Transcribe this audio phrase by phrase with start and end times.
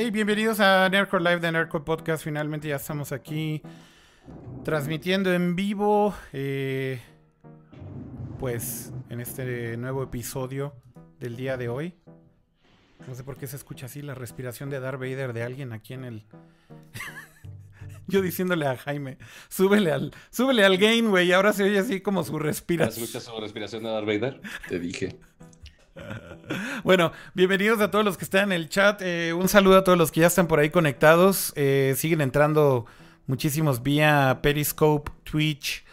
[0.00, 2.22] Hey, bienvenidos a Nerdcore Live de Nerdcore Podcast.
[2.22, 3.60] Finalmente ya estamos aquí
[4.62, 6.14] transmitiendo en vivo.
[6.32, 7.00] eh,
[8.38, 10.72] pues en este nuevo episodio
[11.18, 11.94] del día de hoy.
[13.08, 15.94] No sé por qué se escucha así la respiración de Darth Vader de alguien aquí
[15.94, 16.24] en el.
[18.06, 21.26] Yo diciéndole a Jaime, súbele al, súbele al gain, güey.
[21.26, 23.02] Y ahora se oye así como su ¿Ya respiración.
[23.04, 24.40] escuchas su respiración de Darth Vader?
[24.68, 25.18] Te dije.
[26.84, 29.02] Bueno, bienvenidos a todos los que están en el chat.
[29.02, 31.52] eh, un saludo a todos los que ya están por ahí conectados.
[31.56, 32.86] eh, siguen entrando
[33.26, 35.84] muchísimos vía Periscope, Twitch,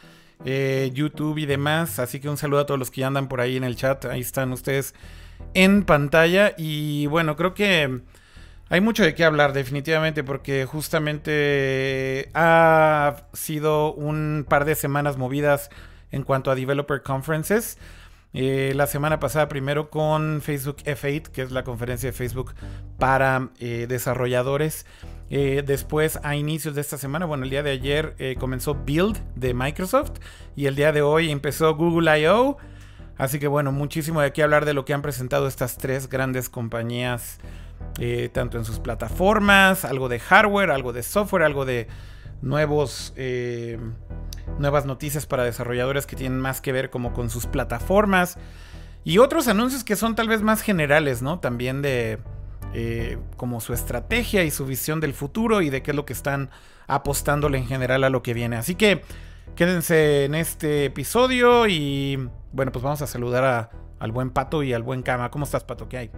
[0.45, 1.99] eh, YouTube y demás.
[1.99, 4.05] Así que un saludo a todos los que ya andan por ahí en el chat.
[4.05, 4.93] Ahí están ustedes
[5.53, 6.53] en pantalla.
[6.57, 8.01] Y bueno, creo que
[8.69, 15.69] hay mucho de qué hablar definitivamente porque justamente ha sido un par de semanas movidas
[16.11, 17.77] en cuanto a Developer Conferences.
[18.37, 22.53] Eh, la semana pasada primero con Facebook F8, que es la conferencia de Facebook
[22.99, 24.85] para eh, desarrolladores.
[25.29, 29.53] Eh, después, a inicios de esta semana, bueno, el día de ayer comenzó Build de
[29.53, 30.19] Microsoft
[30.53, 32.57] y el día de hoy empezó Google I.O.
[33.17, 36.49] Así que bueno, muchísimo de qué hablar de lo que han presentado estas tres grandes
[36.49, 37.39] compañías,
[38.33, 41.87] tanto en sus plataformas, algo de hardware, algo de software, algo de
[42.41, 43.13] nuevos...
[44.59, 48.37] nuevas noticias para desarrolladores que tienen más que ver como con sus plataformas
[49.03, 51.39] y otros anuncios que son tal vez más generales, ¿no?
[51.39, 52.19] También de
[52.73, 56.13] eh, como su estrategia y su visión del futuro y de qué es lo que
[56.13, 56.49] están
[56.87, 58.55] apostándole en general a lo que viene.
[58.57, 59.01] Así que
[59.55, 64.73] quédense en este episodio y bueno, pues vamos a saludar a- al buen Pato y
[64.73, 65.31] al buen Kama.
[65.31, 65.87] ¿Cómo estás, Pato?
[65.87, 66.11] ¿Qué hay?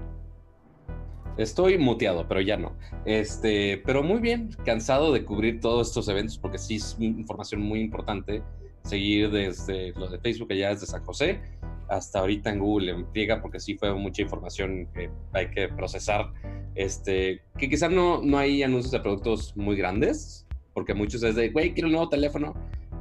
[1.37, 2.75] Estoy muteado, pero ya no.
[3.05, 7.81] Este, pero muy bien, cansado de cubrir todos estos eventos porque sí es información muy
[7.81, 8.41] importante.
[8.83, 11.41] Seguir desde lo de Facebook allá desde San José
[11.89, 16.31] hasta ahorita en Google en friega porque sí fue mucha información que hay que procesar.
[16.75, 21.49] Este, que quizás no, no hay anuncios de productos muy grandes porque muchos es de,
[21.49, 22.53] güey, quiero un nuevo teléfono,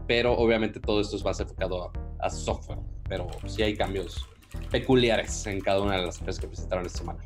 [0.06, 4.26] pero obviamente todo esto es más enfocado a, a software, pero sí hay cambios
[4.70, 7.20] peculiares en cada una de las empresas que presentaron esta semana.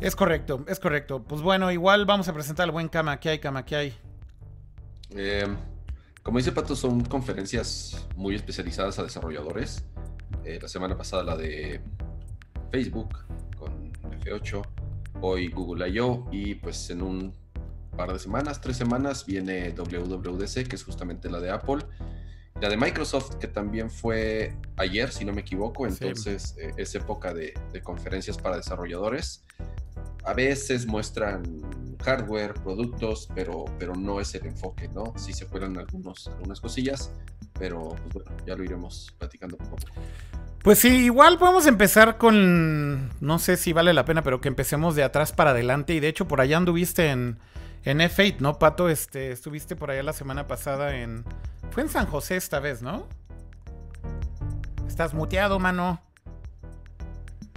[0.00, 1.22] Es correcto, es correcto.
[1.24, 3.18] Pues bueno, igual vamos a presentar al buen Kama.
[3.18, 3.64] ¿Qué hay, Kama?
[3.64, 3.94] ¿Qué hay?
[5.10, 5.46] Eh,
[6.22, 9.84] como dice Pato, son conferencias muy especializadas a desarrolladores.
[10.44, 11.80] Eh, la semana pasada la de
[12.70, 13.08] Facebook
[13.56, 14.62] con F8,
[15.20, 16.28] hoy Google I.O.
[16.30, 17.34] y pues en un
[17.96, 21.78] par de semanas, tres semanas, viene WWDC, que es justamente la de Apple.
[22.60, 25.96] La de Microsoft, que también fue ayer, si no me equivoco, Sí.
[26.06, 29.44] entonces eh, es época de, de conferencias para desarrolladores.
[30.24, 31.42] A veces muestran
[32.02, 35.12] hardware, productos, pero, pero no es el enfoque, ¿no?
[35.16, 37.12] Sí se fueron algunos, algunas cosillas,
[37.58, 40.00] pero pues bueno, ya lo iremos platicando poco poco.
[40.62, 43.10] Pues sí, igual podemos empezar con.
[43.20, 45.94] No sé si vale la pena, pero que empecemos de atrás para adelante.
[45.94, 47.38] Y de hecho, por allá anduviste en,
[47.84, 48.88] en F8, ¿no, Pato?
[48.88, 51.24] Este, estuviste por allá la semana pasada en.
[51.70, 53.06] Fue en San José esta vez, ¿no?
[54.86, 56.02] Estás muteado, mano.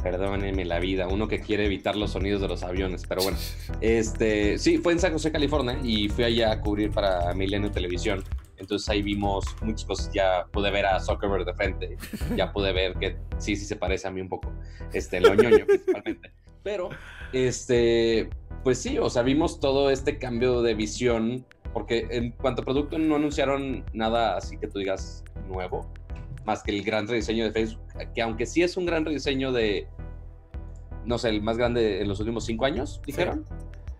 [0.03, 3.38] Perdónenme la vida, uno que quiere evitar los sonidos de los aviones, pero bueno.
[3.81, 8.23] Este, sí, fue en San José, California, y fui allá a cubrir para Milenio Televisión.
[8.57, 11.97] Entonces ahí vimos muchas cosas, ya pude ver a Zuckerberg de frente,
[12.35, 14.53] ya pude ver que sí, sí se parece a mí un poco,
[14.94, 16.31] este, lo ñoño principalmente.
[16.63, 16.90] Pero,
[17.34, 18.29] este,
[18.63, 23.00] pues sí, o sea, vimos todo este cambio de visión, porque en cuanto a producto
[23.00, 25.91] no anunciaron nada así que tú digas nuevo,
[26.46, 27.81] más que el gran rediseño de Facebook,
[28.16, 29.88] que aunque sí es un gran rediseño de,
[31.06, 33.46] no sé, el más grande en los últimos cinco años, dijeron.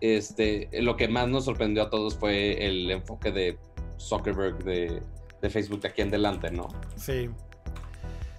[0.00, 3.56] Este, lo que más nos sorprendió a todos fue el enfoque de
[4.00, 5.00] Zuckerberg de,
[5.40, 6.66] de Facebook de aquí en adelante, ¿no?
[6.96, 7.30] Sí.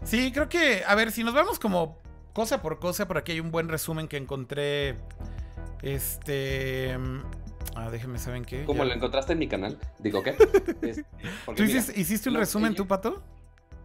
[0.04, 0.84] Sí, creo que.
[0.86, 1.98] A ver, si nos vamos como
[2.34, 4.96] cosa por cosa, por aquí hay un buen resumen que encontré.
[5.82, 6.98] Este.
[7.76, 8.66] Ah, déjenme, ¿saben qué?
[8.66, 10.32] Como Ya- lo encontraste en mi canal, digo, ¿qué?
[10.82, 11.06] Este,
[11.46, 13.24] porque ¿Tú mira, hiciste, hiciste un resumen, ella- tú, Pato?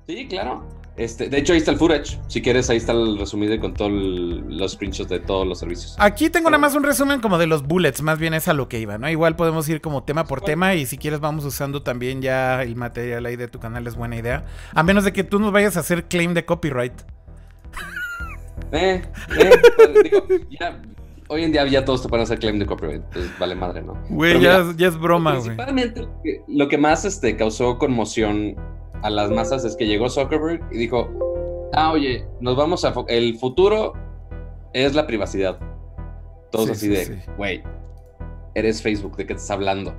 [0.09, 0.67] Sí, claro.
[0.97, 2.19] Este, de hecho, ahí está el footage.
[2.29, 5.95] Si quieres, ahí está el resumido con todos los screenshots de todos los servicios.
[5.99, 8.71] Aquí tengo nada más un resumen como de los bullets, más bien es a lo
[8.71, 9.09] que iba, ¿no?
[9.11, 10.47] Igual podemos ir como tema por Bueno.
[10.47, 13.97] tema y si quieres vamos usando también ya el material ahí de tu canal, es
[13.97, 14.47] buena idea.
[14.73, 16.95] A menos de que tú nos vayas a hacer claim de copyright.
[18.73, 19.01] Eh,
[19.39, 20.83] eh, pues, digo, ya,
[21.29, 23.97] hoy en día ya todos te pueden hacer claim de copyright, entonces vale madre, ¿no?
[24.11, 25.45] Güey, ya, ya es broma, güey.
[25.45, 28.57] Principalmente lo que, lo que más este, causó conmoción
[29.03, 31.09] a las masas es que llegó Zuckerberg y dijo,
[31.73, 32.95] ah, oye, nos vamos a...
[33.09, 33.93] El futuro
[34.73, 35.59] es la privacidad.
[36.51, 37.31] Todos Sí, así sí, de, sí.
[37.37, 37.63] güey,
[38.55, 39.95] eres Facebook, ¿de qué estás hablando?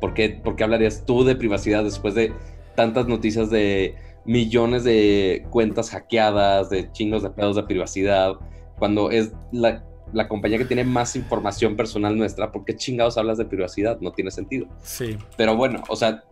[0.00, 2.32] ¿Por qué, por qué hablarías tú de privacidad después de
[2.74, 3.94] tantas noticias de
[4.24, 8.34] millones de cuentas hackeadas, de chingos de pedos de privacidad,
[8.78, 13.36] cuando es la la compañía que tiene más información personal nuestra, ¿por qué chingados hablas
[13.36, 13.98] de privacidad?
[14.00, 14.68] No tiene sentido.
[14.82, 15.18] Sí.
[15.36, 16.24] Pero bueno, o sea,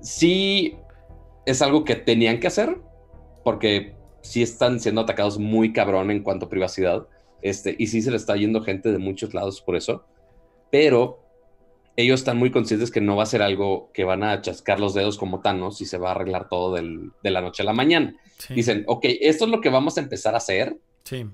[0.00, 0.76] sí
[1.50, 2.78] es algo que tenían que hacer,
[3.44, 7.06] porque sí están siendo atacados muy cabrón en cuanto a privacidad,
[7.42, 10.04] este, y sí se le está yendo gente de muchos lados por eso,
[10.70, 11.18] pero
[11.96, 14.94] ellos están muy conscientes que no va a ser algo que van a chascar los
[14.94, 17.72] dedos como Thanos y se va a arreglar todo del, de la noche a la
[17.72, 18.14] mañana.
[18.38, 21.26] sí, Dicen, ok, esto es lo que vamos a empezar a hacer, Sí.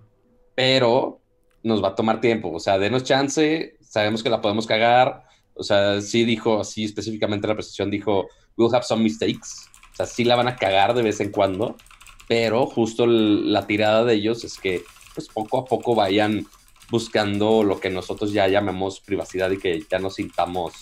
[0.55, 1.21] pero
[1.63, 2.51] nos va a tomar tiempo.
[2.53, 5.25] O sea, denos chance, sabemos que la podemos cagar.
[5.55, 8.27] O sea, sí dijo, así específicamente la presentación dijo,
[8.57, 9.49] we'll have some mistakes.
[9.96, 11.76] O sea, sí la van a cagar de vez en cuando,
[12.28, 14.84] pero justo la tirada de ellos es que
[15.14, 16.46] pues poco a poco vayan
[16.90, 20.75] buscando lo que nosotros ya llamamos privacidad y que ya nos sintamos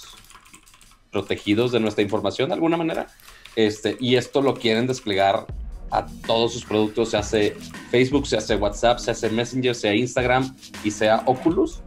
[1.13, 3.07] protegidos de nuestra información de alguna manera.
[3.55, 5.47] Este, y esto lo quieren desplegar
[5.93, 7.57] a todos sus productos, se hace
[7.93, 11.83] Facebook, se hace WhatsApp, se hace Messenger, sea Instagram y sea Oculus,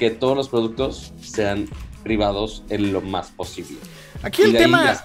[0.00, 1.68] que todos los productos sean
[2.02, 3.76] privados en lo más posible.
[4.24, 5.04] Aquí el tema...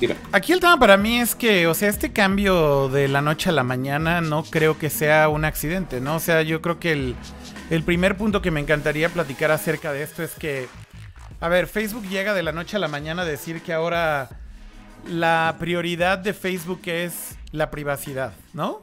[0.00, 0.16] ya.
[0.32, 3.52] Aquí el tema para mí es que, o sea, este cambio de la noche a
[3.52, 6.16] la mañana no creo que sea un accidente, ¿no?
[6.16, 7.16] O sea, yo creo que el,
[7.70, 10.68] el primer punto que me encantaría platicar acerca de esto es que,
[11.40, 14.28] a ver, Facebook llega de la noche a la mañana a decir que ahora
[15.08, 18.80] la prioridad de Facebook es la privacidad, ¿no?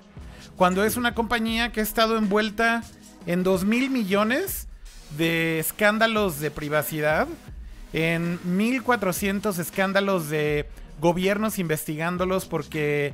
[0.55, 2.83] Cuando es una compañía que ha estado envuelta
[3.25, 4.67] en 2 mil millones
[5.17, 7.27] de escándalos de privacidad,
[7.93, 10.67] en 1400 escándalos de
[10.99, 13.13] gobiernos investigándolos porque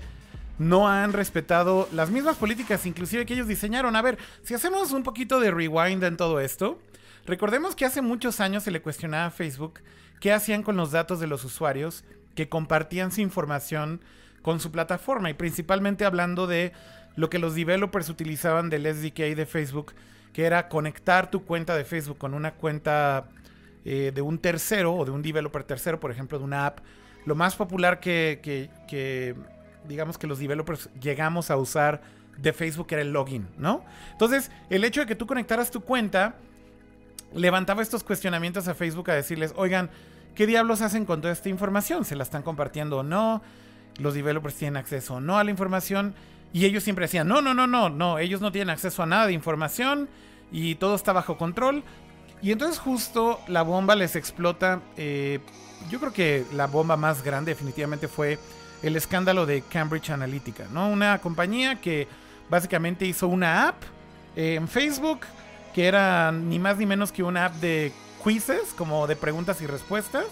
[0.58, 3.96] no han respetado las mismas políticas, inclusive que ellos diseñaron.
[3.96, 6.80] A ver, si hacemos un poquito de rewind en todo esto,
[7.26, 9.80] recordemos que hace muchos años se le cuestionaba a Facebook
[10.20, 12.04] qué hacían con los datos de los usuarios
[12.36, 14.02] que compartían su información
[14.42, 16.72] con su plataforma y principalmente hablando de
[17.16, 19.94] lo que los developers utilizaban del SDK de Facebook,
[20.34, 23.28] que era conectar tu cuenta de Facebook con una cuenta
[23.86, 26.80] eh, de un tercero o de un developer tercero, por ejemplo, de una app.
[27.26, 29.36] Lo más popular que, que- que,
[29.88, 32.02] digamos que los developers llegamos a usar
[32.38, 33.84] de Facebook era el login, ¿no?
[34.12, 36.36] Entonces, el hecho de que tú conectaras tu cuenta
[37.34, 39.90] levantaba estos cuestionamientos a Facebook a decirles, oigan,
[40.36, 42.06] ¿qué diablos hacen con toda esta información?
[42.06, 43.42] ¿Se la están compartiendo o no?
[43.98, 46.16] ¿Los developers tienen acceso o no a la información?
[46.54, 49.28] Y ellos siempre decían, no, no, no, no, no, ellos no tienen acceso a nada
[49.28, 50.10] de información
[50.52, 51.84] y todo está bajo control.
[52.42, 54.82] Y entonces justo la bomba les explota.
[54.98, 55.40] eh,
[55.90, 58.38] yo creo que la bomba más grande definitivamente fue
[58.84, 60.90] el escándalo de Cambridge Analytica, ¿no?
[60.90, 62.08] Una compañía que
[62.50, 63.84] básicamente hizo una app
[64.36, 65.22] eh, en Facebook
[65.74, 67.94] que era ni más ni menos que una app de
[68.24, 70.26] quizzes, como de preguntas y respuestas,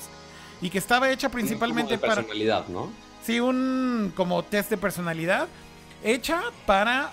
[0.61, 2.15] y que estaba hecha principalmente Como de para...
[2.15, 2.91] personalidad, ¿no?
[3.23, 5.47] Sí, un como test de personalidad
[6.03, 7.11] hecha para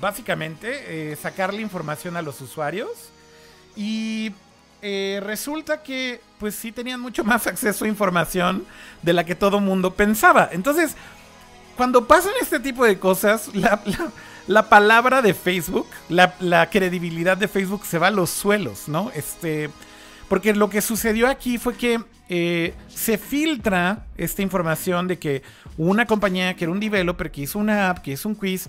[0.00, 3.11] básicamente eh, sacarle información a los usuarios
[3.76, 4.32] y
[4.82, 8.64] eh, resulta que pues sí tenían mucho más acceso a información
[9.02, 10.48] de la que todo mundo pensaba.
[10.52, 10.94] Entonces,
[11.76, 14.10] cuando pasan este tipo de cosas, la, la-
[14.48, 19.12] la palabra de Facebook, la, la credibilidad de Facebook se va a los suelos, ¿no?
[19.14, 19.70] Este,
[20.28, 25.42] porque lo que sucedió aquí fue que eh, se filtra esta información de que
[25.76, 28.66] una compañía que era un developer, que hizo una app, que hizo un quiz,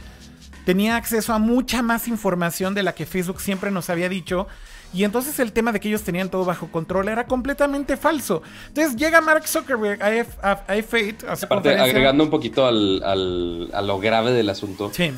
[0.63, 4.47] tenía acceso a mucha más información de la que Facebook siempre nos había dicho.
[4.93, 8.43] Y entonces el tema de que ellos tenían todo bajo control era completamente falso.
[8.67, 12.65] Entonces llega Mark Zuckerberg a, F- a, a F8 a su Aparte, agregando un poquito
[12.67, 14.91] al, al- a lo grave del asunto.
[14.93, 15.11] Sí,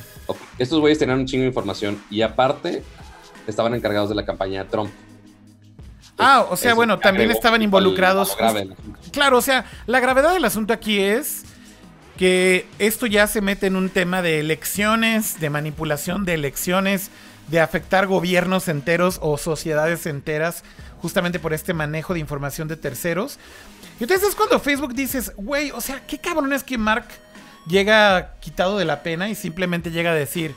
[0.57, 2.83] Estos güeyes tenían un chingo de información y aparte
[3.47, 4.89] estaban encargados de la campaña de Trump.
[6.17, 8.37] Ah, o sea, Eso bueno, también estaban involucrados.
[8.37, 8.69] grave.
[9.11, 11.43] Claro, o sea, la gravedad del asunto aquí es
[12.17, 17.11] que esto ya se mete en un tema de elecciones, de manipulación de elecciones,
[17.47, 20.63] de afectar gobiernos enteros o sociedades enteras,
[21.01, 23.37] justamente por este manejo de información de terceros.
[23.99, 27.05] Y entonces es cuando Facebook dices, güey, o sea, qué cabrón es que Mark
[27.67, 30.55] llega quitado de la pena y simplemente llega a decir,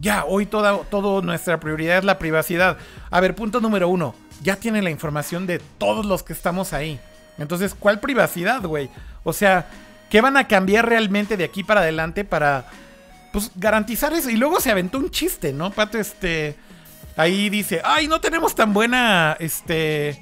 [0.00, 0.80] ya, hoy toda,
[1.22, 2.78] nuestra prioridad es la privacidad.
[3.10, 6.98] A ver, punto número uno, ya tienen la información de todos los que estamos ahí.
[7.38, 8.90] Entonces, ¿cuál privacidad, güey?
[9.24, 9.66] O sea,
[10.10, 12.66] ¿qué van a cambiar realmente de aquí para adelante para,
[13.32, 14.30] pues, garantizar eso?
[14.30, 15.70] Y luego se aventó un chiste, ¿no?
[15.70, 16.56] Pato, este,
[17.16, 20.20] ahí dice, ay, no tenemos tan buena, este,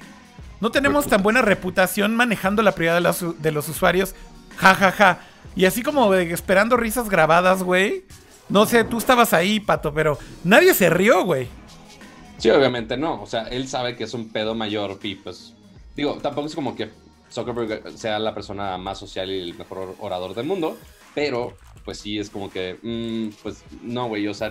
[0.59, 4.15] no tenemos tan buena reputación manejando la prioridad de los, usuarios.
[4.57, 5.19] Ja, ja, ja.
[5.55, 8.05] Y así como esperando risas grabadas, güey.
[8.47, 11.47] No sé, tú estabas ahí, Pato, pero nadie se rió, güey.
[12.37, 13.21] Sí, obviamente no.
[13.21, 15.53] O sea, él sabe que es un pedo mayor y pues...
[15.95, 16.89] Digo, tampoco es como que
[17.31, 20.77] Zuckerberg sea la persona más social y el mejor orador del mundo,
[21.13, 24.49] pero pues sí es como que, mm, pues no, güey, o sea,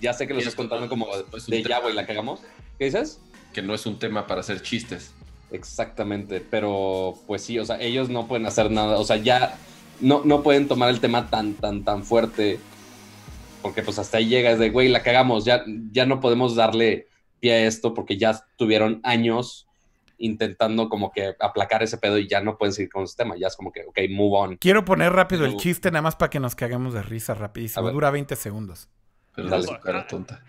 [0.00, 1.08] ya sé que lo estás contando como
[1.48, 2.40] de ya, güey, la cagamos.
[2.78, 3.20] ¿Qué dices?
[3.52, 5.12] Que no es un tema para hacer chistes.
[5.50, 9.56] Exactamente, pero pues sí, o sea, ellos no pueden hacer nada, o sea, ya
[10.00, 12.58] no, no pueden tomar el tema tan, tan, tan fuerte,
[13.62, 17.06] porque pues hasta ahí llega, es de, güey, la cagamos, ya, ya no podemos darle
[17.40, 19.66] pie a esto porque ya tuvieron años
[20.24, 23.48] intentando como que aplacar ese pedo y ya no pueden seguir con ese tema, ya
[23.48, 24.56] es como que, ok, move on.
[24.56, 28.10] Quiero poner rápido el chiste nada más para que nos caguemos de risa rapidísimo, dura
[28.10, 28.88] 20 segundos.
[29.34, 29.64] Pero Dale.
[29.64, 30.42] su cara tonta.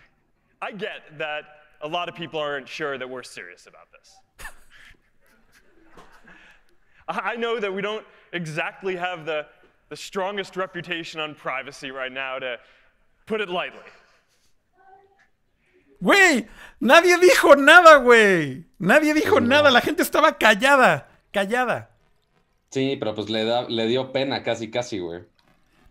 [0.62, 1.46] I get that
[1.82, 4.16] a lot of people aren't sure that we're serious about this.
[7.08, 9.46] I know that we don't exactly have the,
[9.90, 12.58] the strongest reputation on privacy right now, to
[13.26, 13.80] put it lightly.
[16.06, 16.46] Güey,
[16.80, 18.68] nadie dijo nada, güey.
[18.78, 19.72] Nadie dijo nada.
[19.72, 21.90] La gente estaba callada, callada.
[22.70, 25.24] Sí, pero pues le, da, le dio pena casi, casi, güey.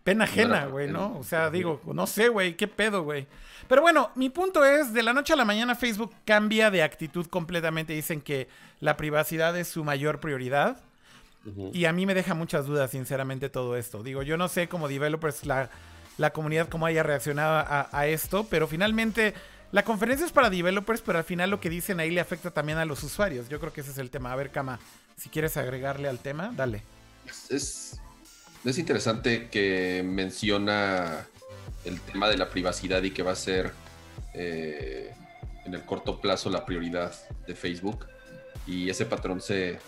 [0.05, 1.17] Pena ajena, güey, ¿no?
[1.17, 3.27] O sea, digo, no sé, güey, qué pedo, güey.
[3.67, 7.25] Pero bueno, mi punto es, de la noche a la mañana Facebook cambia de actitud
[7.27, 7.91] completamente.
[7.91, 8.47] Dicen que
[8.79, 10.77] la privacidad es su mayor prioridad.
[11.73, 14.01] Y a mí me deja muchas dudas, sinceramente, todo esto.
[14.01, 15.69] Digo, yo no sé como developers, la,
[16.17, 19.33] la comunidad, cómo haya reaccionado a, esto, pero finalmente
[19.75, 22.77] la conferencia es para developers, pero al final lo que dicen ahí le afecta también
[22.77, 23.49] a los usuarios.
[23.49, 24.31] Yo creo que ese es el tema.
[24.31, 24.79] A ver, Kama,
[25.17, 26.81] si quieres agregarle al tema, dale.
[27.49, 27.99] Es,
[28.63, 31.27] es interesante que menciona
[31.83, 33.73] el tema de la privacidad y que va a ser
[34.33, 35.13] eh,
[35.65, 37.13] en el corto plazo la prioridad
[37.45, 38.07] de Facebook.
[38.65, 39.79] Y ese patrón se,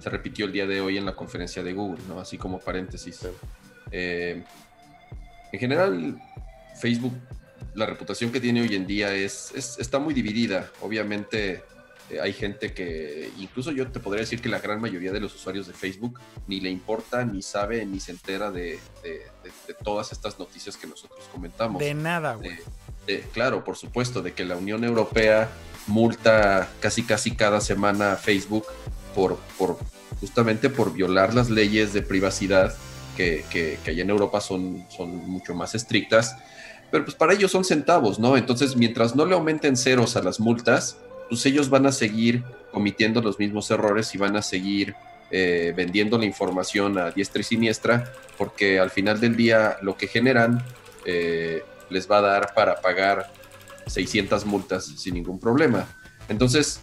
[0.00, 2.18] se repitió el día de hoy en la conferencia de Google, ¿no?
[2.18, 3.28] Así como paréntesis.
[3.90, 4.42] Eh,
[5.52, 6.18] en general,
[6.80, 7.12] Facebook,
[7.74, 10.70] la reputación que tiene hoy en día es, está muy dividida.
[10.80, 11.64] Obviamente
[12.10, 15.34] eh, hay gente que, incluso yo te podría decir que la gran mayoría de los
[15.34, 18.78] usuarios de Facebook ni le importa, ni sabe, ni se entera de,
[19.82, 21.80] todas estas noticias que nosotros comentamos.
[21.80, 22.58] De nada, güey.
[23.32, 25.50] claro, por supuesto, de que la Unión Europea
[25.86, 28.66] multa casi casi cada semana a Facebook
[29.14, 29.78] por, por
[30.20, 32.74] justamente por violar las leyes de privacidad
[33.16, 36.36] que, que, allá en Europa son, son mucho más estrictas.
[36.94, 38.36] Pero pues para ellos son centavos, ¿no?
[38.36, 40.96] Entonces, mientras no le aumenten ceros a las multas,
[41.28, 44.94] pues ellos van a seguir cometiendo los mismos errores y van a seguir
[45.32, 50.06] eh, vendiendo la información a diestra y siniestra, porque al final del día lo que
[50.06, 50.64] generan
[51.04, 53.28] eh, les va a dar para pagar
[53.88, 55.88] 600 multas sin ningún problema.
[56.28, 56.78] Entonces,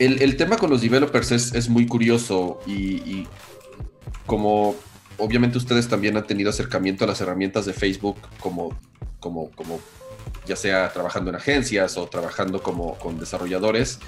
[0.00, 3.28] el, tema con los developers es, muy curioso y,
[4.26, 4.74] como
[5.18, 8.76] obviamente ustedes también han tenido acercamiento a las herramientas de Facebook como,
[9.20, 9.80] como, como
[10.46, 13.98] ya sea trabajando en agencias o trabajando como con desarrolladores.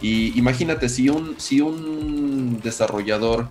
[0.00, 3.48] Y imagínate si un, si un desarrollador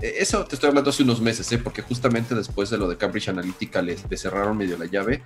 [0.00, 1.58] eso te estoy hablando hace unos meses, ¿eh?
[1.58, 5.22] porque justamente después de lo de Cambridge Analytica les, cerraron medio la llave,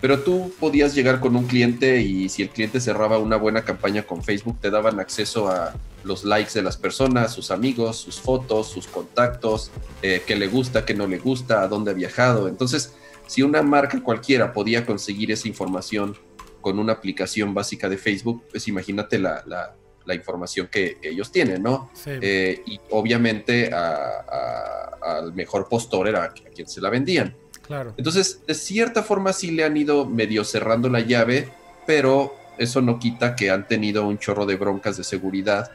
[0.00, 4.04] pero tú podías llegar con un cliente y si el cliente cerraba una buena campaña
[4.04, 8.68] con Facebook, te daban acceso a los likes de las personas, sus amigos, sus fotos,
[8.68, 9.70] sus contactos,
[10.02, 12.48] eh, qué le gusta, qué no le gusta, a dónde ha viajado.
[12.48, 12.94] Entonces,
[13.26, 16.16] si una marca cualquiera podía conseguir esa información
[16.60, 19.74] con una aplicación básica de Facebook, pues imagínate la
[20.14, 21.90] información que, ellos tienen, ¿no?
[22.06, 27.36] Eh, y obviamente al mejor postor era a, quien se la vendían.
[27.66, 27.94] Claro.
[27.96, 31.48] Entonces, de cierta forma sí le han ido medio cerrando la llave,
[31.86, 35.70] pero eso no quita que han tenido un chorro de broncas de seguridad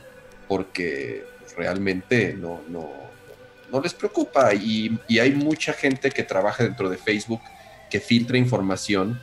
[0.47, 2.89] porque realmente no, no,
[3.71, 7.41] no les preocupa y, y hay mucha gente que trabaja dentro de Facebook
[7.89, 9.19] que filtra información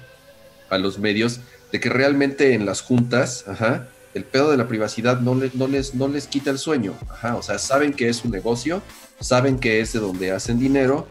[0.71, 1.41] a los medios
[1.73, 5.95] de que realmente en las juntas, ajá, el pedo de la privacidad no, no, les,
[5.95, 6.95] no les quita el sueño.
[7.37, 8.83] o sea, saben que es un negocio,
[9.21, 11.07] saben que es de donde hacen dinero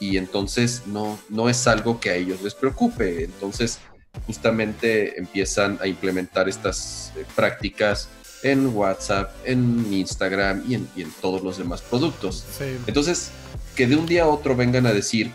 [0.00, 3.24] y entonces no, no es algo que a ellos les preocupe.
[3.24, 3.80] Entonces,
[4.26, 8.08] justamente empiezan a implementar estas eh, prácticas
[8.42, 12.44] en WhatsApp, en Instagram y en, todos los demás productos.
[12.86, 13.30] Entonces,
[13.74, 15.30] que de un día a otro vengan a decir,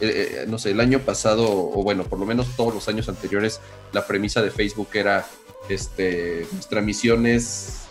[0.00, 3.08] eh, eh, no sé, el año pasado, o bueno, por lo menos todos los años
[3.08, 3.60] anteriores,
[3.92, 5.24] la premisa de Facebook era
[5.68, 7.88] este, nuestra misión es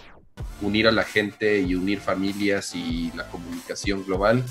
[0.61, 4.43] unir a la gente y unir familias y la comunicación global.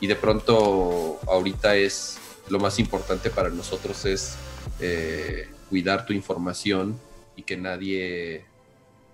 [0.00, 2.18] Y de pronto ahorita es
[2.48, 4.36] lo más importante para nosotros es
[4.80, 6.98] eh, cuidar tu información
[7.34, 8.44] y que nadie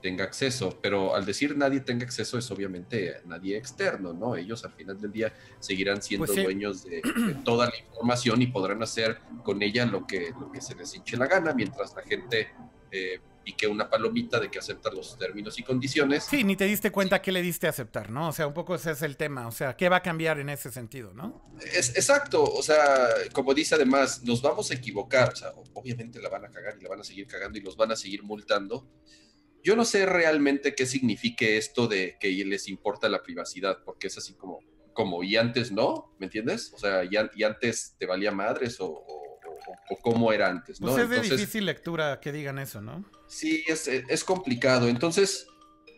[0.03, 4.37] tenga acceso, pero al decir nadie tenga acceso es obviamente nadie externo, ¿no?
[4.37, 7.01] Ellos al final del día seguirán siendo pues dueños de,
[7.45, 11.17] toda la información y podrán hacer con ella lo que, lo que se les hinche
[11.17, 12.49] la gana, mientras la gente
[12.91, 16.25] eh, piqué una palomita de que aceptar los términos y condiciones.
[16.25, 18.29] Sí, ni te diste cuenta qué le diste a aceptar, ¿no?
[18.29, 19.47] O sea, un poco ese es el tema.
[19.47, 21.51] O sea, ¿qué va a cambiar en ese sentido, no?
[21.61, 22.43] Es, exacto.
[22.43, 25.33] O sea, como dice además, nos vamos a equivocar.
[25.33, 27.77] O sea, obviamente la van a cagar y la van a seguir cagando y los
[27.77, 28.89] van a seguir multando.
[29.63, 34.19] Yo no sé realmente qué signifique esto de que les importa la privacidad, porque es
[34.19, 34.59] así como,
[34.93, 36.73] como y antes no, ¿me entiendes?
[36.75, 39.07] O sea, y, antes te valía madres o,
[40.03, 40.89] cómo era antes, ¿no?
[40.89, 43.05] Pues es de difícil lectura que digan eso, ¿no?
[43.27, 44.89] Sí, es, es complicado.
[44.89, 45.47] Entonces,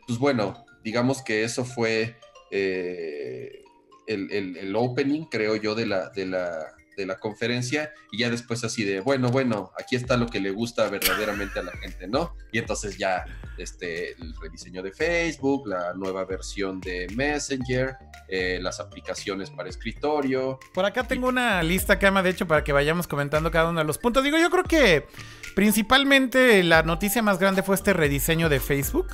[0.07, 2.17] pues bueno, digamos que eso fue
[2.51, 3.65] eh,
[4.07, 8.65] el, el, opening, creo yo, de la, de la, de la conferencia y ya después
[8.65, 12.37] así de, bueno, bueno, aquí está lo que le gusta verdaderamente a la gente, ¿no?
[12.53, 13.25] Y entonces ya
[13.59, 17.97] este, el rediseño de Facebook, la nueva versión de Messenger,
[18.29, 20.59] eh, las aplicaciones para escritorio.
[20.73, 23.85] Por acá tengo una lista, Cama, de hecho, para que vayamos comentando cada uno de
[23.85, 24.25] los puntos.
[24.25, 25.07] Digo, yo creo que
[25.55, 29.09] principalmente la noticia más grande fue este rediseño de Facebook.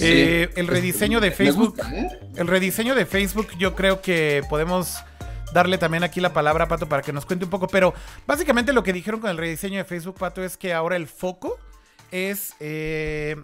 [0.00, 1.80] Eh, el rediseño de Facebook.
[1.92, 2.08] ¿eh?
[2.36, 4.96] El rediseño de Facebook, yo creo que podemos
[5.56, 7.66] darle también aquí la palabra a Pato para que nos cuente un poco.
[7.66, 7.94] Pero
[8.26, 11.58] básicamente lo que dijeron con el rediseño de Facebook, Pato, es que ahora el foco
[12.10, 13.36] es eh,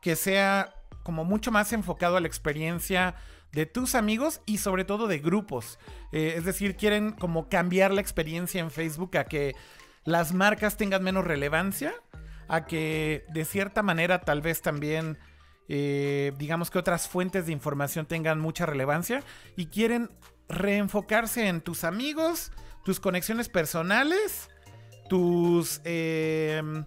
[0.00, 3.14] que sea como mucho más enfocado a la experiencia
[3.52, 5.78] de tus amigos y sobre todo de grupos.
[6.10, 9.54] Eh, es decir, quieren como cambiar la experiencia en Facebook a que
[10.04, 11.94] las marcas tengan menos relevancia,
[12.48, 15.16] a que de cierta manera tal vez también
[15.68, 19.22] eh, digamos que otras fuentes de información tengan mucha relevancia
[19.56, 20.10] y quieren
[20.52, 22.52] reenfocarse en tus amigos,
[22.84, 24.50] tus conexiones personales,
[25.08, 26.84] tus em,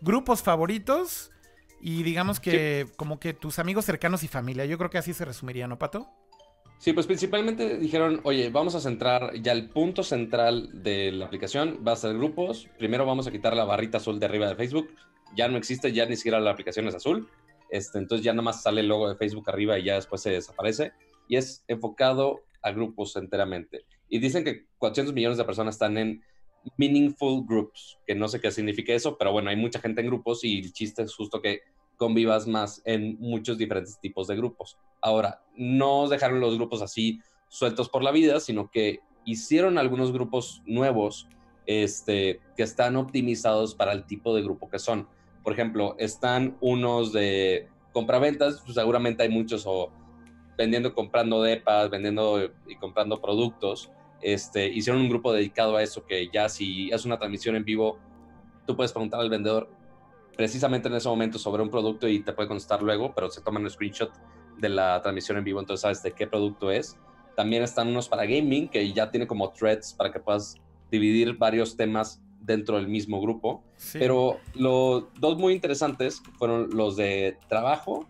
[0.00, 1.30] grupos favoritos
[1.80, 4.64] y digamos que como que tus amigos cercanos y familia.
[4.64, 6.08] Yo creo que así se resumiría, ¿no, Pato?
[6.78, 11.80] Sí, pues principalmente dijeron, oye, vamos a centrar ya el punto central de la aplicación,
[11.86, 12.68] va a ser grupos.
[12.78, 14.90] Primero vamos a quitar la barrita azul de arriba de Facebook.
[15.34, 17.28] Ya no existe, ya ni siquiera la aplicación es azul.
[17.70, 20.30] Este, entonces ya nada más sale el logo de Facebook arriba y ya después se
[20.30, 20.92] desaparece.
[21.28, 23.84] Y es enfocado a grupos enteramente.
[24.08, 26.22] Y dicen que 400 millones de personas están en
[26.76, 30.42] meaningful groups, que no sé qué significa eso, pero bueno, hay mucha gente en grupos
[30.42, 31.60] y el chiste es justo que
[31.96, 34.76] convivas más en muchos diferentes tipos de grupos.
[35.00, 40.62] Ahora, no dejaron los grupos así sueltos por la vida, sino que hicieron algunos grupos
[40.66, 41.28] nuevos
[41.66, 45.08] este, que están optimizados para el tipo de grupo que son.
[45.44, 49.90] Por ejemplo, están unos de compraventas, pues seguramente hay muchos o
[50.56, 53.90] vendiendo, comprando depas, vendiendo y comprando productos.
[54.22, 57.98] Este, hicieron un grupo dedicado a eso que ya si es una transmisión en vivo,
[58.66, 59.68] tú puedes preguntar al vendedor
[60.36, 63.62] precisamente en ese momento sobre un producto y te puede contestar luego, pero se toman
[63.62, 64.10] un screenshot
[64.58, 66.98] de la transmisión en vivo, entonces sabes de qué producto es.
[67.36, 70.56] También están unos para gaming, que ya tiene como threads para que puedas
[70.90, 73.62] dividir varios temas dentro del mismo grupo.
[73.92, 78.06] Pero los dos muy interesantes fueron los de trabajo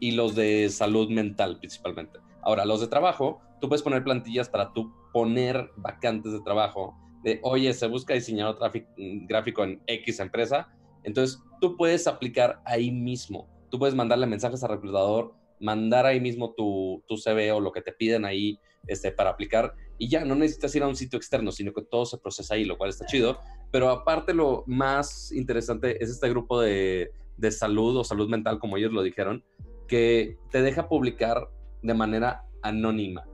[0.00, 2.18] y los de salud mental principalmente.
[2.42, 7.40] Ahora, los de trabajo, tú puedes poner plantillas para tú poner vacantes de trabajo de,
[7.42, 8.58] oye, se busca diseñador
[8.96, 10.68] gráfico en X empresa.
[11.02, 13.48] Entonces, tú puedes aplicar ahí mismo.
[13.70, 17.82] Tú puedes mandarle mensajes al reclutador, mandar ahí mismo tu, tu CV o lo que
[17.82, 21.50] te piden ahí este, para aplicar y ya no necesitas ir a un sitio externo,
[21.50, 23.38] sino que todo se procesa ahí, lo cual está chido.
[23.70, 28.76] Pero aparte lo más interesante es este grupo de, de salud o salud mental, como
[28.76, 29.42] ellos lo dijeron,
[29.86, 31.48] que te deja publicar
[31.82, 33.24] de manera anónima.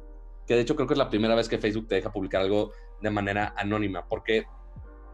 [0.46, 2.72] Que de hecho creo que es la primera vez que Facebook te deja publicar algo
[3.00, 4.44] de manera anónima, porque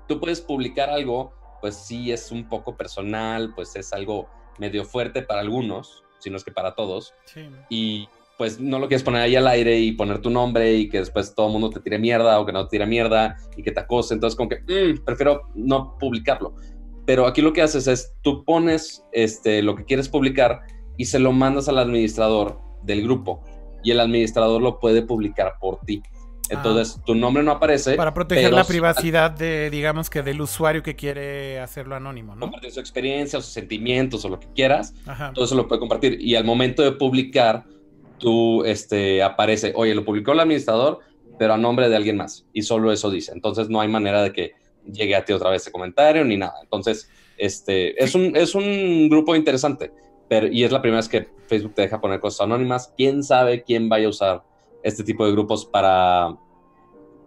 [0.06, 5.22] tú puedes publicar algo, pues sí es un poco personal, pues es algo medio fuerte
[5.22, 7.14] para algunos, si no es que para todos.
[7.68, 10.98] Y pues no lo quieres poner ahí al aire y poner tu nombre y que
[10.98, 13.72] después todo el mundo te tire mierda o que no te tire mierda y que
[13.72, 14.14] te acose.
[14.14, 16.54] Entonces, como que mm, prefiero no publicarlo.
[17.04, 20.60] Pero aquí lo que haces es tú pones este, lo que quieres publicar
[20.98, 23.42] y se lo mandas al administrador del grupo
[23.82, 26.02] y el administrador lo puede publicar por ti.
[26.50, 27.02] Entonces, ah.
[27.06, 27.94] tu nombre no aparece.
[27.94, 32.40] Para proteger la privacidad de, digamos que del usuario que quiere hacerlo anónimo, ¿no?
[32.40, 34.94] Compartir su experiencia o sus sentimientos o lo que quieras.
[35.34, 36.20] Todo eso lo puede compartir.
[36.20, 37.64] Y al momento de publicar,
[38.18, 41.00] tú este, aparece, oye, lo publicó el administrador,
[41.38, 42.46] pero a nombre de alguien más.
[42.52, 43.32] Y solo eso dice.
[43.32, 44.52] Entonces, no hay manera de que
[44.90, 46.54] llegue a ti otra vez ese comentario ni nada.
[46.62, 49.92] Entonces, este, es, un, es un grupo interesante
[50.30, 52.92] y es la primera vez que Facebook te deja poner cosas anónimas.
[52.96, 54.44] ¿Quién sabe quién vaya a usar
[54.82, 56.36] este tipo de grupos para,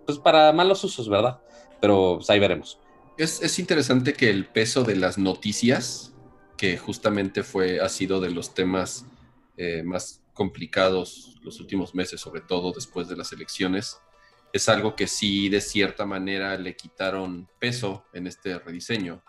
[0.05, 1.41] pues para malos usos, verdad?
[1.79, 2.79] Pero pues, ahí veremos.
[3.17, 6.13] Es, es, interesante que el peso de las noticias,
[6.57, 9.05] que justamente fue, ha sido de los temas
[9.57, 13.99] eh, más complicados los últimos meses, sobre todo después de las elecciones,
[14.53, 19.23] es algo que sí de cierta manera le quitaron peso en este rediseño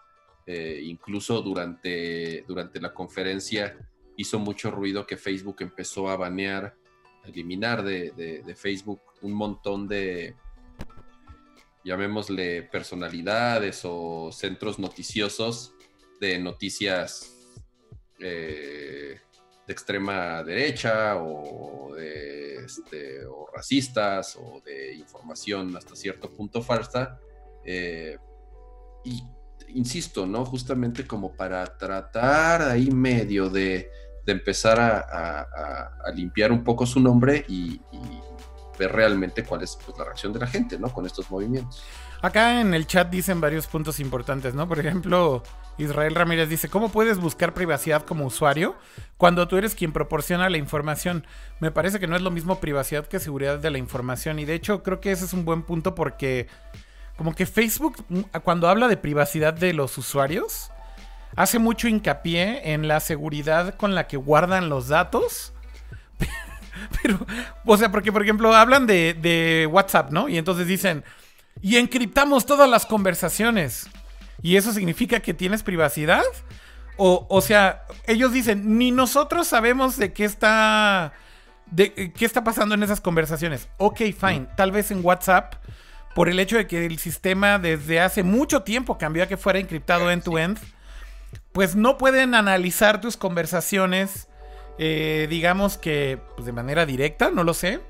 [0.46, 3.78] Eh, incluso durante, durante la conferencia
[4.16, 6.76] hizo mucho ruido que Facebook empezó a banear,
[7.24, 10.34] a eliminar de, Facebook un montón de,
[11.84, 15.74] llamémosle, personalidades o centros noticiosos
[16.20, 17.36] de noticias
[18.18, 19.20] eh,
[19.66, 23.20] de extrema derecha o, de, este,
[23.54, 27.20] racistas o de información hasta cierto punto falsa.
[27.64, 28.18] Eh,
[29.04, 29.22] y
[29.68, 30.44] insisto, ¿no?
[30.44, 33.90] Justamente como para tratar ahí medio de,
[34.26, 37.80] empezar a, limpiar un poco su nombre y,
[38.78, 40.88] ver realmente cuál es pues, la reacción de la gente, ¿no?
[40.88, 41.84] Con estos movimientos.
[42.22, 44.66] Acá en el chat dicen varios puntos importantes, ¿no?
[44.66, 45.42] Por ejemplo,
[45.76, 48.76] Israel Ramírez dice, ¿cómo puedes buscar privacidad como usuario
[49.16, 51.26] cuando tú eres quien proporciona la información?
[51.60, 54.54] Me parece que no es lo mismo privacidad que seguridad de la información y de
[54.54, 56.46] hecho creo que ese es un buen punto porque
[57.16, 60.70] como que Facebook, mm, cuando habla de privacidad de los usuarios,
[61.36, 65.52] hace mucho hincapié en la seguridad con la que guardan los datos.
[67.02, 67.26] Pero,
[67.64, 70.28] o sea, porque por ejemplo hablan de, WhatsApp, ¿no?
[70.28, 71.04] Y entonces dicen,
[71.60, 73.88] y encriptamos todas las conversaciones.
[74.42, 76.24] ¿Y eso significa que tienes privacidad?
[76.96, 81.12] O, o sea, ellos dicen, ni nosotros sabemos de qué está...
[81.66, 83.68] De, ¿Qué está pasando en esas conversaciones?
[83.78, 84.40] Ok, fine.
[84.40, 84.56] Mm.
[84.56, 85.54] Tal vez en WhatsApp
[86.14, 89.58] por el hecho de que el sistema desde hace mucho tiempo cambió a que fuera
[89.58, 90.58] encriptado end-to-end,
[91.52, 94.28] pues no pueden analizar tus conversaciones,
[94.78, 97.80] eh, digamos que pues de manera directa, no lo sé.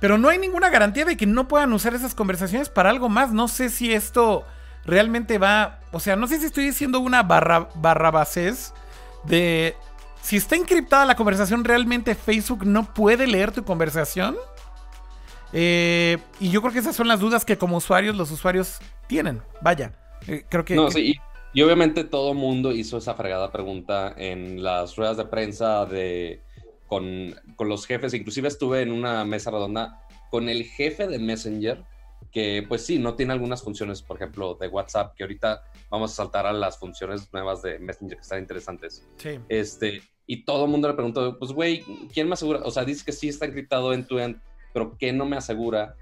[0.00, 3.32] Pero no hay ninguna garantía de que no puedan usar esas conversaciones para algo más.
[3.32, 4.44] No sé si esto
[4.84, 5.80] realmente va.
[5.90, 8.26] O sea, no sé si estoy diciendo una barra, barra
[9.24, 9.76] de.
[10.22, 14.36] Si está encriptada la conversación, ¿realmente Facebook no puede leer tu conversación?
[15.52, 19.42] Eh, y yo creo que esas son las dudas que como usuarios los usuarios tienen.
[19.60, 19.92] Vaya,
[20.26, 20.74] eh, creo que...
[20.74, 21.16] No, sí,
[21.54, 26.42] y, obviamente todo mundo hizo esa fregada pregunta en las ruedas de prensa de,
[26.86, 28.14] con, con los jefes.
[28.14, 31.82] Inclusive estuve en una mesa redonda con el jefe de Messenger,
[32.30, 36.16] que pues sí, no tiene algunas funciones, por ejemplo, de WhatsApp, que ahorita vamos a
[36.16, 39.08] saltar a las funciones nuevas de Messenger que están interesantes.
[39.16, 39.38] Sí.
[39.48, 41.82] Este, y todo el mundo le preguntó, pues güey,
[42.12, 42.60] ¿quién me asegura?
[42.64, 44.38] O sea, dice que sí está encriptado en tu end
[44.72, 45.96] pero ¿qué no me asegura?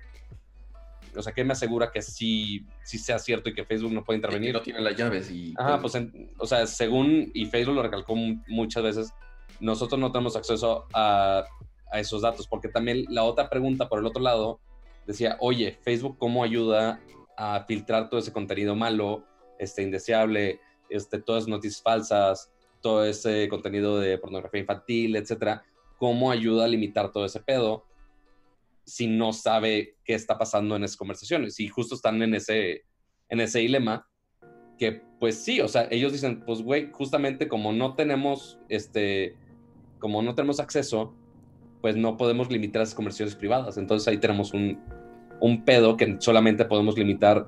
[1.16, 4.18] O sea, ¿qué me asegura que sí, sí sea cierto y que Facebook no puede
[4.18, 4.52] intervenir?
[4.52, 5.55] no tiene las llaves y...
[5.57, 5.96] Ajá, pues,
[6.38, 8.14] o sea, según, y Facebook lo recalcó
[8.48, 9.14] muchas veces,
[9.61, 11.44] nosotros no tenemos acceso a,
[11.90, 14.61] a esos datos, porque también la otra pregunta por el otro lado
[15.07, 17.00] decía, oye, Facebook cómo ayuda
[17.37, 19.24] a filtrar todo ese contenido malo,
[19.59, 25.64] este, indeseable, este, todas las noticias falsas, todo ese contenido de pornografía infantil, etcétera,
[25.98, 27.85] cómo ayuda a limitar todo ese pedo
[28.87, 31.59] si no sabe qué está pasando en esas conversaciones.
[31.61, 32.85] Y justo están en ese,
[33.29, 34.09] en ese dilema
[34.79, 39.35] que, pues sí, o sea, ellos dicen, pues güey, justamente como no tenemos, este,
[39.99, 41.14] como no tenemos acceso,
[41.81, 43.77] pues no podemos limitar esas conversaciones privadas.
[43.77, 44.79] Entonces ahí tenemos un,
[45.40, 47.46] un pedo que solamente podemos limitar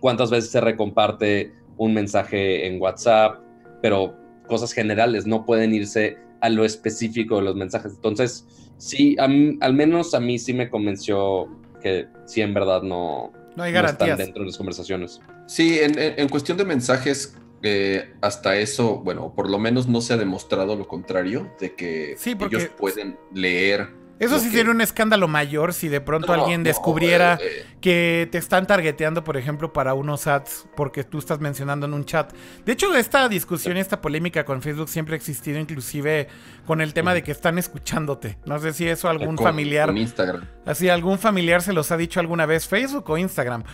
[0.00, 3.40] cuántas veces se recomparte un mensaje en WhatsApp,
[3.82, 7.92] pero cosas generales no pueden irse a lo específico de los mensajes.
[7.94, 8.46] Entonces,
[8.78, 11.48] sí, al menos a mí sí me convenció
[11.82, 15.20] que sí, en verdad no, no hay garantías dentro de las conversaciones.
[15.46, 20.16] Sí, en, cuestión de mensajes, eh, hasta eso, bueno, por lo menos no se ha
[20.16, 25.88] demostrado lo contrario, de que ellos pueden leer eso sí sería un escándalo mayor si
[25.88, 27.66] de pronto alguien descubriera eh, eh.
[27.80, 32.04] que te están targeteando, por ejemplo, para unos ads porque tú estás mencionando en un
[32.04, 32.30] chat.
[32.66, 36.28] De hecho, esta discusión y esta polémica con Facebook siempre ha existido, inclusive
[36.66, 38.36] con el tema de que están escuchándote.
[38.44, 39.96] No sé si eso algún familiar.
[39.96, 40.44] Instagram.
[40.66, 43.64] Así, algún familiar se los ha dicho alguna vez, Facebook o Instagram.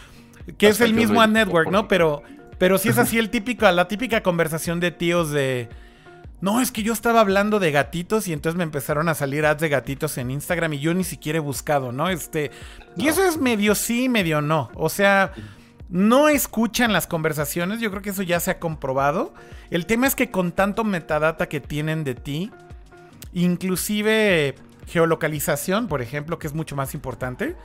[0.59, 1.89] Que es el mismo ad network, ¿no?
[1.89, 2.23] Pero,
[2.57, 5.69] pero sí es así el típico, la típica conversación de tíos de
[6.41, 9.61] no, es que yo estaba hablando de gatitos y entonces me empezaron a salir ads
[9.61, 12.11] de gatitos en Instagram y yo ni siquiera he buscado, ¿no?
[12.11, 12.51] Este,
[12.97, 14.71] y eso es medio sí, medio no.
[14.75, 15.33] O sea,
[15.89, 19.33] no escuchan las conversaciones, yo creo que eso ya se ha comprobado.
[19.71, 22.51] El tema es que con tanto metadata que tienen de ti,
[23.33, 27.57] inclusive geolocalización, por ejemplo, que es mucho más importante,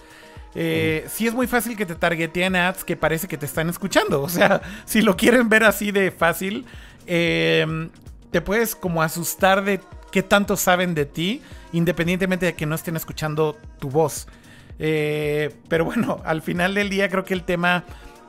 [0.55, 4.21] eh, sí es muy fácil que te targeteen ads que parece que te están escuchando.
[4.21, 6.65] O sea, si lo quieren ver así de fácil,
[7.05, 7.89] eh,
[8.31, 9.79] te puedes como asustar de
[10.11, 11.41] qué tanto saben de ti,
[11.71, 14.27] independientemente de que no estén escuchando tu voz.
[14.79, 17.83] Eh, pero bueno, al final del día creo que el tema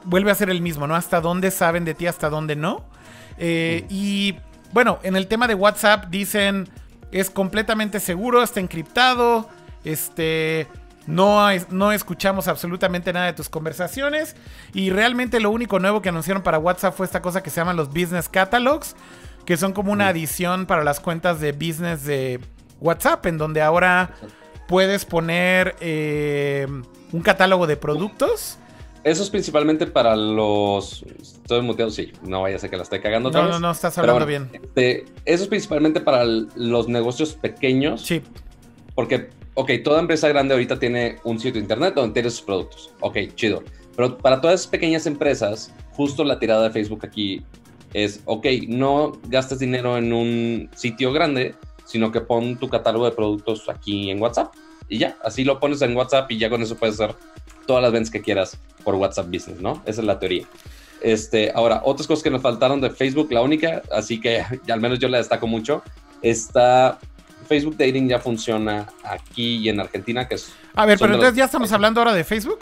[0.04, 0.94] vuelve a ser el mismo, ¿no?
[0.94, 2.84] Hasta dónde saben de ti, hasta dónde no.
[3.38, 4.36] Eh, y
[4.72, 6.68] bueno, en el tema de WhatsApp dicen
[7.12, 9.48] es completamente seguro, está encriptado,
[9.84, 10.66] este,
[11.06, 14.34] No, no escuchamos absolutamente nada de tus conversaciones.
[14.72, 17.76] Y realmente lo único nuevo que anunciaron para WhatsApp fue esta cosa que se llaman
[17.76, 18.96] los Business Catalogs,
[19.44, 22.40] que son como una adición para las cuentas de business de
[22.80, 24.10] WhatsApp, en donde ahora
[24.68, 26.66] puedes poner eh,
[27.12, 28.58] un catálogo de productos.
[29.04, 31.04] Eso es principalmente para los.
[31.20, 32.12] Estoy muteado, sí.
[32.22, 34.62] No vaya a ser que la esté cagando No, no, no, estás hablando bueno, bien.
[34.62, 38.02] este, eso es principalmente para los negocios pequeños.
[38.02, 38.22] Sí,
[38.94, 42.92] Porque, ok, toda empresa grande ahorita tiene un sitio de internet donde tiene sus productos.
[43.00, 43.64] Ok, chido.
[43.96, 47.44] Pero para todas esas pequeñas empresas, justo la tirada de Facebook aquí
[47.94, 53.12] es, ok, no gastes dinero en un sitio grande, sino que pon tu catálogo de
[53.12, 54.54] productos aquí en WhatsApp.
[54.88, 57.14] Y ya, así lo pones en WhatsApp y ya con eso puedes hacer
[57.66, 59.82] todas las ventas que quieras por WhatsApp Business, ¿no?
[59.86, 60.44] Esa es la teoría.
[61.00, 64.98] Este, ahora, otras cosas que nos faltaron de Facebook, la única, así que al menos
[64.98, 65.82] yo la destaco mucho,
[66.20, 66.98] está
[67.48, 70.52] Facebook Dating ya funciona aquí y en Argentina, que es...
[70.74, 72.60] A ver, pero entonces los- ya estamos hablando ahora de Facebook.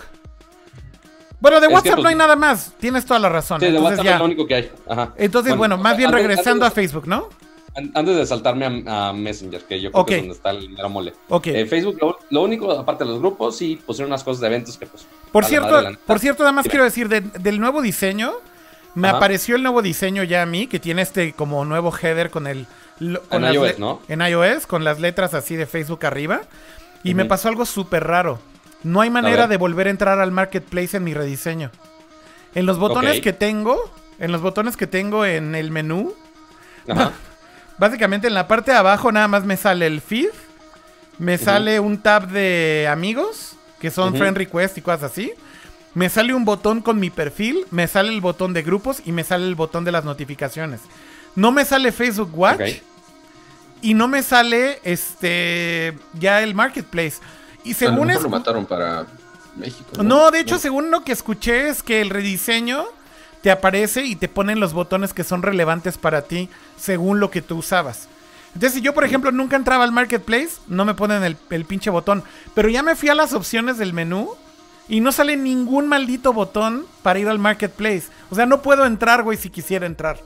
[1.40, 2.74] Bueno, de Es que, WhatsApp pues, no hay nada más.
[2.78, 3.60] Tienes toda la razón.
[3.60, 4.12] Sí, de Entonces, WhatsApp ya.
[4.14, 4.70] es lo único que hay.
[4.88, 5.14] Ajá.
[5.16, 7.28] Entonces, bueno, más bien antes- regresando a Facebook, ¿no?
[7.76, 10.68] an- Antes de saltarme a, a Messenger, que yo creo que es donde está el
[10.70, 11.14] mero mole.
[11.28, 11.46] Ok.
[11.46, 14.76] Eh, Facebook, lo, lo único, aparte de los grupos, sí pusieron unas cosas de eventos
[14.76, 15.06] que pues...
[15.32, 16.70] Por cierto, por cierto, nada más Dime.
[16.72, 18.32] quiero decir de- del nuevo diseño.
[18.96, 19.18] Me Ajá.
[19.18, 22.66] apareció el nuevo diseño ya a mí, que tiene este como nuevo header con el...
[23.30, 24.02] con En iOS, ¿no?
[24.08, 26.40] En iOS, con las letras así de Facebook arriba.
[27.04, 28.40] Y me pasó algo súper raro.
[28.82, 31.70] No hay manera de volver a entrar al marketplace en mi rediseño.
[32.54, 33.78] En los botones que tengo,
[34.18, 36.14] en los botones que tengo en el menú,
[36.88, 37.12] Ajá.
[37.80, 40.28] Básicamente en la parte de abajo nada más me sale el feed,
[41.18, 45.32] me sale un tab de amigos, que son friend request y cosas así.
[45.94, 49.24] Me sale un botón con mi perfil, me sale el botón de grupos y me
[49.24, 50.80] sale el botón de las notificaciones.
[51.34, 52.82] No me sale Facebook Watch
[53.80, 57.16] y no me sale este ya el marketplace.
[57.64, 59.06] Y lo según es lo mataron para
[59.56, 60.02] México.
[60.02, 62.84] no, de hecho, según lo que escuché es que el rediseño
[63.42, 67.42] te aparece y te ponen los botones que son relevantes para ti según lo que
[67.42, 68.08] tú usabas.
[68.54, 71.90] Entonces, si yo, por ejemplo, nunca entraba al marketplace, no me ponen el, el pinche
[71.90, 72.24] botón.
[72.54, 74.34] Pero ya me fui a las opciones del menú
[74.88, 78.04] y no sale ningún maldito botón para ir al marketplace.
[78.28, 80.18] O sea, no puedo entrar, güey, si quisiera entrar.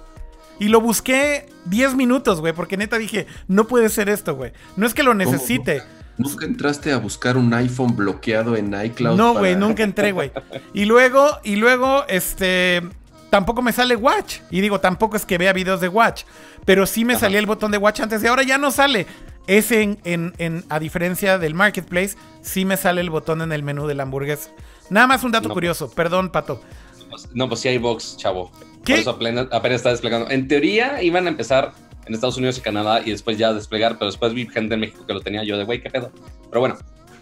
[0.59, 4.53] Y lo busqué 10 minutos, güey, porque neta dije, no puede ser esto, güey.
[4.77, 5.83] No es que lo necesite.
[6.16, 9.16] ¿Nunca entraste a buscar un iPhone bloqueado en iCloud?
[9.16, 10.31] No, para- güey, nunca entré, güey.
[10.72, 12.83] Y luego, y luego, este,
[13.31, 14.37] tampoco me sale Watch.
[14.50, 16.22] Y digo, tampoco es que vea videos de Watch.
[16.64, 17.20] Pero sí me Ajá.
[17.22, 19.07] salía el botón de Watch antes y ahora ya no sale.
[19.46, 23.62] Ese, en, en- en- a diferencia del Marketplace, sí me sale el botón en el
[23.62, 24.50] menú de la hamburguesa.
[24.90, 25.55] Nada más un dato No.
[25.55, 25.90] curioso.
[25.90, 26.62] Perdón, Pato.
[27.11, 28.50] Pues, No, pues sí hay box, chavo.
[28.85, 28.92] ¿Qué?
[28.94, 30.31] Por eso apenas, apenas está desplegando.
[30.31, 31.72] En teoría iban a empezar
[32.07, 35.05] en Estados Unidos y Canadá y después ya desplegar, pero después vi gente en México
[35.07, 36.11] que lo tenía yo de, güey, qué pedo.
[36.49, 36.77] Pero bueno,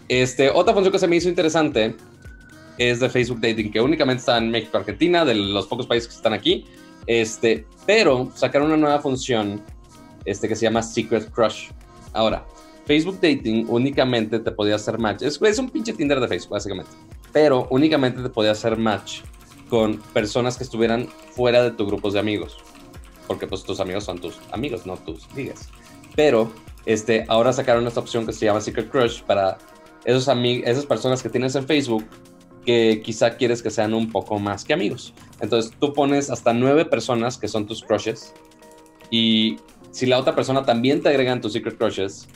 [0.07, 1.95] este, otra función que se me hizo interesante
[2.77, 6.15] es de Facebook Dating, que únicamente está en México, Argentina, de los pocos países que
[6.15, 6.65] están aquí.
[7.05, 9.61] Este, pero sacaron una nueva función
[10.25, 11.69] este, que se llama Secret Crush.
[12.13, 12.45] Ahora,
[12.85, 15.21] Facebook Dating únicamente te podía hacer match.
[15.23, 16.91] Es, es un pinche Tinder de Facebook, básicamente.
[17.31, 19.21] Pero únicamente te podía hacer match
[19.69, 22.57] con personas que estuvieran fuera de tus grupos de amigos.
[23.33, 25.69] Porque pues tus amigos son tus amigos, no tus ligas.
[26.15, 26.51] Pero
[26.85, 29.57] este, ahora sacaron esta opción que se llama Secret Crush para
[30.05, 32.05] esos esas personas que tienes en Facebook
[32.63, 35.15] que quizá quieres que sean un poco más que amigos.
[35.41, 38.35] Entonces tú pones hasta nueve personas que son tus crushes
[39.09, 39.57] y
[39.89, 42.27] si la otra persona también te agrega en tus Secret Crushes,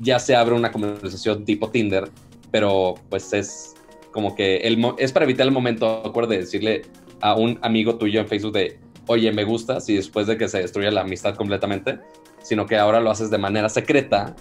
[0.00, 2.10] ya se abre una conversación tipo Tinder,
[2.50, 3.74] pero pues es
[4.10, 6.82] como que el es para evitar el momento acuerdo de decirle
[7.20, 10.58] a un amigo tuyo en Facebook de, oye, me gustas, y después de que se
[10.58, 11.98] destruya la amistad completamente,
[12.42, 14.36] sino que ahora lo haces de manera secreta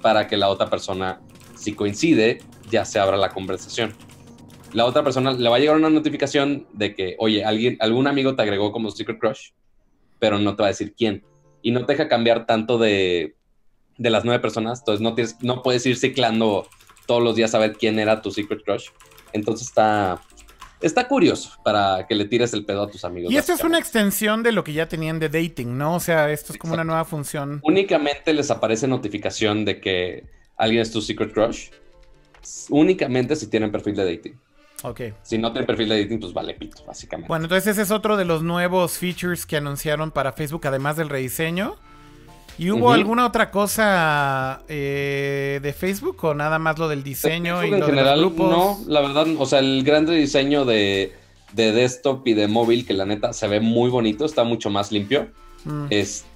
[0.00, 1.20] para que la otra persona,
[1.56, 2.38] si coincide,
[2.70, 3.94] ya se abra la conversación.
[4.72, 8.36] La otra persona le va a llegar una notificación de que, oye, alguien, algún amigo
[8.36, 9.50] te agregó como Secret Crush,
[10.20, 11.24] pero no te va a decir quién.
[11.60, 13.34] Y no te deja cambiar tanto de,
[13.98, 16.68] de las nueve personas, entonces no, tienes, no puedes ir ciclando
[17.08, 18.86] todos los días a ver quién era tu Secret Crush.
[19.32, 20.22] Entonces está,
[20.80, 23.32] está curioso para que le tires el pedo a tus amigos.
[23.32, 25.94] Y esto es una extensión de lo que ya tenían de dating, ¿no?
[25.94, 27.60] O sea, esto es como una nueva función.
[27.64, 30.24] Únicamente les aparece notificación de que
[30.56, 31.70] alguien es tu Secret Crush.
[32.70, 34.38] Únicamente si tienen perfil de dating.
[34.82, 35.00] Ok.
[35.22, 37.28] Si no tienen perfil de dating, pues vale pito, básicamente.
[37.28, 41.08] Bueno, entonces ese es otro de los nuevos features que anunciaron para Facebook, además del
[41.08, 41.76] rediseño.
[42.58, 47.70] ¿Y hubo alguna otra cosa eh, de Facebook o nada más lo del diseño y
[47.70, 48.50] Facebook lo en de general, los grupos?
[48.50, 51.12] no, la verdad, o sea, el gran diseño de,
[51.52, 54.90] de desktop y de móvil, que la neta se ve muy bonito, está mucho más
[54.90, 55.28] limpio.
[55.64, 55.86] Mm.
[55.90, 56.26] Este,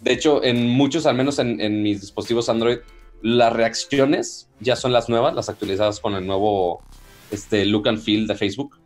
[0.00, 2.78] de hecho, en muchos, al menos en, en mis dispositivos Android,
[3.22, 6.82] las reacciones ya son las nuevas, las actualizadas con el nuevo
[7.30, 8.78] este, look and feel de Facebook.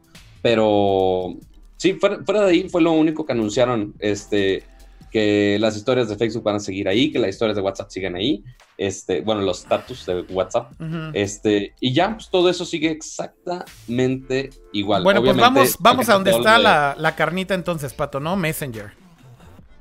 [0.43, 1.35] Pero
[1.77, 3.95] sí, fuera, fuera de ahí fue lo único que anunciaron.
[3.99, 4.63] Este,
[5.11, 8.17] que las historias de Facebook van a seguir ahí, que las historias de WhatsApp siguen
[8.17, 8.45] ahí,
[8.77, 10.73] este, bueno, los status de WhatsApp,
[11.15, 15.03] este, y ya, pues todo eso sigue exactamente igual.
[15.03, 18.37] Bueno, pues vamos, vamos a donde está de- la, la carnita entonces, Pato, ¿no?
[18.37, 18.93] Messenger.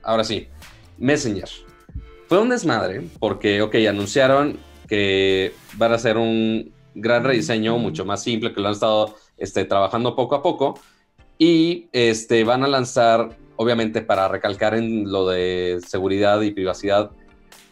[0.04, 0.48] Ahora sí,
[0.98, 1.50] Messenger.
[2.28, 4.58] Fue un desmadre porque, ok, anunciaron
[4.88, 9.66] que van a hacer un gran rediseño, mucho más simple, que lo han estado este,
[9.66, 10.80] trabajando poco a poco.
[11.38, 17.12] Y este, van a lanzar, obviamente, para recalcar en lo de seguridad y privacidad,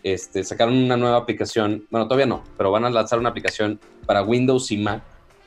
[0.03, 1.85] este, sacaron una nueva aplicación.
[1.89, 5.01] Bueno, todavía no, pero van a lanzar una aplicación para Windows y Mac,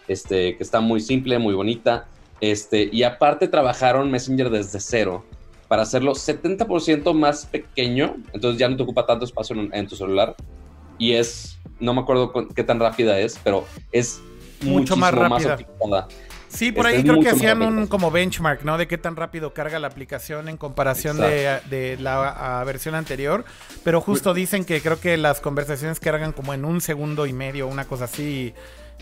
[0.08, 2.06] este, que está muy simple, muy bonita.
[2.40, 5.24] Este, y aparte trabajaron Messenger desde cero
[5.68, 9.96] para hacerlo 70% más pequeño, entonces ya no te ocupa tanto espacio en, en tu
[9.96, 10.36] celular.
[10.98, 14.20] Y es, no me acuerdo cu- qué tan rápida es, pero es
[14.62, 15.56] Mucho más rápida.
[16.56, 18.78] Sí, por ahí creo que hacían un como benchmark, ¿no?
[18.78, 23.44] De qué tan rápido carga la aplicación en comparación de, de la a, versión anterior.
[23.84, 27.66] Pero justo dicen que creo que las conversaciones cargan como en un segundo y medio,
[27.68, 28.54] una cosa así.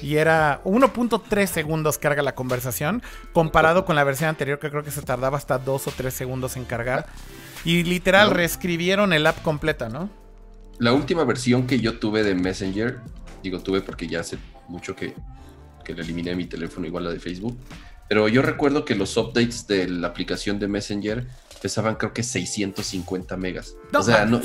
[0.03, 3.01] Y era 1.3 segundos carga la conversación,
[3.33, 6.57] comparado con la versión anterior que creo que se tardaba hasta 2 o 3 segundos
[6.57, 7.07] en cargar.
[7.65, 8.35] Y literal, No.
[8.35, 10.11] reescribieron el app completa, ¿no?
[10.79, 12.99] La última versión que yo tuve de Messenger,
[13.45, 14.39] digo tuve porque ya hace
[14.69, 15.15] mucho que,
[15.85, 17.57] que le eliminé mi teléfono igual a la de Facebook,
[18.09, 21.27] pero yo recuerdo que los updates de la aplicación de Messenger
[21.63, 23.77] pesaban creo que 650 megas.
[23.93, 24.41] No o sea, no,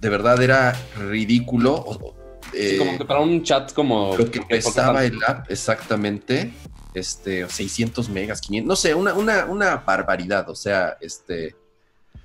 [0.00, 2.12] de verdad era ridículo.
[2.52, 4.16] Sí, eh, como que para un chat como...
[4.16, 6.52] lo que pesaba el app exactamente,
[6.94, 11.56] este, 600 megas, 500, no sé, una, una, una barbaridad, o sea, este,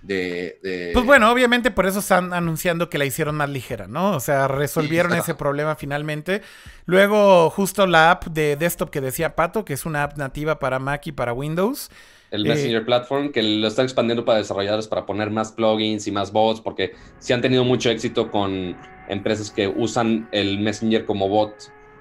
[0.07, 0.59] de...
[0.63, 4.15] de- Pues bueno, obviamente por eso están anunciando que la hicieron más ligera, ¿no?
[4.15, 6.41] O sea, resolvieron Sí, ese problema finalmente.
[6.85, 10.79] Luego, justo la app de desktop que decía Pato, que es una app nativa para
[10.79, 11.89] Mac y para Windows.
[12.29, 16.11] El Eh, Messenger Platform, que lo está expandiendo para desarrolladores para poner más plugins y
[16.11, 21.29] más bots, porque sí han tenido mucho éxito con empresas que usan el Messenger como
[21.29, 21.55] bot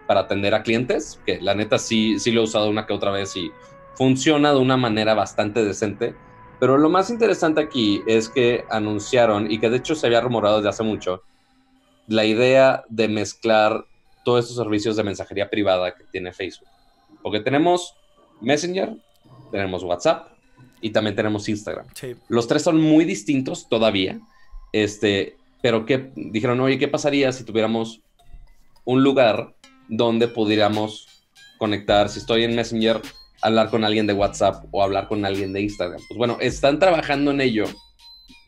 [0.06, 3.10] para atender a clientes, que la neta sí, sí lo he usado una que otra
[3.12, 3.56] vez y
[3.94, 6.18] funciona de una manera bastante decente.
[6.58, 10.56] Pero lo más interesante aquí es que anunciaron, y que de hecho se había rumorado
[10.56, 11.22] desde hace mucho,
[12.06, 13.84] la idea de mezclar
[14.24, 16.68] todos estos servicios de mensajería privada que tiene Facebook.
[17.22, 17.94] Porque tenemos
[18.40, 18.96] Messenger,
[19.50, 20.28] tenemos WhatsApp
[20.80, 21.86] y también tenemos Instagram.
[21.94, 22.16] Sí.
[22.28, 24.20] Los tres son muy distintos todavía,
[24.72, 28.00] este, pero que dijeron, oye, ¿qué pasaría si tuviéramos
[28.84, 29.54] un lugar
[29.88, 31.08] donde pudiéramos
[31.58, 33.00] conectar, si estoy en Messenger,
[33.42, 36.00] hablar con alguien de WhatsApp o hablar con alguien de Instagram?
[36.08, 37.64] Pues bueno, están trabajando en ello.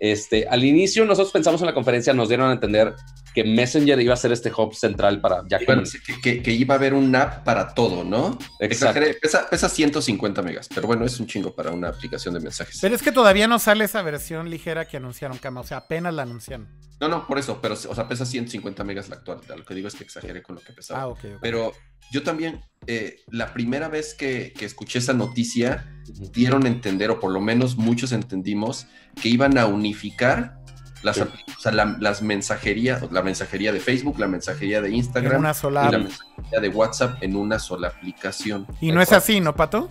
[0.01, 2.95] Este, al inicio nosotros pensamos en la conferencia, nos dieron a entender
[3.43, 6.01] que Messenger iba a ser este hub central para ya comunicar.
[6.03, 8.37] que, que- que iba a haber un app para todo, ¿no?
[8.59, 9.01] Exacto.
[9.23, 12.79] Pesa, pesa 150 megas, pero bueno, es un chingo para una aplicación de mensajes.
[12.81, 15.61] Pero es que todavía no sale esa versión ligera que anunciaron, Cama.
[15.61, 16.67] O sea, apenas la anunciaron.
[17.01, 19.39] No, no, por eso, pero o sea, pesa 150 megas la actual.
[19.57, 21.03] Lo que digo es que exageré con lo que pesaba.
[21.03, 21.19] Ah, ok.
[21.19, 21.39] ok.
[21.41, 21.73] Pero
[22.11, 25.87] yo también, eh, la primera vez que, que escuché esa noticia,
[26.33, 28.89] dieron a entender, o por lo menos muchos entendimos,
[29.23, 30.58] que iban a unificar
[31.03, 31.23] las, Sí.
[31.23, 35.41] apli- o sea, la- las mensajerías, la mensajería de Facebook, la mensajería de En Instagram
[35.41, 35.45] y
[35.91, 38.67] la mensajería de WhatsApp en una sola aplicación.
[38.81, 39.89] Y no es así, ¿no, Pato?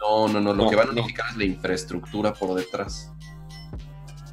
[0.00, 1.00] No, no, no, lo No, que van a no.
[1.00, 3.10] unificar es la infraestructura por detrás.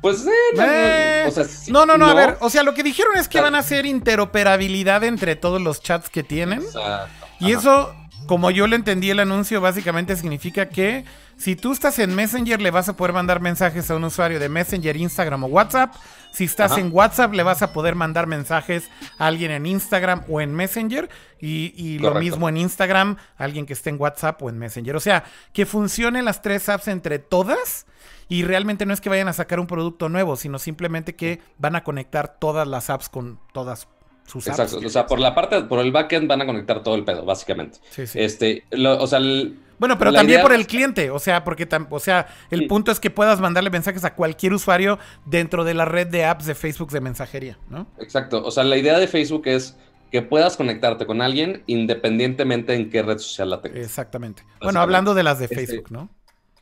[0.02, 2.38] Pues, eh, no, Eh, o sea, sí, No, no, no, a ver.
[2.42, 3.46] O sea, lo que dijeron es que Claro.
[3.48, 6.62] van a hacer interoperabilidad entre todos los chats que tienen.
[6.62, 7.28] Exacto.
[7.40, 7.60] Y Ajá.
[7.60, 7.96] eso,
[8.28, 11.06] como yo lo entendí el anuncio, básicamente significa que
[11.38, 14.48] si tú estás en Messenger le vas a poder mandar mensajes a un usuario de
[14.48, 15.96] Messenger, Instagram o WhatsApp.
[16.32, 16.82] Si estás Ajá.
[16.82, 21.10] en WhatsApp le vas a poder mandar mensajes a alguien en Instagram o en Messenger.
[21.40, 24.96] Y, y lo mismo en Instagram, alguien que esté en WhatsApp o en Messenger.
[24.96, 27.86] O sea, que funcionen las tres apps entre todas.
[28.30, 31.76] Y realmente no es que vayan a sacar un producto nuevo, sino simplemente que van
[31.76, 33.88] a conectar todas las apps con todas
[34.26, 34.60] sus apps.
[34.60, 34.86] Exacto.
[34.86, 37.80] O sea, por la parte, por el backend van a conectar todo el pedo, básicamente.
[37.90, 38.20] Sí, sí.
[38.20, 41.68] Este, lo- o sea, el- Bueno, pero también idea por el cliente, o sea, porque
[41.68, 42.66] tam- o sea, el Sí.
[42.68, 46.46] punto es que puedas mandarle mensajes a cualquier usuario dentro de la red de apps
[46.46, 47.88] de Facebook de mensajería, ¿no?
[48.00, 48.44] exacto.
[48.46, 49.76] O sea, la idea de Facebook es
[50.12, 53.80] que puedas conectarte con alguien independientemente en qué red social la tengas.
[53.80, 54.44] Exactamente.
[54.62, 56.10] Bueno, hablando de las de Este, Facebook, ¿no?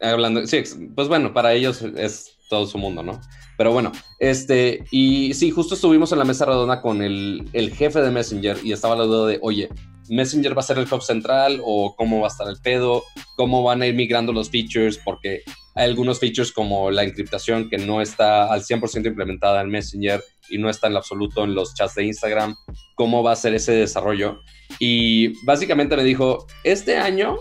[0.01, 0.63] Hablando, sí,
[0.95, 3.21] pues bueno, para ellos es todo su mundo, ¿no?
[3.57, 8.01] Pero bueno, este, y sí, justo estuvimos en la mesa redonda con el, el jefe
[8.01, 9.69] de Messenger y estaba la duda de, oye,
[10.09, 13.03] ¿Messenger va a ser el hub central o cómo va a estar el pedo?
[13.35, 14.97] ¿Cómo van a ir migrando los features?
[14.97, 15.43] Porque
[15.75, 20.57] hay algunos features como la encriptación que no está al 100% implementada en Messenger y
[20.57, 22.55] no está en absoluto en los chats de Instagram.
[22.95, 24.39] ¿Cómo va a ser ese desarrollo?
[24.79, 27.37] Y básicamente me dijo, este año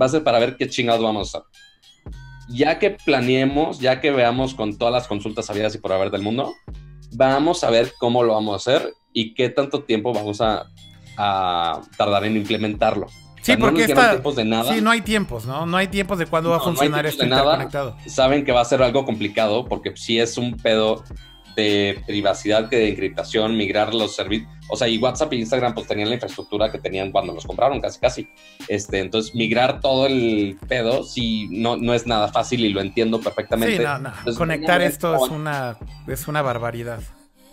[0.00, 1.50] va a ser para ver qué chingados vamos a hacer.
[2.48, 6.22] Ya que planeemos, ya que veamos con todas las consultas abiertas y por haber del
[6.22, 6.54] mundo,
[7.12, 10.66] vamos a ver cómo lo vamos a hacer y qué tanto tiempo vamos a,
[11.16, 13.06] a tardar en implementarlo.
[13.42, 14.74] Sí, porque no está, tiempos de nada.
[14.74, 15.64] Sí, no hay tiempos, ¿no?
[15.64, 17.96] No hay tiempos de cuándo va a No, no hay funcionar tiempos esto de nada.
[18.06, 21.04] Saben que va a ser algo complicado porque si es un pedo
[21.58, 24.48] de privacidad que de encriptación, migrar los servicios.
[24.70, 27.80] O sea, y WhatsApp e Instagram pues tenían la infraestructura que tenían cuando los compraron,
[27.80, 28.28] casi casi.
[28.68, 33.20] Este, entonces, migrar todo el pedo sí no, no es nada fácil y lo entiendo
[33.20, 33.76] perfectamente.
[33.76, 34.10] Sí, no, no.
[34.10, 37.00] Entonces, Conectar esto es una, es una barbaridad.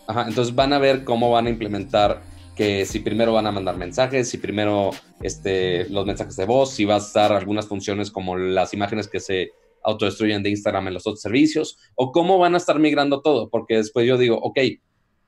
[0.07, 2.21] Ajá, entonces van a ver cómo van a implementar
[2.55, 4.91] que si primero van a mandar mensajes, si primero
[5.21, 9.19] este, los mensajes de voz, si va a estar algunas funciones como las imágenes que
[9.19, 9.51] se
[9.85, 13.75] autodestruyen de Instagram en los otros servicios, o cómo van a estar migrando todo, porque
[13.75, 14.59] después yo digo, ok,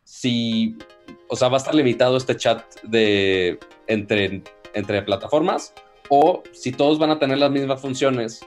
[0.04, 0.76] si,
[1.28, 4.42] o sea, va a estar limitado este chat de entre,
[4.74, 5.74] entre plataformas,
[6.10, 8.40] o si todos van a tener las mismas funciones,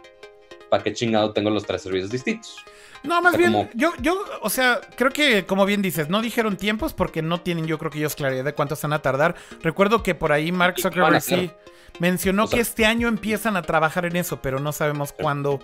[0.71, 2.57] ¿para qué chingado tengo los tres servicios distintos?
[3.03, 6.09] No, más O sea, bien, como- yo, yo, o sea, creo que, como bien dices,
[6.11, 9.01] no dijeron tiempos porque no tienen, yo creo que ellos claridad de cuántos van a
[9.01, 9.37] tardar.
[9.63, 11.51] Recuerdo que por ahí Mark ¿Y qué van a Zuckerberg sí?
[11.99, 15.61] Mencionó O sea- que este año empiezan a trabajar en eso, pero no sabemos cuándo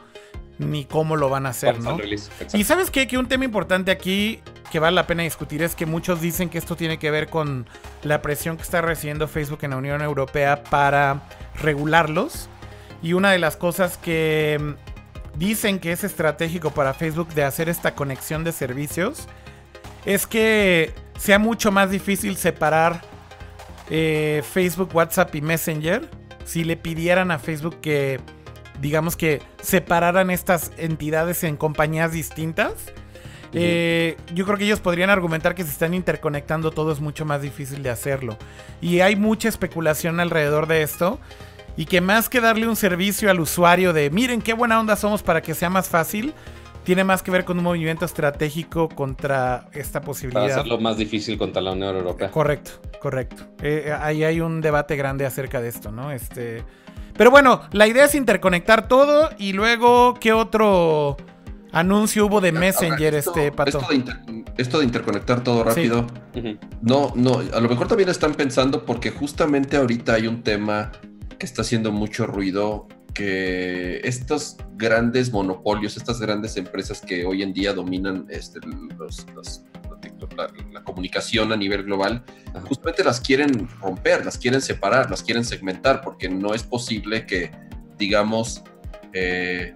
[0.58, 1.98] ni cómo lo van a hacer, ¿Cuál es el ¿no?
[1.98, 2.30] release?
[2.54, 3.06] Y sabes qué?
[3.06, 6.58] que un tema importante aquí que vale la pena discutir es que muchos dicen que
[6.58, 7.66] esto tiene que ver con
[8.02, 11.22] la presión que está recibiendo Facebook en la Unión Europea para
[11.60, 12.48] regularlos.
[13.02, 17.68] Y una de las cosas que mm, dicen que es estratégico para Facebook de hacer
[17.68, 19.28] esta conexión de servicios
[20.06, 23.02] es que sea mucho más difícil separar
[23.90, 26.08] eh, Facebook, WhatsApp y Messenger
[26.46, 28.20] si le pidieran a Facebook que,
[28.80, 32.72] digamos que separaran estas entidades en compañías distintas.
[33.52, 37.42] Eh, yo creo que ellos podrían argumentar que si están interconectando todo es mucho más
[37.42, 38.38] difícil de hacerlo.
[38.80, 41.18] Y hay mucha especulación alrededor de esto.
[41.76, 45.22] Y que más que darle un servicio al usuario de miren qué buena onda somos
[45.22, 46.32] para que sea más fácil,
[46.86, 50.44] tiene más que ver con un movimiento estratégico contra esta Para posibilidad.
[50.50, 52.30] hacerlo más difícil contra la Unión Europea.
[52.30, 52.70] Correcto,
[53.00, 53.42] correcto.
[53.60, 56.12] Eh, ahí hay un debate grande acerca de esto, ¿no?
[56.12, 56.62] Este.
[57.14, 61.16] Pero bueno, la idea es interconectar todo y luego, ¿qué otro
[61.72, 63.78] anuncio hubo de Messenger, Ahora, esto- este pato?
[63.80, 64.20] Esto de, inter-
[64.56, 66.06] esto de interconectar todo rápido,
[66.82, 70.92] no, no, a lo mejor también están pensando porque justamente ahorita hay un tema
[71.38, 72.86] que está haciendo mucho ruido,
[73.16, 78.60] que estos grandes monopolios, estas grandes empresas que hoy en día dominan este,
[78.98, 79.62] los- los-
[80.36, 82.22] la, la comunicación a nivel global,
[82.54, 82.60] Ajá.
[82.68, 87.50] justamente las quieren romper, las quieren separar, las quieren segmentar, porque no es posible que,
[87.98, 88.62] digamos,
[89.12, 89.74] eh,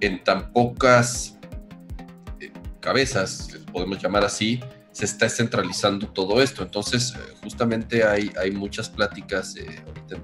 [0.00, 1.38] en tan pocas
[2.40, 4.60] eh, cabezas, podemos llamar así,
[4.92, 6.62] se está centralizando todo esto.
[6.62, 10.16] Entonces, justamente hay, hay muchas pláticas eh, ahorita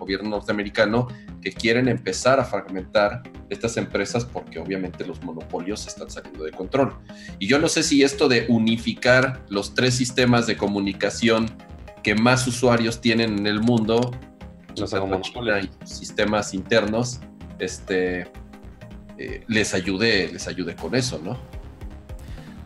[0.00, 1.06] gobierno norteamericano
[1.40, 6.96] que quieren empezar a fragmentar estas empresas porque obviamente los monopolios están saliendo de control.
[7.38, 11.48] Y yo no sé si esto de unificar los tres sistemas de comunicación
[12.02, 14.10] que más usuarios tienen en el mundo,
[14.78, 17.20] No sé cómo- China y sistemas internos,
[17.58, 18.30] este,
[19.18, 21.36] eh, les ayude, les ayude con eso, ¿no?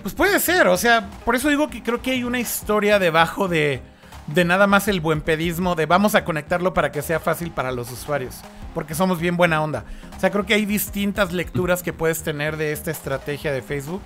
[0.03, 3.49] Pues puede ser, o sea, por eso digo que creo que hay una historia debajo
[3.49, 3.81] de,
[4.27, 7.73] de nada más el buen pedismo, de vamos a conectarlo para que sea fácil para
[7.73, 8.41] los usuarios,
[8.73, 9.85] porque somos bien buena onda.
[10.17, 14.03] O sea, creo que hay distintas lecturas que puedes tener de esta estrategia de Facebook.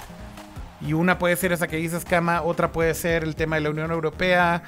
[0.81, 3.71] Y una puede ser esa que dices, Kama, otra puede ser el tema de la
[3.71, 4.63] Unión Europea,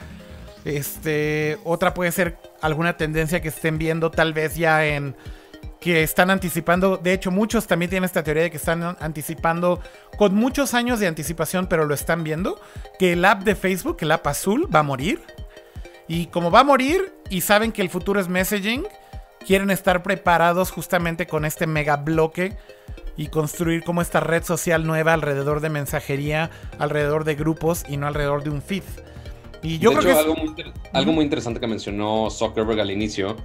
[0.65, 5.15] este, otra puede ser alguna tendencia que estén viendo tal vez ya en
[5.81, 9.81] que están anticipando, de hecho muchos también tienen esta teoría de que están anticipando
[10.19, 12.61] con muchos años de anticipación, pero lo están viendo,
[12.99, 15.23] que el app de Facebook, el app azul, va a morir.
[16.11, 18.85] Y como va a morir y saben que el futuro es messaging,
[19.47, 22.57] quieren estar preparados justamente con este mega bloque
[23.17, 26.51] y construir como esta red social nueva alrededor de mensajería,
[26.81, 28.83] alrededor de grupos y no alrededor de un feed.
[29.63, 32.81] Y yo de creo hecho, que es- algo, muy, algo muy interesante que mencionó Zuckerberg
[32.81, 33.37] al inicio,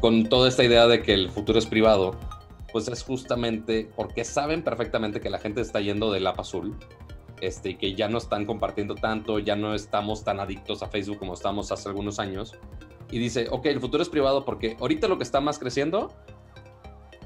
[0.00, 2.16] con toda esta idea de que el futuro es privado,
[2.72, 6.76] pues es justamente porque saben perfectamente que la gente está yendo del app azul
[7.46, 11.34] este, que ya no están compartiendo tanto, ya no estamos tan adictos a Facebook como
[11.34, 12.54] estábamos hace algunos años.
[13.10, 16.12] Y dice, ok, el futuro es privado porque ahorita lo que está más creciendo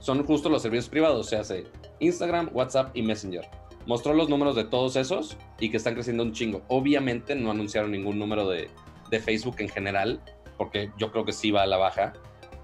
[0.00, 1.66] son justo los servicios privados, o sea, hace
[2.00, 3.48] Instagram, WhatsApp y Messenger.
[3.86, 6.62] Mostró los números de todos esos y que están creciendo un chingo.
[6.68, 8.68] Obviamente no anunciaron ningún número de,
[9.10, 10.20] de Facebook en general,
[10.56, 12.12] porque yo creo que sí va a la baja.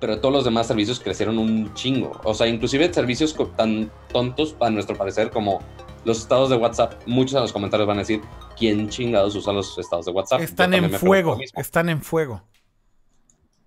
[0.01, 2.21] pero todos los demás servicios crecieron un chingo.
[2.25, 5.61] O sea, inclusive servicios tan tontos, a nuestro parecer, como
[6.05, 7.03] los estados de WhatsApp.
[7.07, 8.21] Muchos en los comentarios van a decir,
[8.57, 10.41] ¿quién chingados usa los estados de WhatsApp?
[10.41, 11.39] Están en fuego.
[11.57, 12.43] Están en fuego.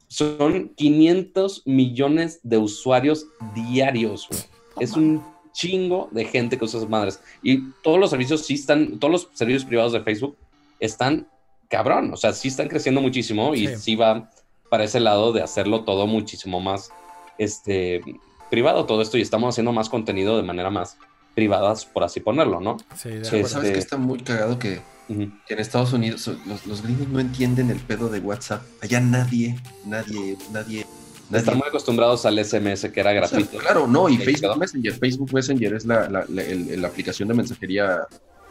[0.07, 4.41] Son 500 millones de usuarios diarios, güey.
[4.79, 7.19] Es un chingo de gente que usa esas madres.
[7.41, 10.37] Y todos los servicios sí están, todos los servicios privados de Facebook
[10.79, 11.27] están
[11.67, 12.13] cabrón.
[12.13, 13.75] O sea, sí están creciendo muchísimo y Sí.
[13.77, 14.29] sí, va
[14.69, 16.91] para ese lado de hacerlo todo muchísimo más
[17.37, 18.01] este,
[18.49, 20.97] privado todo esto y estamos haciendo más contenido de manera más
[21.37, 22.77] privada, por así ponerlo, ¿no?
[22.99, 23.47] Sí, de acuerdo.
[23.47, 27.69] ¿Sabes Este- que está muy cagado que, en Estados Unidos los, los gringos no entienden
[27.69, 28.63] el pedo de WhatsApp?
[28.81, 30.87] Allá nadie, nadie, nadie,
[31.29, 31.39] nadie.
[31.39, 33.57] Están muy acostumbrados al SMS que era O sea, gratuito.
[33.59, 34.55] claro, no, y Facebook quedó.
[34.55, 34.93] Messenger.
[34.97, 37.99] Facebook Messenger es la, la, la- el- la aplicación de mensajería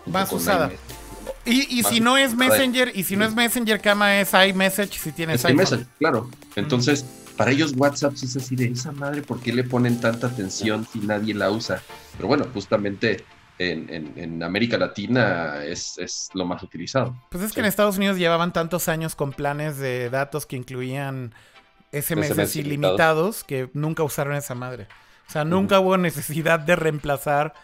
[0.06, 0.70] Más con usada.
[1.44, 2.36] Y, y si no es.
[2.36, 6.30] Messenger, y si no es Messenger, cama es iMessage si tienes Es iMessage, claro.
[6.54, 7.04] Entonces,
[7.36, 10.86] para ellos WhatsApp sí es así de esa madre, ¿por qué le ponen tanta atención
[10.90, 11.80] si nadie la usa?
[12.16, 13.24] Pero bueno, justamente
[13.58, 17.16] en, en- en América Latina es, es lo más utilizado.
[17.30, 17.60] Pues es que Sí.
[17.60, 21.32] en Estados Unidos llevaban tantos años con planes de datos que incluían
[21.92, 24.86] SMS, SMS ilimitados que nunca usaron esa madre.
[25.28, 27.54] O sea, nunca hubo necesidad de reemplazar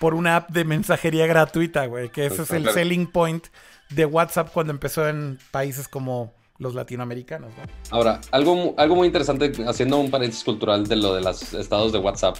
[0.00, 2.08] por una app de mensajería gratuita, güey.
[2.10, 2.74] Que ese es el Claro.
[2.74, 3.46] selling point
[3.90, 7.64] de WhatsApp cuando empezó en países como los latinoamericanos, ¿no?
[7.90, 11.98] Ahora, algo, algo muy interesante, haciendo un paréntesis cultural de lo de los estados de
[11.98, 12.36] WhatsApp.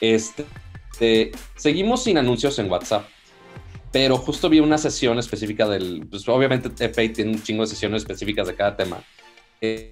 [0.00, 0.44] Este,
[1.00, 3.06] eh, seguimos sin anuncios en WhatsApp,
[3.92, 6.06] pero justo vi una sesión específica del.
[6.10, 9.02] Pues obviamente, FA tiene un chingo de sesiones específicas de cada tema.
[9.60, 9.90] Eh,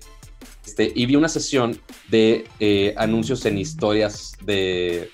[0.65, 5.11] este, y vi una sesión de eh, anuncios en historias de,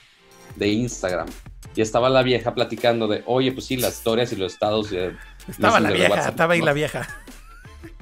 [0.57, 1.29] de Instagram.
[1.75, 4.91] Y estaba la vieja platicando de, oye, pues sí, las historias y los estados.
[4.93, 5.17] eh,
[5.49, 6.67] Estaba la vieja, WhatsApp, estaba ahí ¿no?
[6.67, 7.09] la vieja.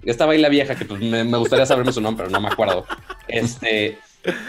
[0.04, 2.52] Estaba ahí la vieja, que pues, me, me gustaría saberme su nombre, pero no me
[2.52, 2.86] acuerdo.
[3.28, 3.98] Este,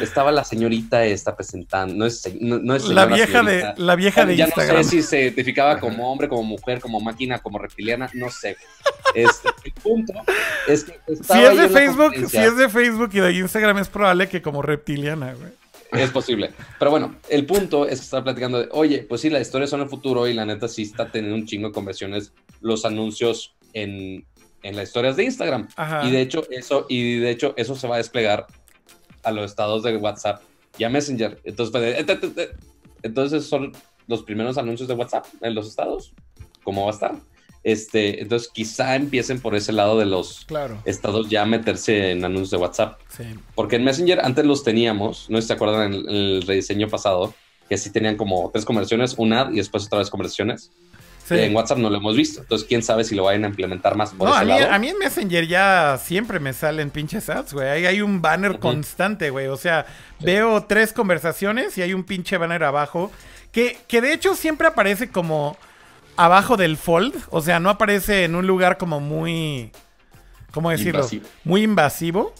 [0.02, 4.26] estaba la señorita esta presentando, no es, no, no es La vieja de, la vieja
[4.26, 4.78] de ya Instagram.
[4.78, 8.58] no sé si se identificaba como hombre, como mujer, como máquina, como reptiliana, no sé.
[9.16, 10.14] Este, el punto
[10.68, 14.28] es que Si es de Facebook, si es de Facebook y de Instagram es probable
[14.28, 15.52] que como reptiliana, güey.
[15.92, 16.52] Es posible.
[16.80, 19.82] Pero bueno, el punto es que estaba platicando de, oye, pues sí, las historias son
[19.82, 24.26] el futuro y la neta sí está teniendo un chingo de conversiones los anuncios en,
[24.64, 25.68] en las historias de Instagram.
[25.76, 26.06] Ajá.
[26.08, 28.48] Y de hecho, eso, y de hecho, eso se va a desplegar
[29.24, 30.42] a los estados de WhatsApp
[30.78, 31.40] y a Messenger.
[31.44, 32.50] Entonces, eh,
[33.04, 33.74] entonces son
[34.08, 36.14] los primeros anuncios de WhatsApp en los estados.
[36.64, 37.16] ¿Cómo va a estar?
[37.64, 42.26] Este, entonces quizá empiecen por ese lado de los Claro, estados ya a meterse en
[42.26, 43.00] anuncios de WhatsApp.
[43.10, 43.24] sí.
[43.54, 46.42] Porque en Messenger antes los teníamos, no sé si se acuerdan en el, en el
[46.42, 47.34] rediseño pasado,
[47.70, 50.72] que sí tenían como tres conversiones, una ad y después otra vez conversiones.
[51.38, 51.44] Sí.
[51.44, 54.12] En WhatsApp no lo hemos visto, entonces quién sabe si lo vayan a implementar más
[54.12, 54.74] por No, ese a mí, lado.
[54.74, 57.68] a mí en Messenger ya siempre me salen pinches ads, güey.
[57.70, 59.48] Ahí hay un banner constante, güey.
[59.48, 59.86] O sea,
[60.20, 63.12] veo tres conversaciones y hay un pinche banner abajo.
[63.52, 65.58] Que, que de hecho siempre aparece como
[66.16, 67.16] abajo del fold.
[67.30, 69.72] O sea, no aparece en un lugar como muy.
[70.52, 71.00] ¿Cómo decirlo?
[71.00, 71.26] Invasivo.
[71.44, 72.34] Muy invasivo.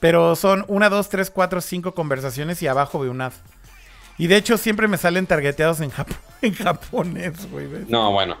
[0.00, 3.32] Pero son una, dos, tres, cuatro, cinco conversaciones y abajo veo un ad.
[4.18, 7.66] Y de hecho siempre me salen targeteados en, Jap- en japonés, güey.
[7.66, 7.88] ¿ves?
[7.88, 8.36] No, bueno,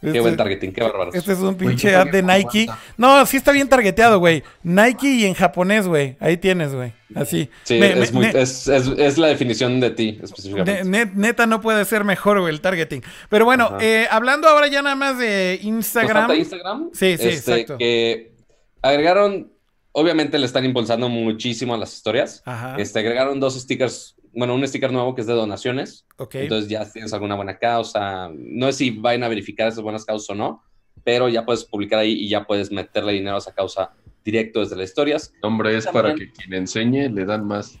[0.00, 1.10] qué Este- buen targeting, qué bárbaro.
[1.14, 2.66] este es un pinche ad de Nike.
[2.96, 4.42] No, sí está bien targeteado, güey.
[4.62, 6.16] Nike y en japonés, güey.
[6.20, 6.92] Ahí tienes, güey.
[7.14, 7.48] Así.
[7.64, 10.84] Sí, Me- es, me- muy- es, es- es la definición de ti específicamente.
[10.84, 13.02] net- neta no puede ser mejor, güey, el targeting.
[13.28, 16.26] Pero bueno, eh, hablando ahora ya nada más de ¿Nos Instagram.
[16.26, 16.90] falta Instagram?
[16.92, 17.78] Sí, sí, Este, exacto.
[17.78, 18.34] Que
[18.82, 19.50] agregaron,
[19.92, 22.42] obviamente le están impulsando muchísimo a las historias.
[22.44, 22.76] Ajá.
[22.78, 26.06] Este, agregaron dos stickers, bueno, un sticker nuevo que es de donaciones.
[26.16, 26.34] ok.
[26.36, 28.30] Entonces ya tienes alguna buena causa.
[28.34, 30.62] No sé si vayan a verificar esas buenas causas o no,
[31.02, 33.92] pero ya puedes publicar ahí y ya puedes meterle dinero a esa causa
[34.24, 35.32] directo desde las historias.
[35.34, 37.78] El nombre es para que quien enseñe le dan más.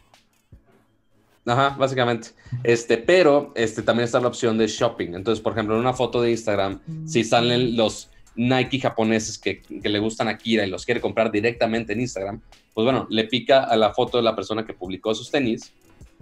[1.46, 2.28] Ajá, básicamente.
[2.62, 5.14] Este, pero este, también está la opción de shopping.
[5.14, 9.88] Entonces, por ejemplo, en una foto de Instagram, si salen los Nike japoneses que, que
[9.88, 12.40] le gustan a Kira y los quiere comprar directamente en Instagram,
[12.72, 15.72] pues bueno, le pica a la foto de la persona que publicó esos tenis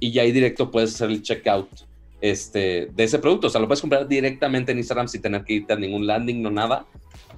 [0.03, 1.69] y ya ahí directo puedes hacer el checkout
[2.21, 3.47] este, de ese producto.
[3.47, 6.43] O sea, lo puedes comprar directamente en Instagram sin tener que irte a ningún landing,
[6.43, 6.87] no nada,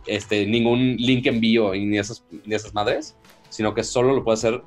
[0.06, 3.18] este, ningún link envío y ni esas, ni esas madres,
[3.50, 4.62] sino que solo lo puedes hacer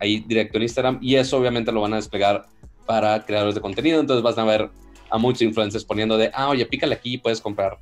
[0.00, 2.46] ahí directo en Instagram y eso obviamente lo van a desplegar
[2.86, 4.00] para creadores de contenido.
[4.00, 4.68] Entonces vas a ver
[5.08, 7.78] a muchos influencers poniendo de, ah, oye, pícale aquí y puedes comprar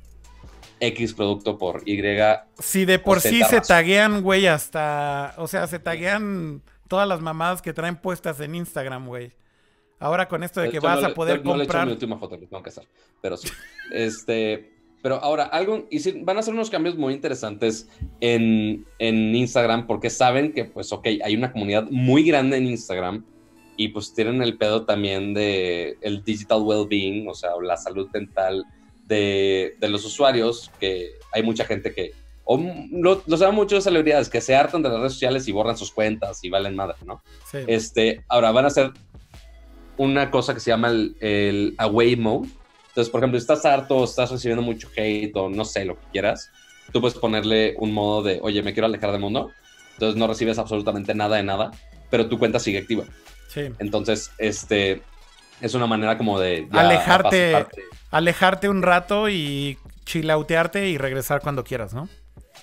[0.79, 1.99] X producto por Y.
[2.59, 5.33] Si de por sí se taguean, güey, hasta.
[5.37, 9.33] O sea, se taguean todas las mamadas que traen puestas en Instagram, güey.
[9.99, 11.67] Ahora con esto de que vas no a le- poder yo no le he hecho
[11.69, 11.85] comprar.
[11.87, 12.87] mi última foto, lo tengo que hacer.
[13.21, 13.47] Pero sí.
[13.91, 14.71] este,
[15.01, 17.89] Pero ahora, algo, y sí, van a hacer unos cambios muy interesantes
[18.19, 23.25] en, en Instagram porque saben que, pues, ok, hay una comunidad muy grande en Instagram
[23.75, 28.65] y pues tienen el pedo también de el digital well-being, o sea, la salud mental
[29.05, 32.11] de, de, los usuarios, que hay mucha gente que,
[32.43, 32.59] o
[32.91, 35.91] lo, lo saben muchas celebridades, que se hartan de las redes sociales y borran sus
[35.91, 37.21] cuentas y valen madre, ¿no?
[37.51, 37.59] Sí.
[37.67, 38.91] Este, ahora van a hacer
[39.97, 42.49] una cosa que se llama el, el away mode.
[42.89, 46.05] Entonces, por ejemplo, si estás harto, estás recibiendo mucho hate o no sé, lo que
[46.11, 46.51] quieras,
[46.91, 49.51] tú puedes ponerle un modo de, oye, me quiero alejar del mundo.
[49.93, 51.71] Entonces no recibes absolutamente nada de nada,
[52.09, 53.05] pero tu cuenta sigue activa.
[53.47, 53.69] Sí.
[53.79, 55.01] Entonces, este
[55.61, 57.65] es una manera como de alejarte,
[58.11, 62.07] alejarte un rato y chilautearte y regresar cuando quieras, ¿no?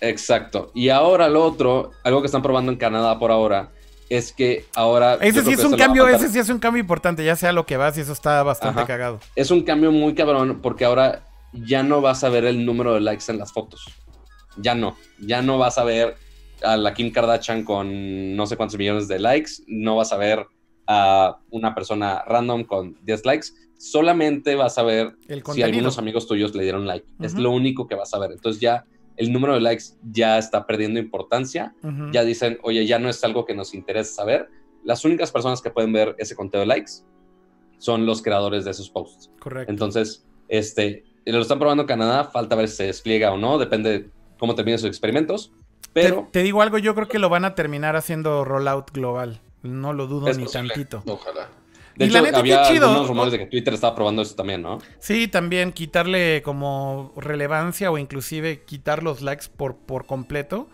[0.00, 0.70] Exacto.
[0.74, 3.70] Y ahora lo otro, algo que están probando en Canadá por ahora,
[4.08, 5.14] es que ahora.
[5.20, 7.76] Ese sí es un cambio, ese sí es un cambio importante, ya sea lo que
[7.76, 8.86] vas y eso está bastante Ajá.
[8.86, 9.20] cagado.
[9.36, 13.00] Es un cambio muy cabrón porque ahora ya no vas a ver el número de
[13.00, 13.84] likes en las fotos.
[14.56, 14.96] Ya no.
[15.20, 16.16] Ya no vas a ver
[16.62, 19.52] a la Kim Kardashian con no sé cuántos millones de likes.
[19.66, 20.46] No vas a ver
[20.86, 23.48] a una persona random con 10 likes.
[23.78, 27.06] Solamente vas a ver El si algunos amigos tuyos le dieron like.
[27.20, 28.32] Es lo único que vas a ver.
[28.32, 28.84] Entonces ya
[29.16, 31.74] el número de likes ya está perdiendo importancia.
[32.12, 34.48] Ya dicen, oye, ya no es algo que nos interesa saber.
[34.82, 36.92] Las únicas personas que pueden ver ese conteo de likes
[37.78, 39.30] son los creadores de esos posts.
[39.38, 39.70] Correcto.
[39.70, 43.90] Entonces, este, lo están probando en Canadá, falta ver si se despliega o no, depende
[43.90, 45.52] de cómo terminen sus experimentos.
[45.92, 49.40] Pero te, te digo algo, yo creo que lo van a terminar haciendo rollout global.
[49.62, 50.68] No lo dudo ni posible.
[50.74, 51.02] tantito.
[51.06, 51.48] Ojalá.
[51.96, 52.88] De y hecho, la neta, había chido.
[52.88, 54.78] algunos rumores de que Twitter estaba probando eso también, ¿no?
[54.98, 60.68] Sí, también quitarle como relevancia o inclusive quitar los likes por, por completo.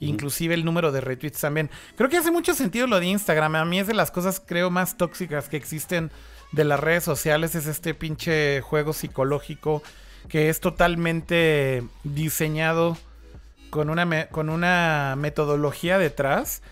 [0.00, 1.70] Inclusive el número de retweets también.
[1.96, 3.54] Creo que hace mucho sentido lo de Instagram.
[3.54, 6.10] A mí es de las cosas, creo, más tóxicas que existen
[6.52, 7.54] de las redes sociales.
[7.54, 9.82] Es este pinche juego psicológico
[10.28, 12.96] que es totalmente diseñado
[13.70, 16.62] con una, con una metodología detrás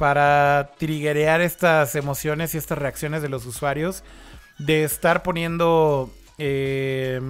[0.00, 4.02] para triggerear estas emociones y estas reacciones de los usuarios.
[4.56, 6.10] De estar poniendo...
[6.38, 7.20] eh,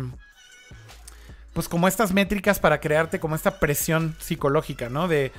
[1.52, 5.08] pues como estas métricas para crearte como esta presión psicológica, ¿no?
[5.08, 5.32] De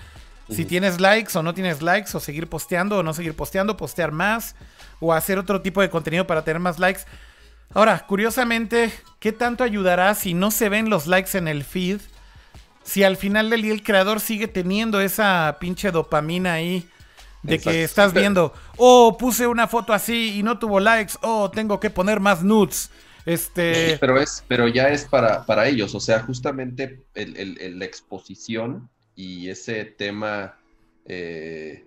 [0.50, 4.12] si tienes likes o no tienes likes, o seguir posteando o no seguir posteando, postear
[4.12, 4.56] más,
[5.00, 7.04] o hacer otro tipo de contenido para tener más likes.
[7.74, 12.02] Ahora, curiosamente, ¿qué tanto ayudará si no se ven los likes en el feed?
[12.84, 16.86] Si al final del día el creador sigue teniendo esa pinche dopamina ahí
[17.44, 17.72] de Exacto.
[17.72, 21.90] que estás viendo, oh, puse una foto así y no tuvo likes, oh, tengo que
[21.90, 22.92] poner más nudes.
[23.26, 27.80] Este, Pero es, pero ya es para, para ellos, o sea, justamente el, el- el-
[27.80, 30.58] la exposición y ese tema
[31.06, 31.86] eh,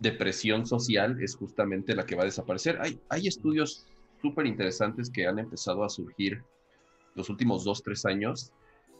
[0.00, 2.78] de presión social es justamente la que va a desaparecer.
[2.80, 3.86] Hay, hay estudios
[4.20, 6.42] súper interesantes que han empezado a surgir
[7.14, 8.50] los últimos dos, tres años,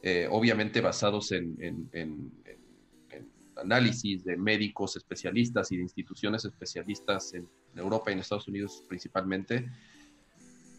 [0.02, 2.43] eh, obviamente basados en, en- en- en- en
[3.56, 9.68] análisis de médicos especialistas y de instituciones especialistas en Europa y en Estados Unidos principalmente,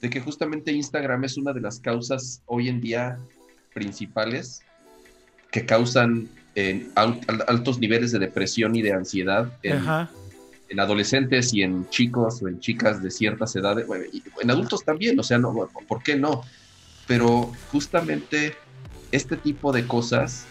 [0.01, 3.17] de que justamente Instagram es una de las causas hoy en día
[3.73, 4.61] principales
[5.51, 9.77] que causan eh, al- al- altos niveles de depresión y de ansiedad en,
[10.69, 14.83] en adolescentes y en chicos o en chicas de ciertas edades, bueno, y en adultos
[14.85, 15.53] también, o sea, no,
[15.87, 16.41] ¿por qué no?
[17.07, 18.53] Pero justamente
[19.11, 20.45] este tipo de cosas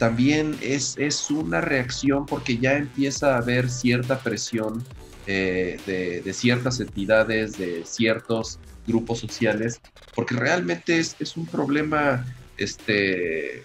[0.00, 4.82] también es, es una reacción porque ya empieza a haber cierta presión
[5.26, 5.78] eh,
[6.24, 9.78] de, ciertas entidades, de ciertos grupos sociales,
[10.14, 12.24] porque realmente es, es un problema
[12.56, 13.62] este,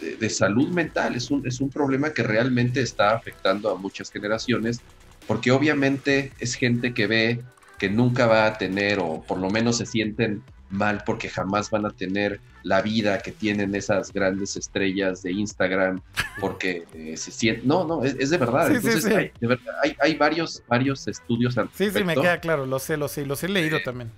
[0.00, 4.12] de, de salud mental, es un, es un problema que realmente está afectando a muchas
[4.12, 4.80] generaciones,
[5.26, 7.40] porque obviamente es gente que ve
[7.80, 11.86] que nunca va a tener, o por lo menos se sienten mal porque jamás van
[11.86, 16.00] a tener la vida que tienen esas grandes estrellas de Instagram,
[16.40, 17.68] porque eh, se sienten...
[17.68, 18.68] No, no, es, es de verdad.
[18.68, 19.12] Sí, sí, Entonces, sí.
[19.14, 22.78] Hay, de verdad, hay, hay varios, varios estudios al Sí, sí, me queda claro, lo
[22.78, 24.10] sé, lo sé, los he leído también.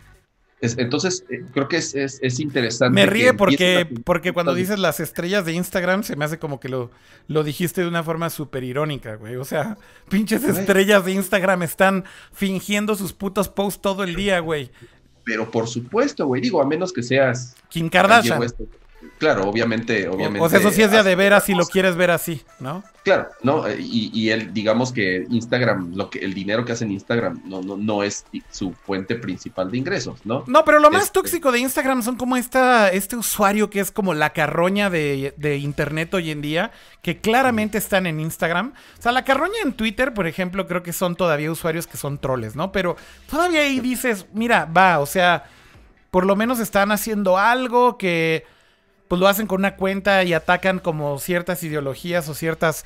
[0.60, 2.94] Es- entonces, eh, creo que es, es, es interesante.
[2.94, 6.68] Me ríe porque, porque cuando dices las estrellas de Instagram se me hace como que
[6.70, 6.90] lo,
[7.28, 9.36] lo dijiste de una forma súper irónica, güey.
[9.36, 9.76] O sea,
[10.08, 14.70] pinches estrellas de Instagram están fingiendo sus putos posts todo el día, güey.
[15.24, 18.40] Pero por supuesto, güey, digo, a menos que seas Kim Kardashian.
[18.40, 18.60] West.
[19.18, 20.40] Claro, obviamente, obviamente.
[20.44, 22.82] O sea, eso sí es de de veras si lo quieres ver así, ¿no?
[23.04, 26.92] Claro, no, y, y él, digamos que Instagram, lo que, el dinero que hace en
[26.92, 30.42] Instagram no, no, no es su fuente principal de ingresos, ¿no?
[30.46, 33.90] No, pero lo más Este- tóxico de Instagram son como esta, este usuario que es
[33.90, 36.70] como la carroña de, de internet hoy en día,
[37.02, 38.72] que claramente están en Instagram.
[38.98, 42.16] O sea, la carroña en Twitter, por ejemplo, creo que son todavía usuarios que son
[42.18, 42.72] troles, ¿no?
[42.72, 42.96] Pero
[43.28, 45.44] todavía ahí dices, mira, va, o sea,
[46.10, 48.46] por lo menos están haciendo algo que
[49.08, 52.84] pues lo hacen con una cuenta y atacan como ciertas ideologías o ciertos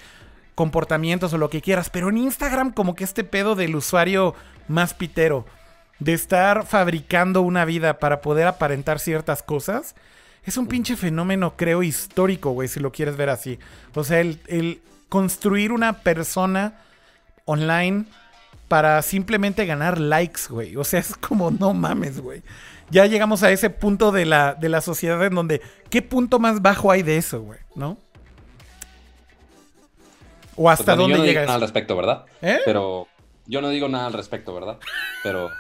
[0.55, 1.91] comportamientos o lo que quieras.
[1.91, 4.35] Pero en Instagram como que este pedo del usuario
[4.67, 5.47] más pitero,
[5.99, 9.95] de estar fabricando una vida para poder aparentar ciertas cosas,
[10.45, 13.59] es un pinche fenómeno, creo, histórico, güey, si lo quieres ver así.
[13.95, 16.75] O sea, el, el construir una persona
[17.45, 18.07] online
[18.69, 20.77] para simplemente ganar likes, güey.
[20.77, 22.43] O sea, es como, no mames, güey.
[22.91, 25.61] Ya llegamos a ese punto de la, de la sociedad en donde,
[25.91, 27.59] ¿qué punto más bajo hay de eso, güey?
[27.75, 27.99] ¿No?
[30.57, 31.47] ¿O hasta Pues, bueno, dónde yo no llega digo eso?
[31.47, 32.25] nada al respecto, ¿verdad?
[32.43, 32.59] ¿Eh?
[32.65, 33.07] Pero
[33.47, 34.79] yo no digo nada al respecto, ¿verdad?
[35.23, 35.51] Pero.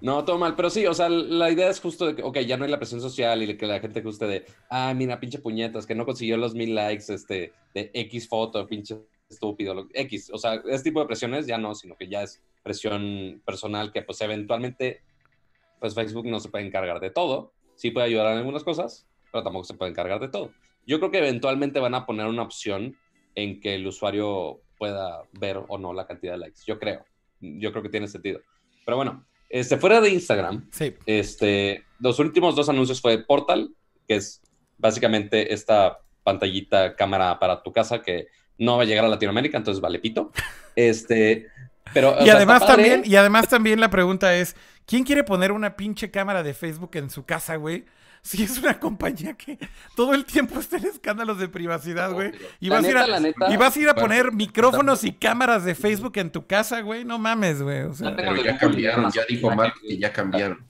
[0.00, 2.56] No, todo mal, pero sí, o sea, la idea es justo de que, ok, ya
[2.56, 5.86] no hay la presión social y que la gente guste de, ah, mira, pinche puñetas,
[5.86, 8.96] que no consiguió los mil likes, este, de X foto, pinche
[9.30, 12.42] estúpido, lo- X, o sea, ese tipo de presiones ya no, sino que ya es
[12.64, 15.02] presión personal que, pues, eventualmente,
[15.82, 19.42] pues, Facebook no se puede encargar de todo, sí puede ayudar en algunas cosas, pero
[19.44, 20.52] tampoco se puede encargar de todo.
[20.86, 22.96] Yo creo que eventualmente van a poner una opción
[23.34, 26.60] en que el usuario pueda ver o no la cantidad de likes.
[26.66, 27.04] Yo creo.
[27.40, 28.40] Yo creo que tiene sentido.
[28.84, 30.94] Pero bueno, este, fuera de Instagram, Sí.
[31.06, 33.74] este, los últimos dos anuncios fue Portal,
[34.06, 34.40] que es
[34.78, 38.28] básicamente esta pantallita cámara para tu casa que
[38.58, 40.30] no va a llegar a Latinoamérica, entonces vale pito.
[40.76, 41.48] Este,
[41.92, 46.10] pero, Y además también, y además también la pregunta es, ¿quién quiere poner una pinche
[46.10, 47.84] cámara de Facebook en su casa, güey?
[48.24, 49.58] Si es una compañía que
[49.96, 52.30] todo el tiempo está en escándalos de privacidad, güey.
[52.60, 54.32] Y vas, a ir neta, a, la neta, y vas a ir a Bueno, poner
[54.32, 57.04] micrófonos y cámaras de Facebook en tu casa, güey.
[57.04, 57.82] No mames, güey.
[57.82, 60.64] O sea, No tengo- Pero ya cambiaron, ya dijo Mark que ya cambiaron.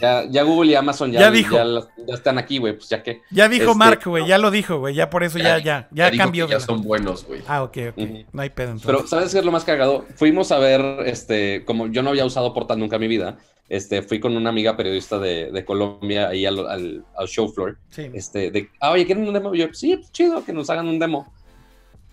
[0.00, 1.56] Ya, ya Google y Amazon ya, Ya dijo.
[1.56, 3.22] ya, las- ya están aquí, güey, pues ya que.
[3.30, 4.26] ya dijo este, Mark, güey.
[4.26, 4.94] Ya lo dijo, güey.
[4.94, 6.46] Ya por eso ya, ya, ya, cambió.
[6.48, 7.42] ya son buenos, güey.
[7.48, 7.98] Ah, ok, ok.
[8.32, 8.86] No hay pedo entonces.
[8.86, 10.04] Pero, ¿sabes qué es lo más cagado?
[10.14, 13.38] Fuimos a ver, este, como yo no había usado Portal nunca en mi vida,
[13.68, 17.76] este, fui con una amiga periodista de, de Colombia ahí al, al, al show floor,
[17.90, 18.10] Sí.
[18.14, 19.54] este, de, ah, oye, ¿quieren un demo?
[19.54, 21.32] Y yo, sí, pues, chido, que nos hagan un demo.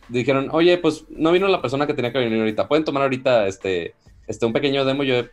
[0.09, 3.45] Dijeron, oye, pues no vino la persona que tenía que venir ahorita, ¿pueden tomar ahorita,
[3.47, 3.93] este,
[4.25, 5.03] este, un pequeño demo?
[5.03, 5.23] Y yo,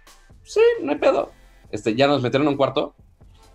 [0.42, 1.30] sí, no hay pedo.
[1.70, 2.94] Este, ya nos metieron a un cuarto.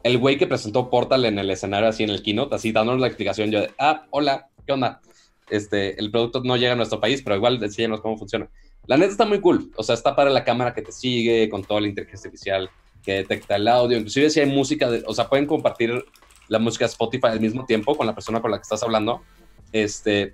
[0.04, 3.08] El güey que presentó Portal en el escenario, así en el keynote, así dándonos la
[3.08, 5.02] explicación, yo de, ah, hola, ¿qué onda?
[5.50, 8.50] Este, el producto no llega a nuestro país, pero igual enséñanos cómo funciona.
[8.86, 9.72] La neta está muy cool.
[9.76, 12.70] O sea, está para la cámara que te sigue, con toda la inteligencia artificial
[13.04, 13.98] que detecta el audio.
[13.98, 16.06] Inclusive si hay música, o sea, pueden compartir
[16.48, 19.22] la música Spotify al mismo tiempo con la persona con la que estás hablando.
[19.72, 20.34] Este,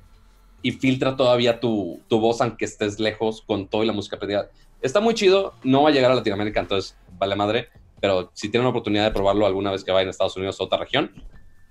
[0.61, 4.49] y filtra todavía tu, tu voz aunque estés lejos con toda la música prendida.
[4.85, 5.55] Está muy chido.
[5.63, 7.69] No va a llegar a Latinoamérica, entonces vale madre.
[7.99, 10.65] Pero si tienen la oportunidad de probarlo alguna vez que vayan a Estados Unidos o
[10.65, 11.11] otra región,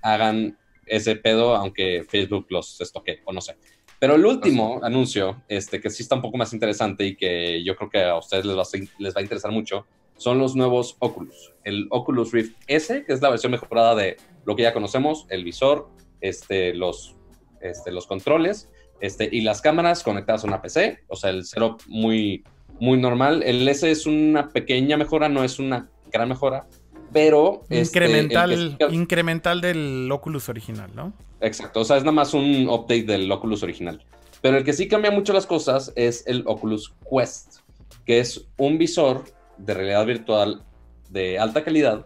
[0.01, 3.55] hagan ese pedo, aunque Facebook los estoque o no sé.
[3.99, 7.77] Pero el último anuncio, este, que sí está un poco más interesante y que yo
[7.77, 9.85] creo que a ustedes les va a, les va a interesar mucho,
[10.17, 11.53] son los nuevos Oculus.
[11.63, 15.45] El Oculus Rift S, que es la versión mejorada de lo que ya conocemos, el
[15.45, 15.87] visor,
[16.19, 17.15] este, los,
[17.61, 21.81] este, los controles este, y las cámaras conectadas a una PC, o sea, el setup
[21.87, 22.43] muy,
[22.79, 23.43] muy normal.
[23.43, 26.67] El S es una pequeña mejora, no es una gran mejora,
[27.11, 27.61] pero...
[27.69, 31.13] este, que Incremental, incremental del Oculus original, ¿no?
[31.41, 34.03] Exacto, o sea, es nada más un update del Oculus original.
[34.41, 37.57] Pero el que sí cambia mucho las cosas es el Oculus Quest,
[38.05, 39.23] que es un visor
[39.57, 40.63] de realidad virtual
[41.09, 42.05] de alta calidad,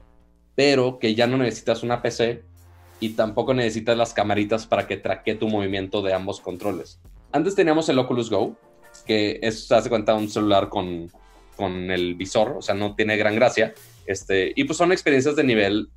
[0.55, 2.43] pero que ya no necesitas una PC
[2.99, 6.99] y tampoco necesitas las camaritas para que traquee tu movimiento de ambos controles.
[7.31, 8.55] Antes teníamos el Oculus Go,
[9.09, 11.11] que es, se hace cuenta, un celular con,
[11.55, 13.73] con el visor, o sea, no tiene gran gracia.
[14.05, 15.89] Este, y pues son experiencias de nivel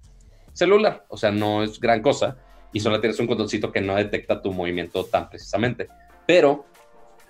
[0.54, 2.38] celular, o sea, no es gran cosa
[2.72, 5.88] y solo tienes un controlcito que no detecta tu movimiento tan precisamente.
[6.26, 6.64] Pero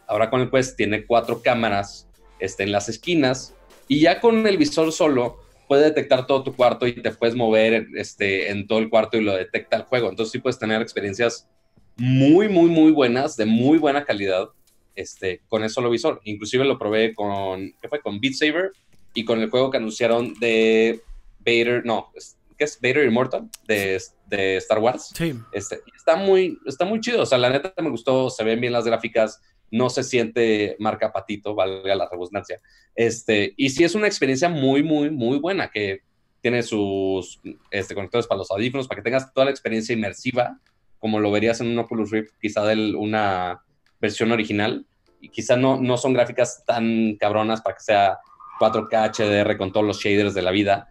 [0.06, 2.06] ahora con el Quest tiene cuatro cámaras
[2.38, 3.52] este, en las esquinas
[3.88, 7.88] y ya con el visor solo puede detectar todo tu cuarto y te puedes mover
[7.96, 10.10] este, en todo el cuarto y lo detecta el juego.
[10.10, 11.48] Entonces sí puedes tener experiencias
[11.96, 14.50] muy, muy, muy buenas, de muy buena calidad
[14.94, 16.20] este, con el solo visor.
[16.24, 18.00] Inclusive lo probé con, ¿qué fue?
[18.00, 18.72] Con Beat Saber
[19.14, 21.02] y con el juego que anunciaron de
[21.40, 22.10] Vader, no,
[22.56, 22.78] ¿qué es?
[22.80, 25.12] Vader Immortal de, de Star Wars.
[25.14, 25.34] Sí.
[25.52, 27.22] Este, está, muy, está muy chido.
[27.22, 29.40] O sea, la neta me gustó, se ven bien las gráficas,
[29.70, 32.60] no se siente marca patito, valga la redundancia.
[32.94, 36.02] Este, y sí es una experiencia muy, muy, muy buena que
[36.42, 37.40] tiene sus
[37.70, 40.60] este, conectores para los audífonos, para que tengas toda la experiencia inmersiva,
[40.98, 43.62] como lo verías en un Oculus Rift, quizá de una
[44.02, 44.84] versión original.
[45.22, 48.18] Y quizá no, no son gráficas tan cabronas para que sea
[48.60, 50.88] 4K HDR con todos los shaders de la vida,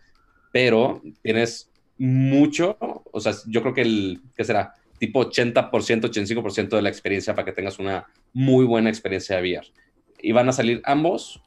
[0.52, 4.74] pero tienes mucho, o sea, yo creo que el, ¿qué será?
[4.98, 9.68] Tipo 80%, 85% de la experiencia para que tengas una muy buena experiencia de VR.
[10.22, 11.42] Y van a salir ambos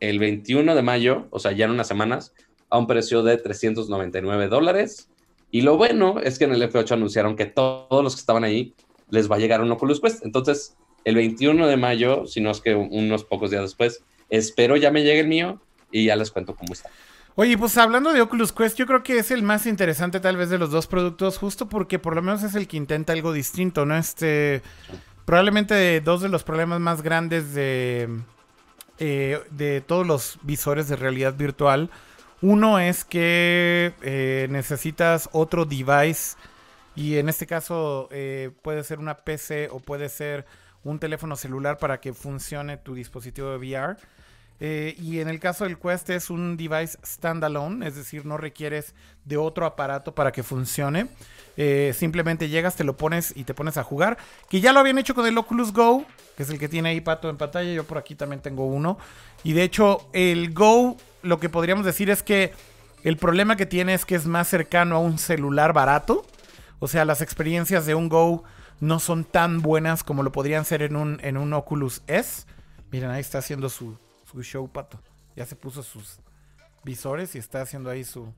[0.00, 2.34] el 21 de mayo, o sea, ya en unas semanas,
[2.68, 5.08] a un precio de 399 dólares.
[5.50, 8.74] Y lo bueno es que en el F8 anunciaron que todos los que estaban ahí
[9.10, 10.24] les va a llegar un Oculus Quest.
[10.24, 14.90] Entonces, el 21 de mayo, si no es que unos pocos días después, espero ya
[14.90, 16.90] me llegue el mío y ya les cuento cómo está.
[17.36, 20.50] Oye, pues hablando de Oculus Quest, yo creo que es el más interesante tal vez
[20.50, 23.84] de los dos productos, justo porque por lo menos es el que intenta algo distinto,
[23.84, 23.96] ¿no?
[23.96, 24.62] Este,
[25.24, 28.08] probablemente dos de los problemas más grandes de,
[29.00, 31.90] eh, de todos los visores de realidad virtual,
[32.40, 36.36] uno es que eh, necesitas otro device
[36.94, 40.46] y en este caso eh, puede ser una PC o puede ser
[40.84, 43.96] un teléfono celular para que funcione tu dispositivo de VR.
[44.60, 48.94] Eh, y en el caso del Quest es un device standalone, es decir, no requieres
[49.24, 51.08] de otro aparato para que funcione.
[51.56, 54.16] Eh, simplemente llegas, te lo pones y te pones a jugar.
[54.48, 56.04] Que ya lo habían hecho con el Oculus Go,
[56.36, 57.72] que es el que tiene ahí Pato en pantalla.
[57.72, 58.98] Yo por aquí también tengo uno.
[59.42, 62.52] Y de hecho, el Go, lo que podríamos decir es que
[63.02, 66.24] el problema que tiene es que es más cercano a un celular barato.
[66.78, 68.44] O sea, las experiencias de un Go
[68.80, 72.46] no son tan buenas como lo podrían ser en un, en un Oculus S.
[72.90, 73.98] Miren, ahí está haciendo su,
[74.30, 75.00] su show, pato.
[75.36, 76.18] Ya se puso sus
[76.84, 78.32] visores y está haciendo ahí su,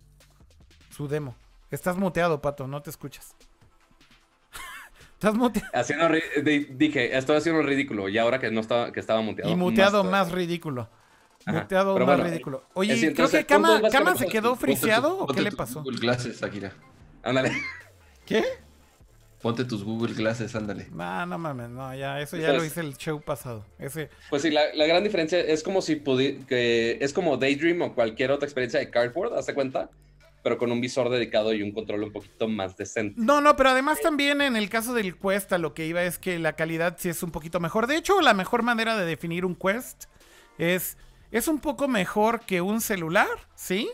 [0.90, 1.34] su demo.
[1.70, 3.34] Estás muteado, pato, no te escuchas.
[5.14, 5.68] Estás muteado.
[5.74, 6.08] Haciendo
[6.76, 9.50] dije, estoy haciendo ridículo y ahora que no estaba, que estaba muteado.
[9.50, 10.88] Y muteado más, ridículo.
[11.46, 12.64] muteado más ridículo.
[12.74, 15.82] Oye, creo que Kama, se quedó friseado o qué le pasó.
[17.22, 17.52] Ándale.
[18.24, 18.44] ¿Qué?
[19.46, 20.88] Ponte tus Google Glasses, ándale.
[20.90, 23.64] No, no mames, no, ya, eso ya lo hice el show pasado.
[23.78, 24.10] Ese...
[24.28, 26.02] Pues sí, la, gran diferencia es como si
[26.48, 29.88] que es como Daydream o cualquier otra experiencia de Cardboard, ¿hace cuenta?
[30.42, 33.20] Pero con un visor dedicado y un control un poquito más decente.
[33.20, 36.18] No, no, pero además también en el caso del Quest, a lo que iba es
[36.18, 37.86] que la calidad sí es un poquito mejor.
[37.86, 40.06] De hecho, la mejor manera de definir un Quest
[40.58, 40.96] es,
[41.30, 43.88] es un poco mejor que un celular, ¿sí?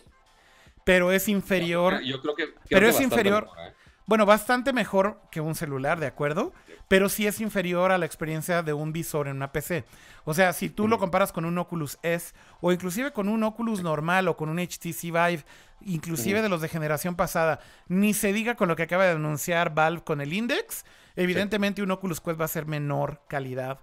[0.85, 2.01] Pero es inferior.
[2.03, 2.55] Yo creo que.
[2.71, 3.49] pero es inferior.
[3.59, 3.82] ¿eh?
[4.07, 6.53] Bueno, bastante mejor que un celular, ¿de acuerdo?
[6.89, 9.85] Pero sí es inferior a la experiencia de un visor en una PC.
[10.25, 13.83] O sea, si tú lo comparas con un Oculus S o inclusive con un Oculus
[13.83, 15.45] normal o con un HTC Vive,
[15.83, 19.75] inclusive de los de generación pasada, ni se diga con lo que acaba de anunciar
[19.75, 20.85] Valve con el Index,
[21.17, 23.81] evidentemente un Oculus Quest va a ser menor calidad.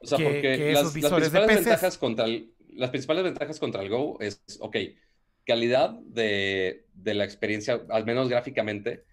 [0.00, 4.40] O sea, porque las, principales ventajas contra el, las principales ventajas contra el Go es,
[4.60, 4.76] ok,
[5.44, 9.04] calidad de, de la experiencia, al menos gráficamente,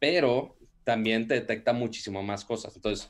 [0.00, 2.74] pero también te detecta muchísimo más cosas.
[2.74, 3.08] Entonces,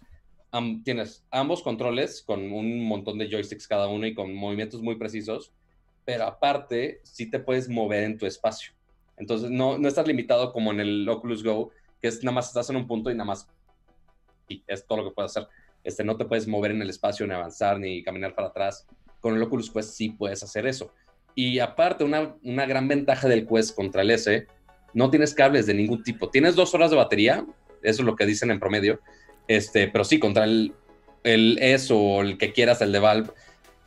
[0.85, 5.53] tienes ambos controles con un montón de joysticks cada uno y con movimientos muy precisos,
[6.05, 8.73] pero aparte sí te puedes mover en tu espacio.
[9.17, 11.71] Entonces, no, no estás limitado como en el Oculus Go,
[12.03, 13.49] que es nada más estás en un punto y nada más
[14.49, 15.49] y es todo lo que puedes hacer.
[15.85, 18.87] Este, no te puedes mover en el espacio, ni avanzar, ni caminar para atrás.
[19.21, 20.93] Con el Oculus Quest sí puedes hacer eso.
[21.35, 24.47] Y aparte, una, una gran ventaja del Quest contra el S
[24.95, 26.31] no tienes cables de ningún tipo.
[26.31, 27.45] Tienes dos horas de batería,
[27.83, 29.01] eso es lo que dicen en promedio,
[29.49, 30.73] este, pero sí, contra el,
[31.25, 33.31] el S o el que quieras, el de Valve,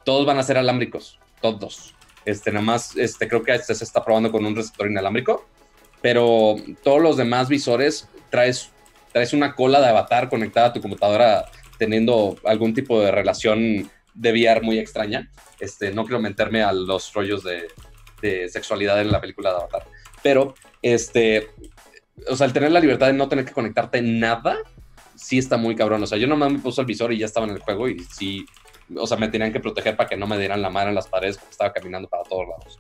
[0.04, 1.94] todos van a ser alámbricos, todos.
[2.26, 5.46] Este, nada más, este, creo que este se está probando con un receptor inalámbrico,
[6.02, 8.72] pero todos los demás visores traes,
[9.12, 11.46] traes una cola de avatar conectada a tu computadora
[11.78, 15.30] teniendo algún tipo de relación de VR muy extraña.
[15.60, 17.68] Este, no quiero meterme a los rollos de,
[18.22, 19.86] de sexualidad en la película de Avatar,
[20.22, 21.50] pero este,
[22.30, 24.58] o sea, el tener la libertad de no tener que conectarte nada,
[25.16, 26.04] sí está muy cabrón.
[26.04, 28.00] O sea, yo nomás me puse el visor y ya estaba en el juego y
[28.00, 28.46] sí,
[28.96, 31.08] o sea, me tenían que proteger para que no me dieran la mano en las
[31.08, 32.80] paredes porque estaba caminando para todos lados.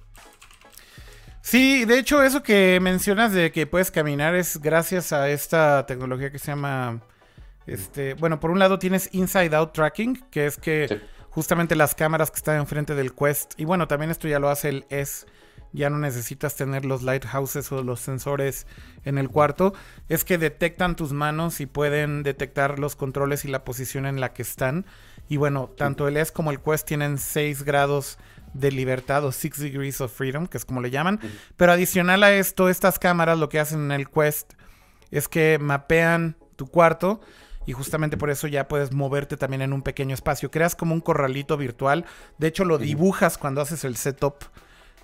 [1.41, 6.31] Sí, de hecho, eso que mencionas de que puedes caminar es gracias a esta tecnología
[6.31, 7.01] que se llama.
[7.65, 12.29] Este, bueno, por un lado tienes Inside Out Tracking, que es que justamente las cámaras
[12.29, 15.25] que están enfrente del Quest, y bueno, también esto ya lo hace el S
[15.73, 18.67] ya no necesitas tener los lighthouses o los sensores
[19.03, 19.73] en el cuarto,
[20.07, 24.33] es que detectan tus manos y pueden detectar los controles y la posición en la
[24.33, 24.85] que están.
[25.27, 28.19] Y bueno, tanto el S como el Quest tienen 6 grados
[28.53, 31.19] de libertad o 6 degrees of freedom, que es como le llaman.
[31.57, 34.53] Pero adicional a esto, estas cámaras lo que hacen en el Quest
[35.09, 37.19] es que mapean tu cuarto
[37.65, 40.51] y justamente por eso ya puedes moverte también en un pequeño espacio.
[40.51, 42.05] Creas como un corralito virtual.
[42.37, 44.43] De hecho, lo dibujas cuando haces el setup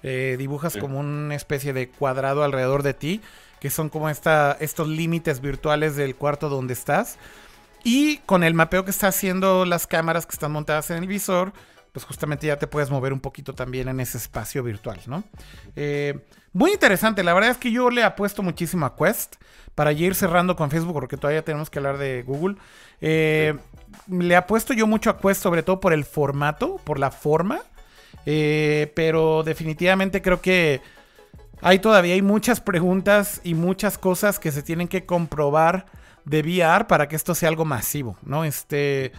[0.03, 3.21] eh, dibujas como una especie de cuadrado alrededor de ti,
[3.59, 7.17] que son como esta, estos límites virtuales del cuarto donde estás.
[7.83, 11.53] Y con el mapeo que está haciendo las cámaras que están montadas en el visor,
[11.91, 15.23] pues justamente ya te puedes mover un poquito también en ese espacio virtual, ¿no?
[15.75, 16.19] Eh,
[16.53, 19.35] muy interesante, la verdad es que yo le apuesto muchísimo a Quest
[19.75, 22.57] para ir cerrando con Facebook, porque todavía tenemos que hablar de Google.
[23.01, 23.55] Eh,
[24.07, 27.61] le apuesto yo mucho a Quest, sobre todo por el formato, por la forma.
[28.31, 30.81] Eh, pero definitivamente creo que
[31.61, 35.87] hay todavía hay muchas preguntas y muchas cosas que se tienen que comprobar
[36.25, 38.45] de VR para que esto sea algo masivo, ¿no?
[38.45, 39.13] Este,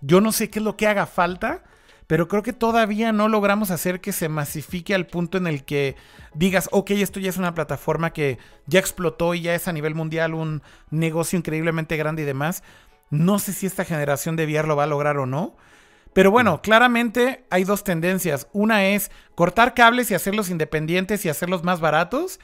[0.00, 1.62] yo no sé qué es lo que haga falta,
[2.06, 5.96] pero creo que todavía no logramos hacer que se masifique al punto en el que
[6.32, 9.94] digas, ok, esto ya es una plataforma que ya explotó y ya es a nivel
[9.94, 12.62] mundial un negocio increíblemente grande y demás.
[13.10, 15.54] No sé si esta generación de VR lo va a lograr o no.
[16.14, 18.46] Pero bueno, claramente hay dos tendencias.
[18.52, 22.38] Una es cortar cables y hacerlos independientes y hacerlos más baratos.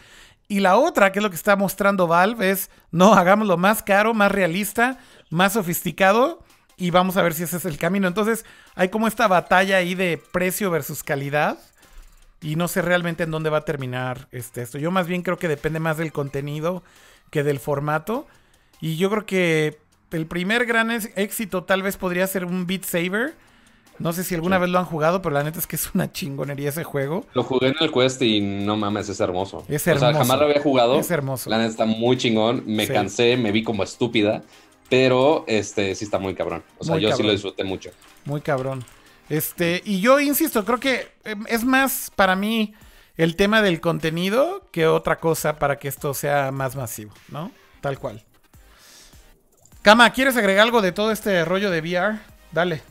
[0.49, 4.13] Y la otra, que es lo que está mostrando Valve, es no, hagámoslo más caro,
[4.13, 4.99] más realista,
[5.31, 6.43] más sofisticado.
[6.77, 8.09] Y vamos a ver si ese es el camino.
[8.09, 8.45] Entonces,
[8.75, 11.57] hay como esta batalla ahí de precio versus calidad.
[12.41, 14.79] Y no sé realmente en dónde va a terminar este, esto.
[14.79, 16.83] Yo más bien creo que depende más del contenido
[17.31, 18.27] que del formato.
[18.81, 19.79] Y yo creo que
[20.11, 23.35] el primer gran éxito tal vez podría ser un Beat Saber
[24.01, 26.11] no sé si alguna vez lo han jugado, pero la neta es que es una
[26.11, 27.27] chingonería ese juego.
[27.35, 29.63] Lo jugué en el Quest y no mames, es hermoso.
[29.69, 30.07] Es hermoso.
[30.07, 30.99] O sea, jamás lo había jugado.
[30.99, 31.51] Es hermoso.
[31.51, 32.65] La neta está muy chingón.
[32.67, 34.43] Me cansé, me vi como estúpida.
[34.89, 36.65] Pero este sí está muy cabrón.
[36.79, 37.91] O sea, yo sí lo disfruté mucho.
[38.25, 38.85] Muy cabrón.
[39.29, 42.75] Este, y yo insisto, creo que em, es más para mí
[43.17, 47.53] el tema del contenido que otra cosa para que esto sea más masivo, ¿no?
[47.83, 48.25] Tal cual.
[49.83, 52.19] Kama, ¿quieres agregar algo de todo este rollo de VR?
[52.51, 52.83] Dale.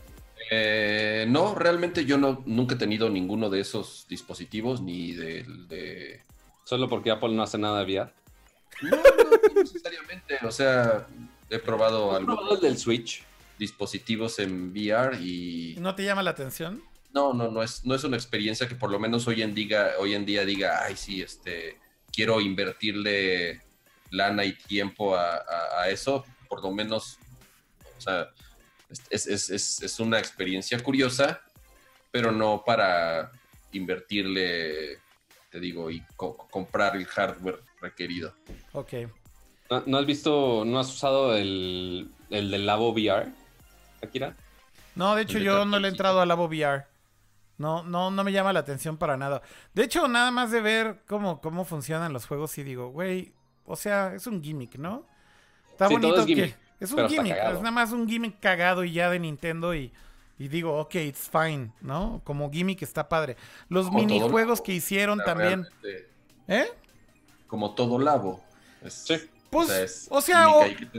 [0.52, 6.20] Eh, no, realmente yo no, nunca he tenido ninguno de esos dispositivos, ni de,
[6.64, 8.12] ¿Solo porque Apple no hace nada de VR?
[8.82, 10.38] No, no, necesariamente.
[10.42, 11.06] O sea,
[11.48, 13.22] he probado algunos del Switch.
[13.58, 15.76] dispositivos en VR y...
[15.78, 16.82] ¿No te llama la atención?
[17.12, 19.90] No, no, no es, no es una experiencia que por lo menos hoy en, día,
[19.98, 21.78] hoy en día diga, ay, sí, este,
[22.12, 23.60] quiero invertirle
[24.10, 25.42] lana y tiempo a,
[25.78, 26.24] a eso.
[26.48, 27.18] Por lo menos,
[27.98, 28.30] o sea,
[29.10, 31.40] es, una experiencia curiosa,
[32.10, 33.30] pero no para
[33.72, 34.98] invertirle,
[35.50, 38.34] te digo, y comprar el hardware requerido.
[38.72, 38.94] Ok.
[39.86, 43.32] ¿No, has visto, no has usado el, el del Labo VR,
[44.02, 44.34] Akira?
[44.96, 46.86] No, de hecho yo no le he entrado al Labo VR.
[47.56, 49.42] No, no, no me llama la atención para nada.
[49.74, 53.34] De hecho, nada más de ver cómo, cómo funcionan los juegos y digo, güey,
[53.66, 55.06] o sea, es un gimmick, ¿no?
[55.70, 59.18] Está bonito que es un gimmick, es nada más un gimmick cagado y ya de
[59.18, 59.92] Nintendo y,
[60.38, 62.22] digo, ok, it's fine, ¿no?
[62.24, 63.36] Como gimmick está padre.
[63.68, 65.66] Los minijuegos que hicieron también.
[66.48, 66.66] ¿Eh?
[67.46, 68.42] Como todo labo.
[68.88, 69.16] sí.
[69.50, 70.46] Pues, o sea,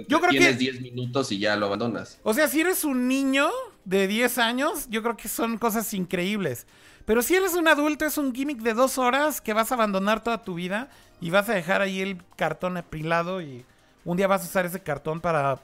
[0.09, 0.37] yo creo que...
[0.37, 2.19] Tienes 10 minutos y ya lo abandonas.
[2.21, 3.49] O sea, si eres un niño
[3.85, 6.67] de 10 años, yo creo que son cosas increíbles.
[7.05, 10.21] Pero si eres un adulto, es un gimmick de dos horas que vas a abandonar
[10.21, 10.89] toda tu vida
[11.21, 13.65] y vas a dejar ahí el cartón apilado y
[14.05, 15.59] un día vas a usar ese cartón para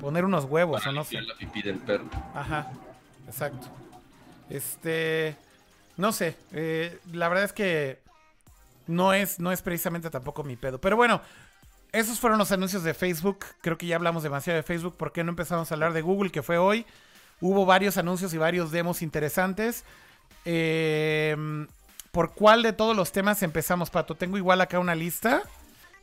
[0.00, 1.20] poner unos huevos o no sé.
[1.20, 2.04] La pipí del perro.
[2.34, 2.70] Ajá,
[3.26, 3.68] exacto.
[4.50, 5.36] Este,
[5.96, 7.98] no sé, eh, la verdad es que
[8.86, 10.80] no es, no es precisamente tampoco mi pedo.
[10.80, 11.20] Pero bueno,
[11.92, 13.44] esos fueron los anuncios de Facebook.
[13.60, 14.96] Creo que ya hablamos demasiado de Facebook.
[14.96, 16.86] ¿Por qué no empezamos a hablar de Google, que fue hoy?
[17.40, 19.84] Hubo varios anuncios y varios demos interesantes.
[20.44, 21.36] Eh,
[22.10, 24.14] ¿Por cuál de todos los temas empezamos, Pato?
[24.14, 25.42] Tengo igual acá una lista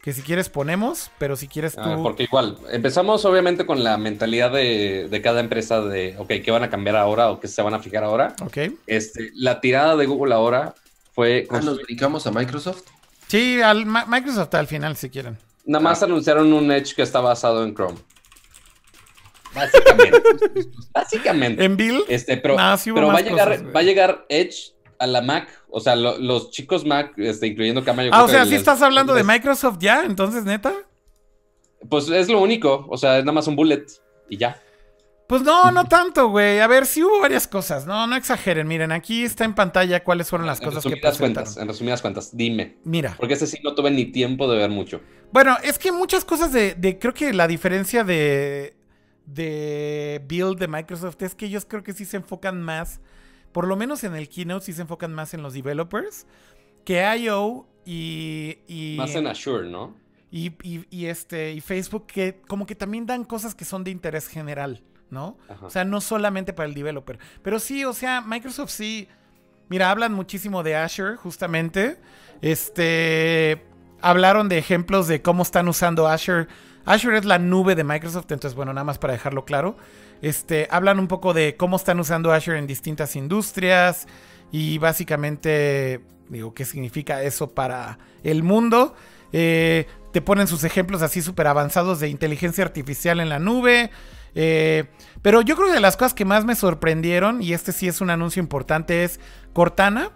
[0.01, 2.03] que si quieres ponemos, pero si quieres ah, tú...
[2.03, 6.69] porque igual, empezamos obviamente con la mentalidad de, cada empresa de, ok, ¿qué van a
[6.69, 8.35] cambiar ahora o qué se van a fijar ahora?
[8.41, 8.57] Ok.
[8.87, 10.73] Este, la tirada de Google ahora
[11.13, 11.47] fue...
[11.51, 12.83] Ah, ¿Nos dedicamos a Microsoft?
[13.27, 15.37] Sí, al Microsoft al final, si quieren.
[15.65, 17.99] Nada más anunciaron un Edge que está basado en Chrome.
[19.53, 20.23] Básicamente.
[20.93, 21.63] Básicamente.
[21.63, 22.03] ¿En Bill?
[22.07, 25.49] Este, pero, pero va, a llegar, va a llegar Edge a la Mac.
[25.69, 28.03] O sea, los chicos Mac, este, incluyendo Cama.
[28.11, 30.73] Ah, o sea, sí estás hablando de Microsoft ya, entonces, neta.
[31.89, 32.85] Pues es lo único.
[32.89, 33.85] O sea, es nada más un bullet
[34.29, 34.61] y ya.
[35.27, 36.59] Pues no, no tanto, güey.
[36.59, 37.85] A ver, sí hubo varias cosas.
[37.85, 38.67] No, no exageren.
[38.67, 42.77] Miren, aquí está en pantalla cuáles fueron las cosas que cuentas, En resumidas cuentas, dime.
[42.83, 43.15] Mira.
[43.17, 44.99] Porque ese sí no tuve ni tiempo de ver mucho.
[45.31, 48.75] Bueno, es que muchas cosas de, de creo que la diferencia de
[49.25, 52.99] de build de Microsoft es que ellos creo que sí se enfocan más
[53.51, 56.25] por lo menos en el keynote sí se enfocan más en los developers
[56.85, 57.67] que I.O.
[57.85, 59.95] Y, Más en Azure, ¿no?
[60.31, 64.27] Y, y, este, y Facebook que como que también dan cosas que son de interés
[64.27, 65.37] general, ¿no?
[65.61, 67.19] O sea, no solamente para el developer.
[67.41, 69.07] Pero sí, o sea, Microsoft sí...
[69.67, 71.97] Mira, hablan muchísimo de Azure, justamente.
[72.41, 73.65] Este...
[74.01, 76.47] Hablaron de ejemplos de cómo están usando Azure.
[76.85, 79.75] Azure es la nube de Microsoft, entonces, bueno, nada más para dejarlo claro.
[80.21, 84.07] Este, hablan un poco de cómo están usando Azure en distintas industrias
[84.51, 88.93] y básicamente, digo, qué significa eso para el mundo.
[89.33, 93.89] Eh, te ponen sus ejemplos así súper avanzados de inteligencia artificial en la nube.
[94.35, 94.85] Eh,
[95.21, 98.01] pero yo creo que de las cosas que más me sorprendieron, y este sí es
[98.01, 99.19] un anuncio importante, es
[99.53, 100.11] Cortana,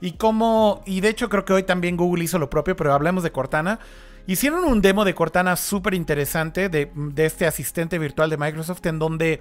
[0.00, 3.22] y cómo, y de hecho creo que hoy también Google hizo lo propio, pero hablemos
[3.22, 3.80] de Cortana.
[4.26, 8.98] Hicieron un demo de Cortana súper interesante de, de este asistente virtual de Microsoft en
[8.98, 9.40] donde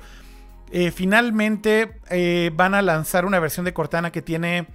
[0.72, 4.68] eh, finalmente eh, van a lanzar una versión de Cortana que tiene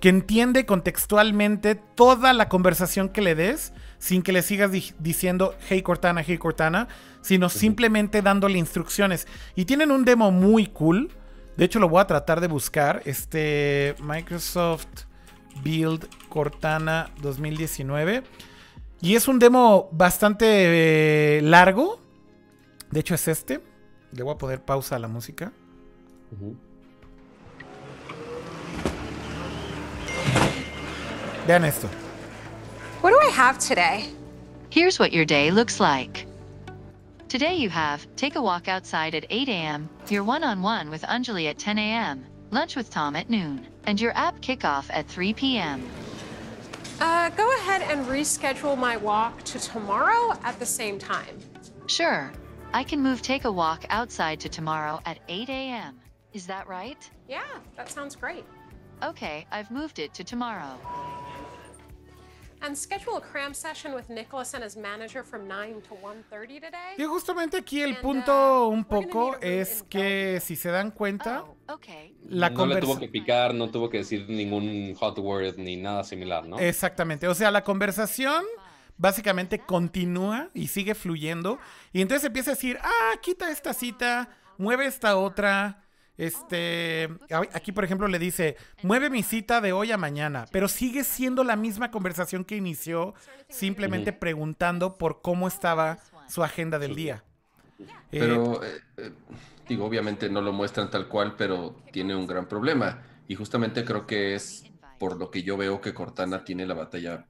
[0.00, 5.80] que entiende contextualmente toda la conversación que le des sin que le sigas diciendo hey
[5.80, 6.88] Cortana, hey Cortana,
[7.22, 9.26] sino simplemente dándole instrucciones.
[9.56, 11.10] Y tienen un demo muy cool.
[11.56, 13.00] De hecho, lo voy a tratar de buscar.
[13.06, 15.06] Este Microsoft
[15.62, 18.24] Build Cortana 2019.
[19.04, 20.46] Y es un demo bastante
[21.36, 22.00] eh, largo.
[22.90, 23.60] De hecho, es este.
[24.12, 25.52] Le voy a poner pausa a la música.
[31.46, 31.86] Vean esto.
[33.02, 34.10] What do I have today?
[34.70, 36.26] Here's what your day looks like.
[37.28, 41.02] Today you have take a walk outside at 8 a.m., your one on one with
[41.02, 45.34] Anjali at 10 a.m., lunch with Tom at noon, and your app kickoff at 3
[45.34, 45.82] p.m.
[47.00, 51.38] Uh, go ahead and reschedule my walk to tomorrow at the same time.
[51.86, 52.32] Sure.
[52.72, 56.00] I can move take a walk outside to tomorrow at 8 a.m.
[56.32, 56.98] Is that right?
[57.28, 57.44] Yeah,
[57.76, 58.44] that sounds great.
[59.02, 60.78] Okay, I've moved it to tomorrow.
[62.66, 66.94] And schedule a cram session with Nicholas and his manager from 9 to 1:30 today.
[66.96, 72.16] Y justamente aquí el punto un poco es que si se dan cuenta, Oh, okay.
[72.26, 73.00] la no le tuvo conversación...
[73.00, 76.58] que picar, no tuvo que decir ningún hot word ni nada similar, ¿no?
[76.58, 78.42] Exactamente, o sea, la conversación
[78.96, 81.58] básicamente continúa y sigue fluyendo
[81.92, 85.83] y entonces empieza a decir, ah, quita esta cita, mueve esta otra.
[86.16, 87.08] Este,
[87.52, 91.42] aquí por ejemplo le dice, mueve mi cita de hoy a mañana, pero sigue siendo
[91.42, 93.14] la misma conversación que inició,
[93.48, 95.98] simplemente preguntando por cómo estaba
[96.28, 97.24] su agenda del día.
[97.78, 99.10] Eh, Pero, eh, eh,
[99.68, 103.02] digo, obviamente no lo muestran tal cual, pero tiene un gran problema.
[103.26, 104.64] Y justamente creo que es
[104.98, 107.26] por lo que yo veo que Cortana tiene la batalla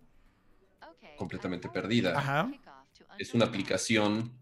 [1.16, 2.18] completamente perdida.
[2.18, 2.50] Ajá.
[3.18, 4.32] Es una aplicación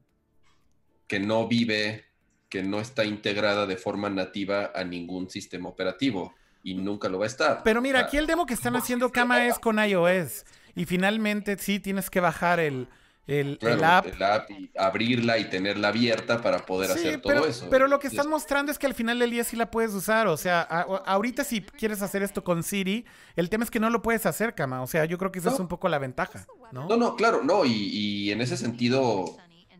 [1.07, 2.07] que no vive,
[2.53, 7.25] que no está integrada de forma nativa a ningún sistema operativo y nunca lo va
[7.25, 7.63] a estar.
[7.65, 10.45] Pero mira, aquí el demo que están haciendo Kama es con iOS.
[10.75, 12.89] Y finalmente sí tienes que bajar el,
[13.27, 14.07] el, claro, el app.
[14.07, 17.69] el app y abrirla y tenerla abierta para poder Sí, hacer todo pero, eso.
[17.71, 19.95] pero lo que están Es- mostrando es que al final del día sí la puedes
[19.95, 20.27] usar.
[20.27, 23.81] O sea, a- a- ahorita si quieres hacer esto con Siri, el tema es que
[23.81, 24.83] no lo puedes hacer, Kama.
[24.83, 26.87] O sea, yo creo que esa es un poco la ventaja, ¿no?
[26.87, 29.25] No, no, claro, no, y, y en ese sentido,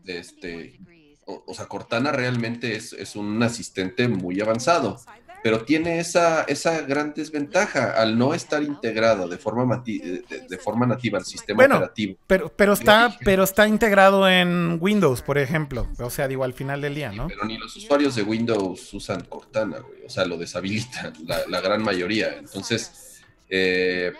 [0.05, 0.79] este,
[1.25, 4.99] o, o sea, Cortana realmente es, es un asistente muy avanzado,
[5.43, 10.57] pero tiene esa, esa gran desventaja al no estar integrado de forma, mati- de, de
[10.57, 12.15] forma nativa al sistema Bueno, operativo.
[12.27, 15.89] Pero, pero está, pero está integrado en Windows, por ejemplo.
[15.99, 17.27] O sea, digo, al final del día, ¿no?
[17.27, 20.05] Pero ni los usuarios de Windows usan Cortana, güey.
[20.05, 22.37] O sea, lo deshabilitan, la, la gran mayoría.
[22.37, 24.13] Entonces, eh,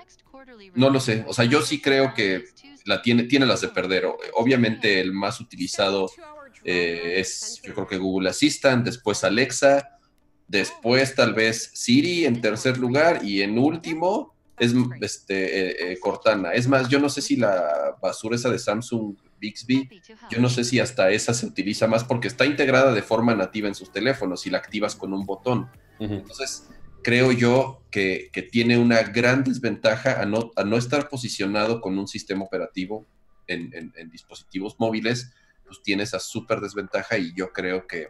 [0.76, 1.24] no lo sé.
[1.28, 2.44] O sea, yo sí creo que
[2.84, 4.06] la tiene, tiene las de perder.
[4.34, 6.10] Obviamente, el más utilizado
[6.64, 9.90] eh, es, yo creo que Google Assistant, después Alexa,
[10.48, 15.36] después tal vez Siri en tercer lugar y en último es este,
[15.70, 16.52] eh, eh, Cortana.
[16.54, 19.90] Es más, yo no sé si la basura esa de Samsung Bixby,
[20.30, 23.68] yo no sé si hasta esa se utiliza más porque está integrada de forma nativa
[23.68, 25.70] en sus teléfonos y la activas con un botón.
[26.00, 26.68] Entonces,
[27.04, 31.98] creo yo que, que tiene una gran desventaja a no, a no estar posicionado con
[31.98, 33.06] un sistema operativo
[33.48, 35.34] en, en- en dispositivos móviles,
[35.66, 38.10] pues tiene esa súper desventaja y yo creo que,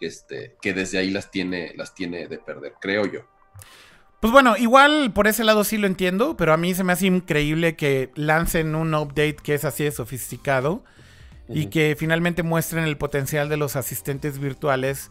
[0.00, 3.20] este, que desde ahí las tiene, las tiene de perder, creo yo.
[4.20, 7.06] Pues bueno, igual por ese lado sí lo entiendo, pero a mí se me hace
[7.06, 10.82] increíble que lancen un update que es así de sofisticado
[11.48, 15.10] y que finalmente muestren el potencial de los asistentes virtuales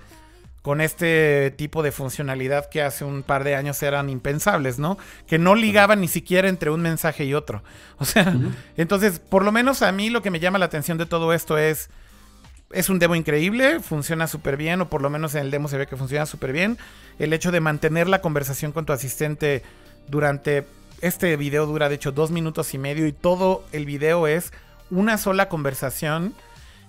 [0.65, 4.97] con este tipo de funcionalidad que hace un par de años eran impensables, ¿no?
[5.27, 7.61] Que no ligaban ni siquiera entre un mensaje y otro.
[7.99, 8.35] O sea,
[8.75, 11.59] entonces, por lo menos a mí lo que me llama la atención de todo esto
[11.59, 11.91] es
[12.71, 15.77] es un demo increíble, funciona súper bien, o por lo menos en el demo se
[15.77, 16.79] ve que funciona súper bien.
[17.19, 19.61] El hecho de mantener la conversación con tu asistente
[20.07, 20.65] durante...
[21.01, 24.51] Este video dura de hecho dos minutos y medio y todo el video es
[24.89, 26.33] una sola conversación,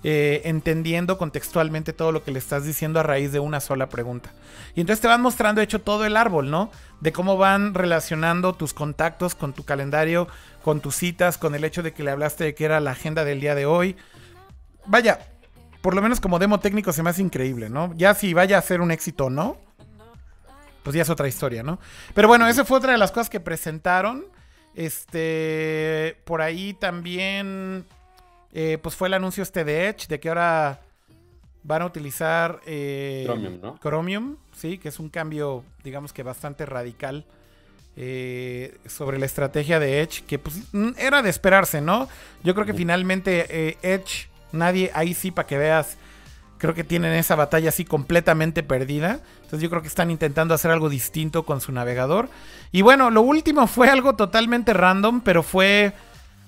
[0.04, 4.32] eh, entendiendo contextualmente todo lo que le estás diciendo a raíz de una sola pregunta.
[4.74, 6.70] Y entonces te van mostrando, hecho, todo el árbol, ¿no?
[7.00, 10.28] De cómo van relacionando tus contactos con tu calendario,
[10.62, 13.24] con tus citas, con el hecho de que le hablaste de que era la agenda
[13.24, 13.96] del día de hoy.
[14.86, 15.18] Vaya,
[15.80, 17.92] por lo menos como demo técnico se me hace increíble, ¿no?
[17.96, 19.56] Ya si vaya a ser un éxito o no,
[20.82, 21.80] pues ya es otra historia, ¿no?
[22.14, 24.24] Pero bueno, esa fue otra de las cosas que presentaron.
[24.76, 27.86] Este, por ahí también,
[28.58, 30.80] eh, pues fue el anuncio este de Edge, de que ahora
[31.62, 33.78] van a utilizar eh, Chromium, ¿no?
[33.78, 37.26] Chromium, sí, que es un cambio, digamos que bastante radical
[37.96, 42.08] eh, sobre la estrategia de Edge, que pues mm, era de esperarse, ¿no?
[42.44, 45.98] Yo creo que finalmente eh, Edge, nadie, ahí sí para que veas,
[46.56, 49.20] creo que tienen esa batalla así completamente perdida.
[49.42, 52.30] Entonces yo creo que están intentando hacer algo distinto con su navegador.
[52.72, 55.92] Y bueno, lo último fue algo totalmente random, pero fue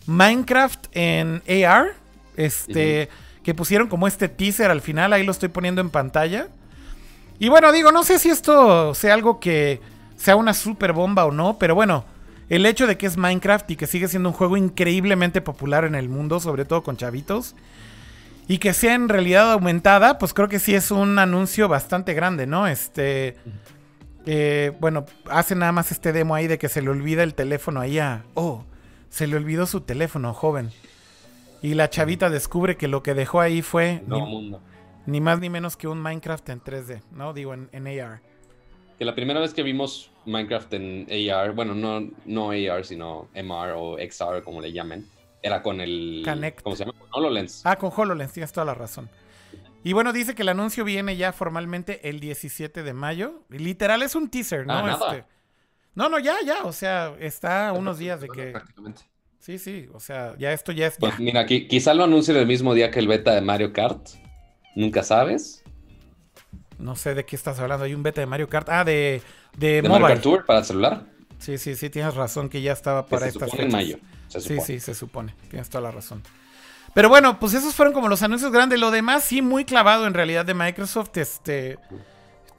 [0.09, 1.95] Minecraft en AR.
[2.37, 3.09] Este,
[3.43, 6.49] que pusieron como este teaser al final, ahí lo estoy poniendo en pantalla.
[7.39, 9.81] Y bueno, digo, no sé si esto sea algo que
[10.17, 12.05] sea una super bomba o no, pero bueno,
[12.49, 15.95] el hecho de que es Minecraft y que sigue siendo un juego increíblemente popular en
[15.95, 17.55] el mundo, sobre todo con chavitos,
[18.49, 22.47] y que sea en realidad aumentada, pues creo que sí es un anuncio bastante grande,
[22.47, 22.67] ¿no?
[22.67, 23.37] Este,
[24.27, 27.81] eh, bueno, hace nada más este demo ahí de que se le olvida el teléfono
[27.81, 28.65] ahí a, oh,
[29.11, 30.71] se le olvidó su teléfono, joven.
[31.63, 34.61] Y la chavita descubre que lo que dejó ahí fue No, ni, mundo.
[35.07, 37.33] ni más ni menos que un Minecraft en 3D, ¿no?
[37.33, 38.21] Digo, en, en AR.
[38.99, 43.73] Que la primera vez que vimos Minecraft en AR, bueno, no, no AR, sino MR
[43.77, 45.07] o XR, como le llamen,
[45.43, 46.23] era con el.
[46.25, 46.63] Kinect.
[46.63, 46.99] ¿Cómo se llama?
[46.99, 47.63] Con HoloLens.
[47.65, 49.09] Ah, con HoloLens, tienes toda la razón.
[49.85, 53.43] Y bueno, dice que el anuncio viene ya formalmente el 17 de mayo.
[53.49, 54.75] Literal es un teaser, ¿no?
[54.75, 55.17] Ah, nada.
[55.17, 55.38] Este-
[55.99, 56.63] no, no, ya, ya.
[56.65, 58.53] O sea, está a unos días de que.
[58.53, 59.03] Prácticamente.
[59.41, 59.89] Sí, sí.
[59.93, 60.97] O sea, ya esto ya es.
[60.99, 61.19] Pues ya.
[61.19, 64.09] mira, qui- quizá lo anuncien el mismo día que el beta de Mario Kart.
[64.75, 65.63] Nunca sabes.
[66.79, 67.85] No sé de qué estás hablando.
[67.85, 68.69] Hay un beta de Mario Kart.
[68.71, 69.21] Ah, de,
[69.57, 70.07] de, De Mario.
[70.07, 71.05] Kart Tour para celular.
[71.39, 71.91] Sí, sí, sí.
[71.91, 73.99] Tienes razón que ya estaba para se estas supone en mayo.
[74.29, 74.67] Se Sí, supone.
[74.67, 75.35] sí, se supone.
[75.51, 76.23] Tienes toda la razón.
[76.95, 78.79] Pero bueno, pues esos fueron como los anuncios grandes.
[78.81, 81.17] Lo demás, sí, muy clavado en realidad de Microsoft.
[81.17, 81.79] Este.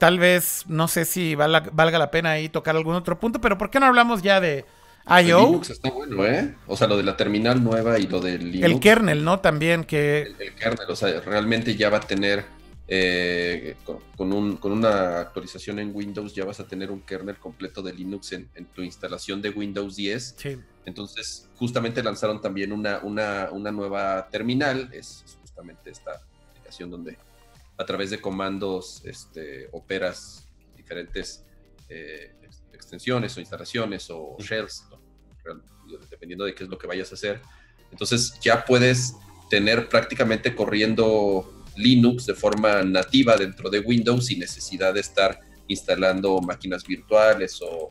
[0.00, 3.58] Tal vez, no sé si valga, valga la pena ahí tocar algún otro punto, pero
[3.58, 4.64] ¿por qué no hablamos ya de
[5.06, 5.44] El I.O.?
[5.46, 6.54] Linux está bueno, ¿eh?
[6.66, 8.64] O sea, lo de la terminal nueva y lo del Linux.
[8.72, 9.40] El kernel, ¿no?
[9.40, 10.22] También que...
[10.22, 12.46] el, el kernel, o sea, realmente ya va a tener,
[12.88, 17.36] eh, con, con un- con una actualización en Windows, ya vas a tener un kernel
[17.36, 20.34] completo de Linux en, en tu instalación de Windows 10.
[20.38, 20.58] Sí.
[20.86, 26.12] Entonces, justamente lanzaron también una, una, una nueva terminal, es justamente esta
[26.52, 27.18] aplicación donde
[27.80, 30.46] a través de comandos este, operas
[30.76, 31.46] diferentes
[31.88, 34.84] eh, ex- extensiones o instalaciones o shells,
[36.10, 37.40] dependiendo de qué es lo que vayas a hacer.
[37.90, 39.14] Entonces ya puedes
[39.48, 46.38] tener prácticamente corriendo Linux de forma nativa dentro de Windows sin necesidad de estar instalando
[46.40, 47.90] máquinas virtuales o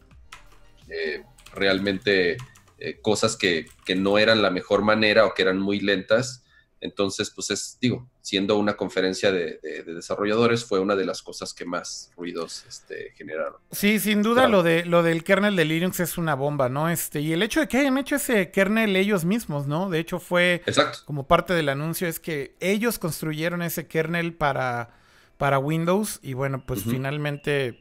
[0.88, 2.38] eh, realmente
[2.78, 6.45] eh, cosas que, que no eran la mejor manera o que eran muy lentas.
[6.81, 11.22] Entonces, pues es, digo, siendo una conferencia de, de- de desarrolladores, fue una de las
[11.22, 13.56] cosas que más ruidos este, generaron.
[13.72, 14.49] Sí, sin duda Claro.
[14.51, 16.89] lo de lo del kernel de Linux es una bomba, ¿no?
[16.89, 19.89] Este, y el hecho de que hayan hecho ese kernel ellos mismos, ¿no?
[19.89, 20.99] De hecho fue Exacto.
[21.06, 24.91] como parte del anuncio es que ellos construyeron ese kernel para,
[25.38, 27.77] para Windows y bueno, pues finalmente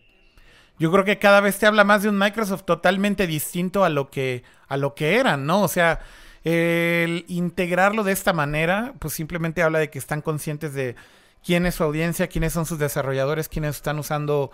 [0.80, 4.10] yo creo que cada vez te habla más de un Microsoft totalmente distinto a lo
[4.10, 5.62] que a lo que eran, ¿no?
[5.62, 6.00] O sea,
[6.44, 10.96] el integrarlo de esta manera, pues simplemente habla de que están conscientes de
[11.44, 14.50] quién es su audiencia, quiénes son sus desarrolladores, quiénes están usando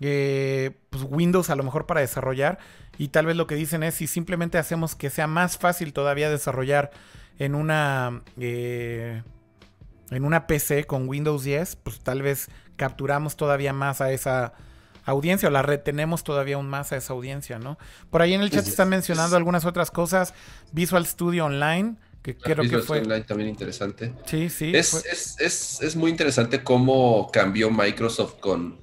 [0.00, 2.58] eh, pues Windows a lo mejor para desarrollar.
[2.98, 6.30] Y tal vez lo que dicen es si simplemente hacemos que sea más fácil todavía
[6.30, 6.90] desarrollar
[7.38, 9.22] en una eh,
[10.10, 14.52] en una PC con Windows 10 pues tal vez capturamos todavía más a esa
[15.04, 17.78] audiencia o la retenemos todavía aún más a esa audiencia no
[18.10, 20.34] por ahí en el chat Es- están mencionando es- algunas otras cosas
[20.72, 24.12] Visual Studio Online que creo que Visual fue Studio Online también interesante.
[24.26, 28.78] sí sí Es, fue- es, es, es muy interesante cómo cambió Microsoft con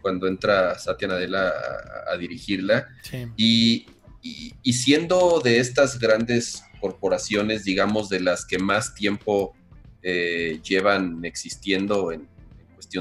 [0.00, 2.86] cuando entra Satya Nadella a, a dirigirla.
[3.02, 3.26] sí.
[3.36, 3.86] Y,
[4.22, 9.54] y- y siendo de estas grandes corporaciones, digamos, de las que más tiempo
[10.02, 12.28] eh, llevan existiendo en,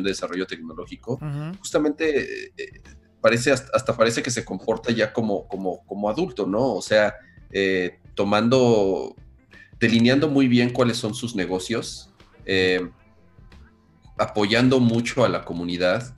[0.04, 1.18] de desarrollo tecnológico,
[1.60, 2.82] justamente eh, eh,
[3.22, 6.74] parece hasta, hasta parece que se comporta ya como, como, como adulto, ¿no?
[6.76, 7.16] O sea,
[7.52, 9.16] eh, tomando,
[9.80, 12.12] delineando muy bien cuáles son sus negocios,
[12.46, 12.90] eh,
[14.18, 16.16] apoyando mucho a la comunidad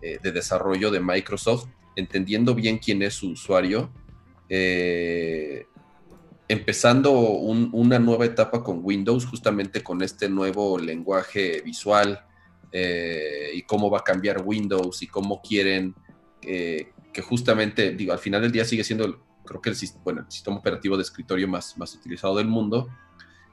[0.00, 3.92] de desarrollo de Microsoft, entendiendo bien quién es su usuario,
[4.48, 5.66] eh,
[6.48, 12.24] empezando un- una nueva etapa con Windows, justamente con este nuevo lenguaje visual
[12.72, 15.94] eh, y cómo va a cambiar Windows y cómo quieren
[16.42, 20.32] eh, que justamente, digo, al final del día sigue siendo, creo que el, bueno, el
[20.32, 22.88] sistema operativo de escritorio más, más utilizado del mundo.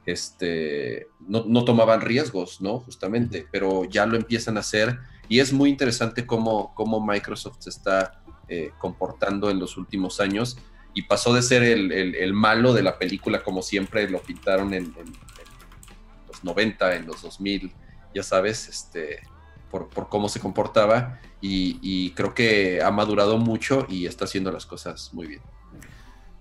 [0.05, 2.79] Este, no, no tomaban riesgos, ¿no?
[2.79, 4.97] Justamente, pero ya lo empiezan a hacer
[5.27, 10.57] y es muy interesante cómo, cómo Microsoft se está eh, comportando en los últimos años
[10.95, 14.73] y pasó de ser el, el- el malo de la película como siempre lo pintaron
[14.73, 17.71] en, en- en los 90, en los 2000,
[18.13, 19.21] ya sabes, este,
[19.69, 24.51] por, por cómo se comportaba y, y creo que ha madurado mucho y está haciendo
[24.51, 25.41] las cosas muy bien.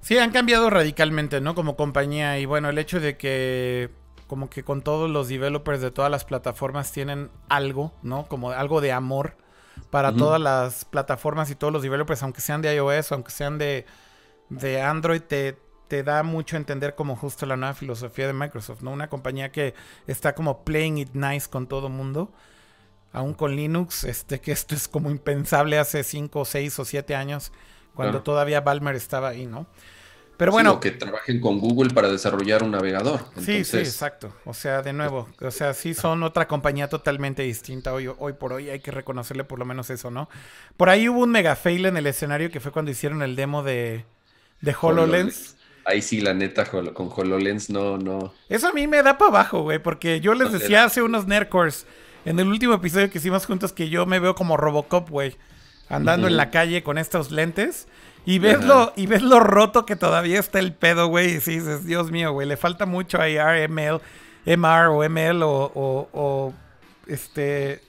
[0.01, 1.55] Sí, han cambiado radicalmente, ¿no?
[1.55, 2.39] Como compañía.
[2.39, 3.91] Y bueno, el hecho de que
[4.27, 8.29] como que con todos los developers de todas las plataformas tienen algo, ¿no?
[8.29, 9.37] Como algo de amor
[9.91, 13.87] para todas las plataformas y todos los developers, aunque sean de iOS aunque sean de,
[14.51, 15.57] de Android, te,
[15.89, 18.91] te da mucho a entender como justo la nueva filosofía de Microsoft, ¿no?
[18.93, 19.75] Una compañía que
[20.07, 22.33] está como playing it nice con todo mundo.
[23.13, 27.53] Aún con Linux, este, que esto es como impensable hace 5, 6 o 7 años,
[27.95, 28.23] cuando Claro.
[28.23, 29.67] todavía Balmer estaba ahí, ¿no?
[30.37, 33.25] Pero bueno, o que trabajen con Google para desarrollar un navegador.
[33.41, 34.33] Sí, sí, exacto.
[34.45, 38.53] O sea, de nuevo, o sea, sí son otra compañía totalmente distinta hoy, hoy por
[38.53, 38.71] hoy.
[38.71, 40.29] Hay que reconocerle por lo menos eso, ¿no?
[40.77, 43.65] Por ahí hubo un mega fail en el escenario que fue cuando hicieron el demo
[43.65, 44.05] de,
[44.61, 45.57] de HoloLens.
[45.89, 48.35] Ahí sí, la neta, con HoloLens no, no.
[48.51, 51.87] Eso a mí me da para abajo, güey, porque yo les decía hace unos Nerdcores
[52.27, 55.35] en el último episodio que hicimos juntos que yo me veo como Robocop, güey,
[55.89, 57.89] andando en la calle con estos lentes.
[58.27, 58.67] Y ves, Ajá.
[58.67, 61.37] lo, y ves lo roto que todavía está el pedo, güey.
[61.37, 64.01] Y sí dices, Dios mío, güey, le falta mucho a AR, ML,
[64.45, 66.53] MR o ML o, o- o,
[67.07, 67.81] este...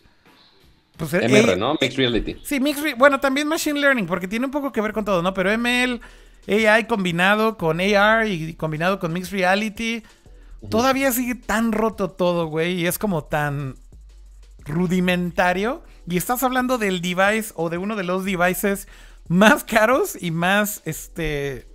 [0.95, 1.73] Pues, eh, MR, eh, ¿no?
[1.81, 2.38] Mixed Reality.
[2.43, 5.34] Sí, Mixed bueno, también Machine Learning, porque tiene un poco que ver con todo, ¿no?
[5.34, 5.99] Pero ML,
[6.47, 10.03] AI combinado con AR y combinado con Mixed Reality,
[10.69, 13.75] todavía sigue tan roto todo, güey, y es como tan
[14.65, 15.83] rudimentario.
[16.07, 18.87] Y estás hablando del device o de uno de los devices
[19.27, 21.67] más caros y más, este,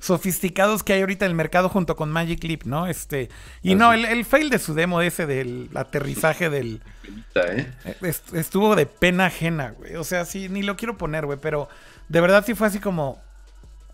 [0.00, 2.86] sofisticados que hay ahorita en el mercado junto con Magic Leap, ¿no?
[2.86, 3.30] Este,
[3.62, 6.82] y no, el, el fail de su demo ese del aterrizaje del...
[7.34, 7.72] ¿eh?
[8.02, 9.96] Est- Estuvo de pena ajena, güey.
[9.96, 11.38] O sea, sí, ni lo quiero poner, güey.
[11.40, 11.68] Pero
[12.08, 13.18] de verdad sí fue así como,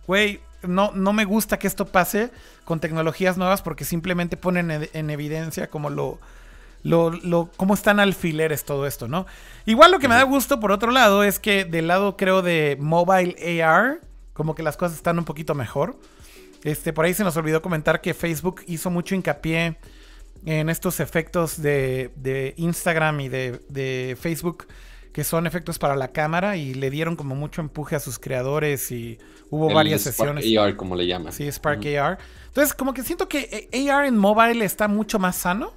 [0.06, 2.30] güey, no, no me gusta que esto pase
[2.64, 6.18] con tecnologías nuevas porque simplemente ponen en, en evidencia como lo,
[6.82, 9.26] lo, lo, cómo están alfileres todo esto, ¿no?
[9.64, 12.76] Igual lo que me da gusto, por otro lado, es que del lado, creo, de
[12.80, 14.00] mobile AR,
[14.32, 15.98] como que las cosas están un poquito mejor.
[16.62, 19.78] Este, por ahí se nos olvidó comentar que Facebook hizo mucho hincapié
[20.44, 24.66] en estos efectos de, de Instagram y de, de Facebook,
[25.16, 28.92] que son efectos para la cámara, y le dieron como mucho empuje a sus creadores
[28.92, 29.18] y
[29.48, 30.58] hubo El varias Spark sesiones.
[30.58, 31.32] AR, como le llaman.
[31.32, 32.18] Sí, Spark AR.
[32.48, 35.72] Entonces, como que siento que eh, AR en mobile está mucho más sano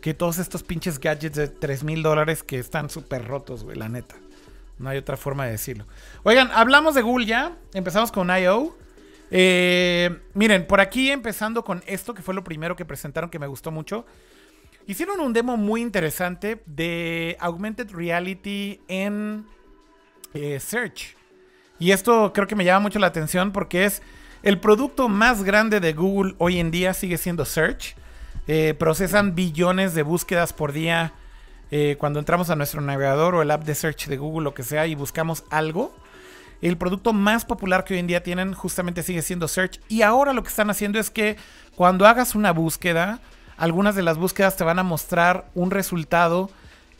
[0.00, 3.88] que todos estos pinches gadgets de 3 mil dólares que están súper rotos, güey, la
[3.88, 4.14] neta.
[4.78, 5.88] No hay otra forma de decirlo.
[6.22, 7.56] Oigan, hablamos de Google ya.
[7.72, 8.76] Empezamos con I.O.
[9.32, 13.48] Eh, miren, por aquí empezando con esto, que fue lo primero que presentaron que me
[13.48, 14.06] gustó mucho.
[14.86, 19.46] Hicieron un demo muy interesante de Augmented Reality en
[20.34, 21.16] eh, Search.
[21.78, 24.02] Y esto creo que me llama mucho la atención porque es
[24.42, 27.96] el producto más grande de Google hoy en día, sigue siendo Search.
[28.46, 31.14] Eh, procesan billones de búsquedas por día
[31.70, 34.64] eh, cuando entramos a nuestro navegador o el app de Search de Google, lo que
[34.64, 35.96] sea, y buscamos algo.
[36.60, 39.80] El producto más popular que hoy en día tienen justamente sigue siendo Search.
[39.88, 41.38] Y ahora lo que están haciendo es que
[41.74, 43.20] cuando hagas una búsqueda,
[43.56, 46.50] algunas de las búsquedas te van a mostrar un resultado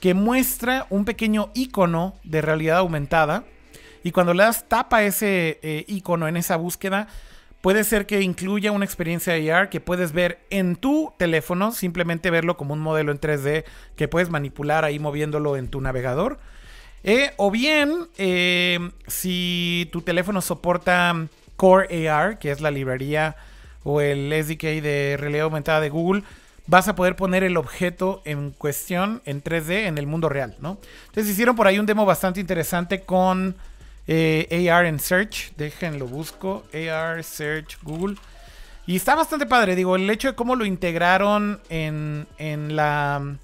[0.01, 3.44] que muestra un pequeño icono de realidad aumentada.
[4.02, 7.09] Y cuando le das tapa ese eh, icono en esa búsqueda,
[7.62, 12.59] puede ser que incluya una experiencia AR que puedes ver en tu teléfono, simplemente verlo
[12.59, 13.64] como un modelo en 3D
[13.97, 16.39] que puedes manipular ahí moviéndolo en tu navegador.
[17.05, 23.36] Eh, o bien, eh, si tu teléfono soporta Core AR, que es la librería
[23.82, 26.22] o el SDK de realidad aumentada de Google,
[26.66, 30.78] vas a poder poner el objeto en cuestión en 3D en el mundo real, ¿no?
[31.07, 33.55] Entonces hicieron por ahí un demo bastante interesante con
[34.07, 35.53] eh, AR en Search.
[35.57, 36.65] Déjenlo busco.
[36.73, 38.16] AR Search Google.
[38.86, 43.36] Y está bastante padre, digo, el hecho de cómo lo integraron en, en la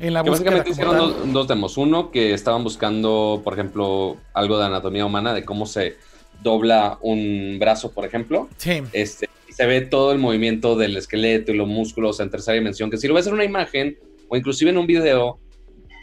[0.00, 1.76] en la Que búsqueda básicamente hicieron dos, dos demos.
[1.76, 5.96] Uno, que estaban buscando, por ejemplo, algo de anatomía humana, de cómo se
[6.42, 8.48] dobla un brazo, por ejemplo.
[8.56, 8.82] Sí.
[8.92, 9.27] Este,
[9.58, 13.08] se ve todo el movimiento del esqueleto y los músculos en tercera dimensión, que si
[13.08, 13.98] lo ves en una imagen
[14.28, 15.40] o inclusive en un video,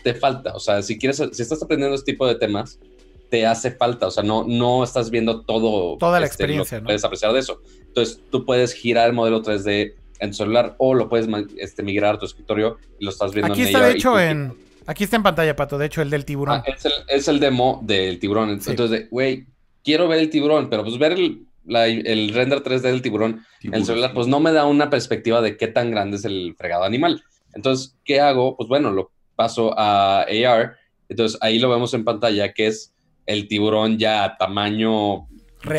[0.04, 0.54] te falta.
[0.56, 2.82] O sea, si quieres, si estás aprendiendo este tipo de temas,
[3.30, 4.08] te hace falta.
[4.08, 5.96] O sea, no, no estás viendo todo.
[5.98, 6.88] Toda la este, experiencia, ¿no?
[6.88, 7.62] Puedes apreciar de eso.
[7.80, 12.16] Entonces, tú puedes girar el modelo 3D en tu celular o lo puedes este, migrar
[12.16, 14.54] a tu escritorio y lo estás viendo Aquí en está de hecho en
[14.86, 16.60] aquí está en pantalla, Pato, de hecho el del tiburón.
[16.60, 18.50] Ah, es, el, es el demo del tiburón.
[18.50, 19.46] Entonces, güey,
[19.82, 23.74] quiero ver el tiburón, pero pues ver el, la- el render 3D del tiburón en
[23.74, 26.84] el celular, pues no me da una perspectiva de qué tan grande es el fregado
[26.84, 27.24] animal.
[27.54, 28.56] Entonces, ¿qué hago?
[28.58, 30.76] Pues bueno, lo paso a AR.
[31.10, 32.94] Entonces, ahí lo vemos en pantalla, que es
[33.26, 35.28] el tiburón ya a tamaño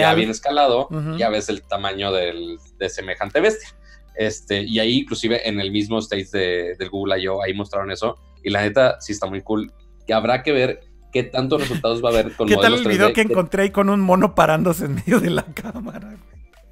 [0.01, 0.89] ya bien escalado.
[1.17, 3.69] Ya ves el tamaño del, de semejante bestia.
[4.17, 8.17] Este, y ahí, inclusive, en el mismo stage de, del Google I.O., ahí mostraron eso.
[8.43, 9.71] Y la neta, sí está muy cool.
[10.07, 10.81] que habrá que ver
[11.17, 13.63] qué tantos resultados va a haber con ¿Qué tal modelos el video 3D que encontré
[13.63, 16.15] ahí con un mono parándose en medio de la cámara?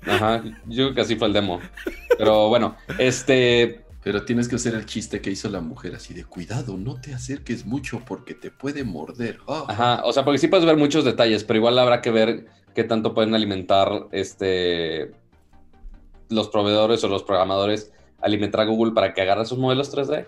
[0.06, 1.60] Ajá, yo creo que así fue el demo.
[2.18, 6.26] Pero bueno, este, Pero tienes que hacer el chiste que hizo la mujer así de
[6.26, 9.38] cuidado, no te acerques mucho porque te puede morder.
[9.48, 9.64] Ah.
[9.66, 12.84] Ajá, o sea, porque sí puedes ver muchos detalles, pero igual habrá que ver qué
[12.84, 15.12] tanto pueden alimentar este
[16.28, 20.26] los proveedores o los programadores alimentar a Google para que agarre sus modelos 3D.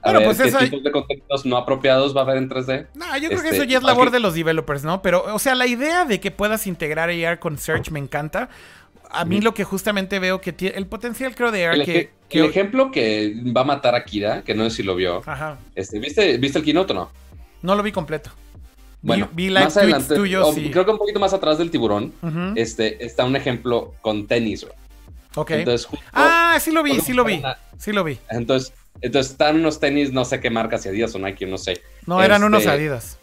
[0.00, 2.48] A Bueno, ver pues qué eso- tipos de contenidos no apropiados va a haber en
[2.48, 2.86] 3D.
[2.94, 5.02] No, yo creo que Este, eso ya es labor aquí- de los developers, ¿no?
[5.02, 8.48] Pero, o sea, la idea de que puedas integrar AR con Search me encanta.
[9.10, 12.10] A mí lo que justamente veo que tiene el potencial, creo, de AR El, que,
[12.30, 15.58] el ejemplo que va a matar a Kira, que no sé si lo vio, Ajá.
[15.74, 17.10] este, ¿viste, ¿viste el keynote o no?
[17.62, 18.30] No lo vi completo.
[19.00, 20.70] Vi- Bueno, vi, live más tweets adelante, tuyos y...
[20.70, 22.12] creo que un poquito más atrás del tiburón,
[22.56, 24.66] este, está un ejemplo con tenis.
[25.34, 25.50] Ok.
[25.52, 27.42] Entonces, justo- ah, sí lo vi, sí lo vi.
[27.78, 28.18] Sí lo vi.
[28.28, 31.80] Entonces, entonces están unos tenis, no sé qué marca, si Adidas o Nike, no sé.
[32.06, 33.18] No, eran Este, unos Adidas.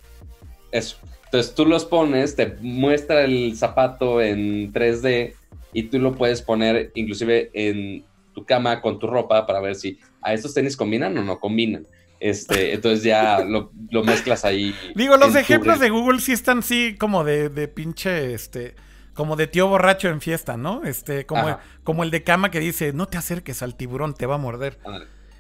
[0.71, 0.97] Eso.
[1.25, 5.33] Entonces tú los pones, te muestra el zapato en 3D
[5.73, 9.99] y tú lo puedes poner inclusive en tu cama con tu ropa para ver si
[10.21, 11.85] a estos tenis combinan o no combinan.
[12.19, 14.73] Este, entonces ya lo, lo mezclas ahí.
[14.95, 18.75] Digo, los ejemplos de Google sí están sí como de, de pinche, este,
[19.13, 20.83] como de tío borracho en fiesta, ¿no?
[20.83, 21.59] Este, como, Ajá.
[21.83, 24.77] como el de cama que dice, no te acerques al tiburón, te va a morder.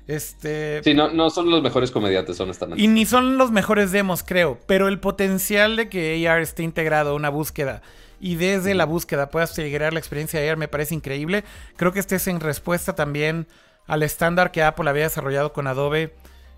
[0.07, 0.81] Este...
[0.83, 2.83] Sí, no, no son los mejores comediantes, honestamente.
[2.83, 4.59] Y ni son los mejores demos, creo.
[4.67, 7.81] Pero el potencial de que AR esté integrado a una búsqueda
[8.19, 11.43] y desde la búsqueda puedas integrar la experiencia de AR me parece increíble.
[11.75, 13.47] Creo que este es en respuesta también
[13.87, 16.13] al estándar que Apple había desarrollado con Adobe.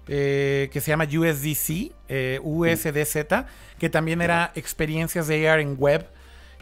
[0.09, 3.45] eh, que se llama USDC, eh, USDZ,
[3.77, 6.07] que también era experiencias de AR en web,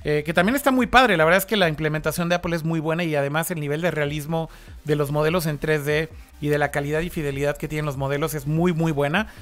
[0.08, 1.18] eh, que también está muy padre.
[1.18, 3.82] La verdad es que la implementación de Apple es muy buena y además el nivel
[3.82, 4.52] de realismo
[4.84, 6.10] de los modelos en 3D
[6.40, 9.34] y de la calidad y fidelidad que tienen los modelos es muy, muy buena.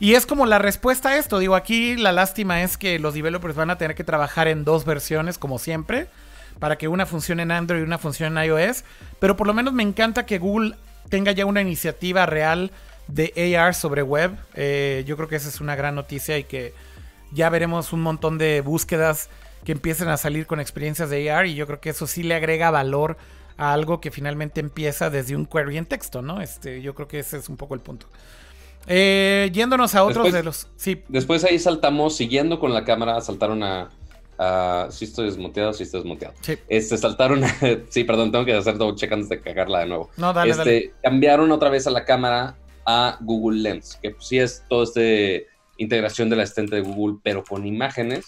[0.00, 1.38] Y es como la respuesta a esto.
[1.38, 4.84] Digo, aquí la lástima es que los developers van a tener que trabajar en dos
[4.84, 6.08] versiones, como siempre,
[6.58, 8.82] para que una funcione en Android y una funcione en iOS.
[9.20, 10.74] Pero por lo menos me encanta que Google
[11.08, 12.72] tenga ya una iniciativa real
[13.06, 14.32] de AR sobre web.
[14.54, 16.74] Eh, yo creo que esa es una gran noticia y que
[17.30, 19.30] ya veremos un montón de búsquedas
[19.64, 21.46] que empiecen a salir con experiencias de AR.
[21.46, 23.16] Y yo creo que eso sí le agrega valor
[23.56, 26.40] a algo que finalmente empieza desde un query en texto, ¿no?
[26.40, 28.06] Este, yo creo que ese es un poco el punto.
[28.86, 30.68] Eh, yéndonos a otros Después- de los.
[30.76, 33.90] Sí, Después ahí saltamos, siguiendo con la cámara, saltaron a...
[34.38, 36.34] a si estoy desmuteado, si estoy desmuteado.
[36.40, 36.56] sí.
[36.68, 37.54] Este, saltaron, a-
[37.90, 40.10] sí, perdón, tengo que hacer double check antes de cagarla de nuevo.
[40.16, 40.92] No, dale, este, dale.
[41.02, 42.56] Cambiaron otra vez a la cámara
[42.86, 45.46] a Google Lens, que pues, sí es toda esta
[45.76, 48.26] integración del asistente de Google, pero con imágenes.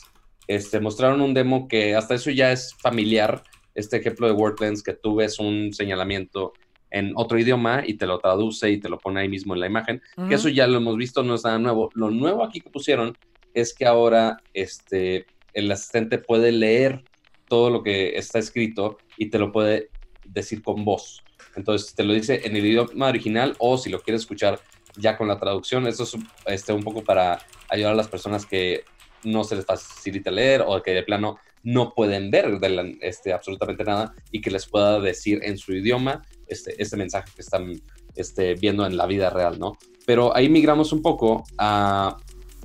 [0.54, 3.42] Este, mostraron un demo que hasta eso ya es familiar.
[3.74, 6.52] Este ejemplo de Word Lens, que tú ves un señalamiento
[6.90, 9.66] en otro idioma y te lo traduce y te lo pone ahí mismo en la
[9.66, 10.02] imagen.
[10.28, 11.88] Que eso ya lo hemos visto, no es nada nuevo.
[11.94, 13.16] Lo nuevo aquí que pusieron
[13.54, 15.24] es que ahora este,
[15.54, 17.02] el asistente puede leer
[17.48, 19.88] todo lo que está escrito y te lo puede
[20.26, 21.22] decir con voz.
[21.56, 24.60] Entonces te lo dice en el idioma original o si lo quieres escuchar
[24.96, 25.86] ya con la traducción.
[25.86, 26.14] Eso es
[26.44, 27.38] este, un poco para
[27.70, 28.84] ayudar a las personas que
[29.24, 33.32] no se les facilita leer o que de plano no pueden ver de la- este,
[33.32, 37.80] absolutamente nada y que les pueda decir en su idioma este, este mensaje que están
[38.16, 39.78] este, viendo en la vida real, ¿no?
[40.04, 42.16] Pero ahí migramos un poco a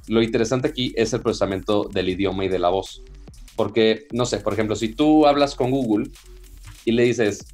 [0.08, 3.04] lo interesante aquí es el procesamiento del idioma y de la voz.
[3.56, 6.10] Porque, no sé, por ejemplo, si tú hablas con Google
[6.86, 7.46] y le dices,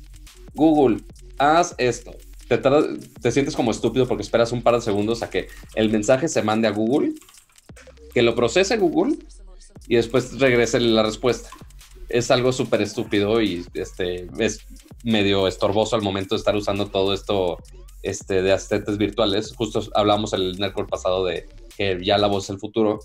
[0.53, 0.97] Google,
[1.37, 2.11] haz esto,
[2.47, 6.27] te, te sientes como estúpido porque esperas un par de segundos a que el mensaje
[6.27, 7.13] se mande a Google,
[8.13, 9.17] que lo procese Google
[9.87, 11.49] y después regrese la respuesta.
[12.09, 14.65] Es algo súper estúpido y este, es
[15.03, 17.57] medio estorboso al momento de estar usando todo esto
[18.03, 19.53] este, de asistentes virtuales.
[19.55, 22.99] Justo hablamos el Nerdcore pasado de que ya la voz es el futuro.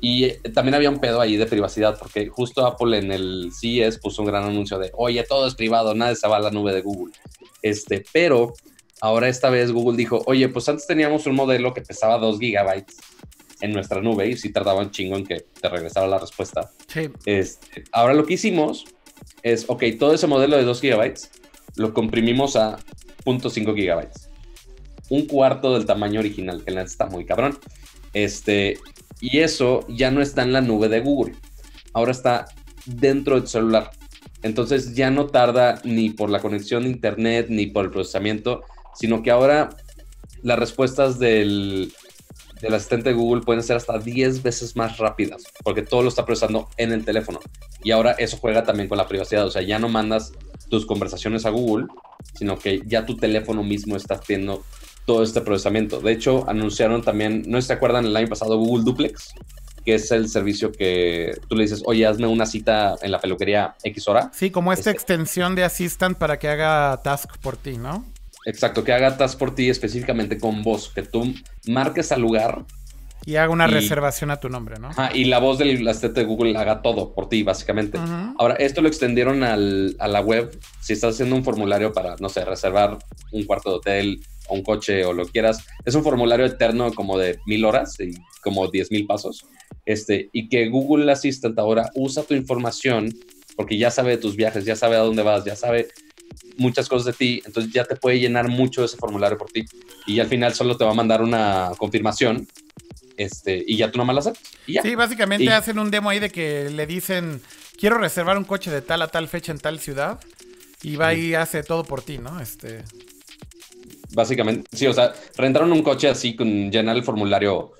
[0.00, 3.98] Y eh, también había un pedo ahí de privacidad, porque justo Apple en el CES
[3.98, 6.72] puso un gran anuncio de, oye, todo es privado, nadie se va a la nube
[6.72, 7.14] de Google.
[7.62, 8.54] Este, pero
[9.00, 12.96] ahora esta vez Google dijo, oye, pues antes teníamos un modelo que pesaba 2 gigabytes
[13.60, 16.70] en nuestra nube y sí tardaba un chingo en que te regresara la respuesta.
[16.86, 17.10] Sí.
[17.26, 18.84] Este, ahora lo que hicimos
[19.42, 21.30] es, ok, todo ese modelo de 2 gigabytes
[21.76, 22.78] lo comprimimos a
[23.24, 24.28] 0.5 gigabytes.
[25.08, 27.58] Un cuarto del tamaño original, que está muy cabrón.
[28.12, 28.78] Este,
[29.20, 31.34] y eso ya no está en la nube de Google.
[31.92, 32.46] Ahora está
[32.86, 33.90] dentro del celular.
[34.42, 38.62] Entonces ya no tarda ni por la conexión de internet ni por el procesamiento,
[38.94, 39.70] sino que ahora
[40.42, 41.92] las respuestas del,
[42.60, 46.24] del asistente de Google pueden ser hasta 10 veces más rápidas, porque todo lo está
[46.24, 47.40] procesando en el teléfono.
[47.82, 50.32] Y ahora eso juega también con la privacidad, o sea, ya no mandas
[50.68, 51.86] tus conversaciones a Google,
[52.34, 54.62] sino que ya tu teléfono mismo está haciendo
[55.06, 56.00] todo este procesamiento.
[56.00, 59.32] De hecho, anunciaron también, no sé si te acuerdan, el año pasado Google Duplex,
[59.84, 63.74] que es el servicio que tú le dices, oye, hazme una cita en la peluquería
[63.82, 64.30] X hora.
[64.34, 68.04] Sí, como esta Este- extensión de Assistant para que haga task por ti, ¿no?
[68.50, 71.32] Exacto, que haga task por ti específicamente con voz, que tú
[71.66, 72.64] marques al lugar
[73.26, 74.88] Y haga una Y- reservación a tu nombre, ¿no?
[74.88, 77.98] ajá, y la voz del asistente de Google haga todo por ti, básicamente.
[78.38, 80.58] Ahora, esto lo extendieron al- a la web.
[80.80, 82.98] Si estás haciendo un formulario para, no sé, reservar
[83.30, 87.18] un cuarto de hotel o un coche o lo quieras, es un formulario eterno como
[87.18, 88.10] de mil horas y
[88.42, 89.44] como diez mil pasos.
[89.84, 93.12] Este, y que Google Assistant ahora usa tu información
[93.54, 95.88] porque ya sabe de tus viajes, ya sabe a dónde vas, ya sabe
[96.56, 99.64] muchas cosas de ti, entonces ya te puede llenar mucho ese formulario por ti.
[100.06, 102.46] Y al final solo te va a mandar una confirmación
[103.16, 104.32] este, y ya tú nomás la.
[104.66, 104.82] Y ya.
[104.82, 107.42] Sí, básicamente Y- hacen un demo ahí de que le dicen,
[107.78, 110.20] quiero reservar un coche de tal a tal fecha en tal ciudad.
[110.82, 112.40] Y va y hace todo por ti, ¿no?
[112.40, 112.82] Este.
[114.12, 117.72] Básicamente, sí, o sea, rentaron un coche así con llenar el formulario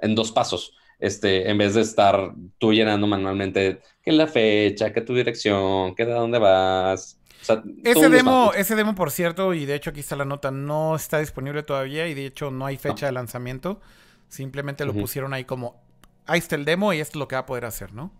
[0.00, 5.02] en dos pasos, este, en vez de estar tú llenando manualmente que la fecha, que
[5.02, 7.15] tu dirección, que de dónde vas.
[7.46, 10.96] Sea, Ese demo, ese demo, por cierto, y de hecho aquí está la nota, no
[10.96, 13.80] está disponible todavía y de hecho no hay fecha de lanzamiento.
[14.28, 15.80] Simplemente lo pusieron ahí como,
[16.26, 18.10] ahí está el demo y esto es lo que va a poder hacer, ¿no?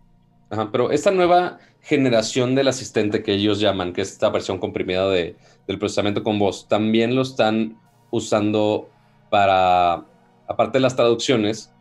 [0.49, 5.09] Ajá, pero esta nueva generación del asistente que ellos llaman, que es esta versión comprimida
[5.09, 5.35] de,
[5.67, 7.77] del procesamiento con voz, también lo están
[8.11, 8.89] usando
[9.29, 10.05] para,
[10.47, 11.73] aparte de las traducciones,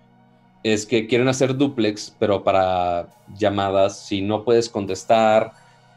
[0.64, 3.08] es que quieren hacer duplex, pero para
[3.38, 5.52] llamadas, si no puedes contestar,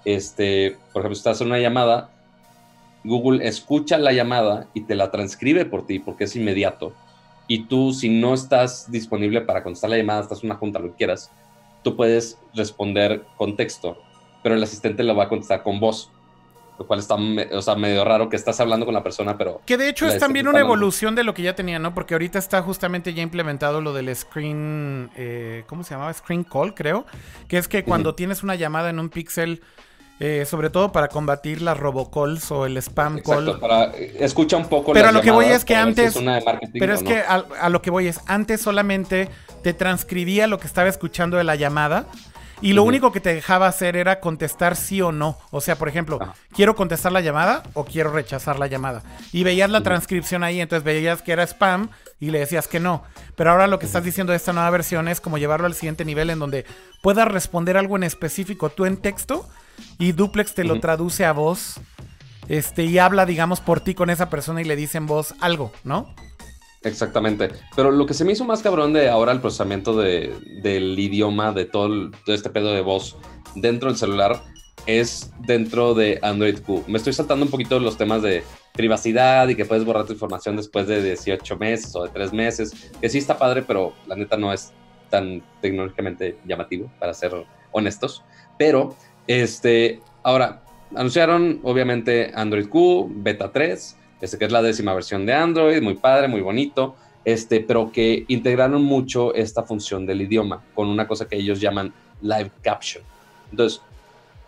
[0.05, 2.09] este, por ejemplo, si estás en una llamada,
[3.03, 6.93] Google escucha la llamada y te la transcribe por ti porque es inmediato.
[7.47, 10.91] Y tú, si no estás disponible para contestar la llamada, estás en una junta, lo
[10.91, 11.31] que quieras,
[11.83, 13.97] tú puedes responder con texto,
[14.43, 16.11] pero el asistente lo va a contestar con voz,
[16.77, 19.77] lo cual está o sea, medio raro que estás hablando con la persona, pero Que
[19.77, 20.75] de hecho La es también una hablando.
[20.75, 21.93] evolución de lo que ya tenía, ¿no?
[21.93, 26.13] Porque ahorita está justamente ya implementado lo del screen, eh, ¿cómo se llamaba?
[26.13, 27.05] Screen call, creo.
[27.47, 29.61] Que es que cuando tienes una llamada en un pixel,
[30.19, 33.59] eh, sobre todo para combatir las robocalls o el spam exacto, call.
[33.59, 36.15] para, eh, escucha un poco Pero a lo que voy es que ver si antes-
[36.15, 36.23] es
[36.79, 37.07] Pero es no.
[37.09, 39.29] que a, a lo que voy es, antes solamente
[39.63, 42.05] te transcribía lo que estaba escuchando de la llamada
[42.61, 45.37] y lo único que te dejaba hacer era contestar sí o no.
[45.49, 46.33] O sea, por ejemplo, Ajá.
[46.53, 49.01] quiero contestar la llamada o quiero rechazar la llamada.
[49.31, 51.87] Y veías la transcripción ahí, entonces veías que era spam
[52.19, 53.01] y le decías que no.
[53.37, 56.03] Pero ahora lo que estás diciendo de esta nueva versión es como llevarlo al siguiente
[56.03, 56.65] nivel en donde
[57.01, 59.47] puedas responder algo en específico tú en texto
[59.97, 61.75] y Duplex te lo traduce a voz.
[62.47, 65.71] Este, y habla, digamos, por ti con esa persona y le dice en voz algo,
[65.83, 66.13] ¿no?
[66.83, 67.49] Exactamente.
[67.75, 70.33] Pero lo que se me hizo más cabrón de ahora el procesamiento de-
[70.63, 73.17] del idioma, de todo, el- todo este pedo de voz
[73.55, 74.41] dentro del celular,
[74.85, 76.85] es dentro de Android Q.
[76.87, 78.43] Me estoy saltando un poquito los temas de
[78.73, 82.71] privacidad y que puedes borrar tu información después de 18 meses o de 3 meses,
[82.99, 84.71] que sí está padre, pero la neta no es
[85.09, 87.33] tan tecnológicamente llamativo, para ser
[87.71, 88.23] honestos.
[88.57, 88.95] Pero,
[89.29, 90.63] este, ahora,
[90.95, 95.93] anunciaron obviamente Android Q, beta 3, este, que es la décima versión de Android, muy
[95.93, 101.27] padre, muy bonito, este, pero que integraron mucho esta función del idioma con una cosa
[101.27, 101.93] que ellos llaman
[102.23, 103.03] live caption.
[103.51, 103.83] Entonces,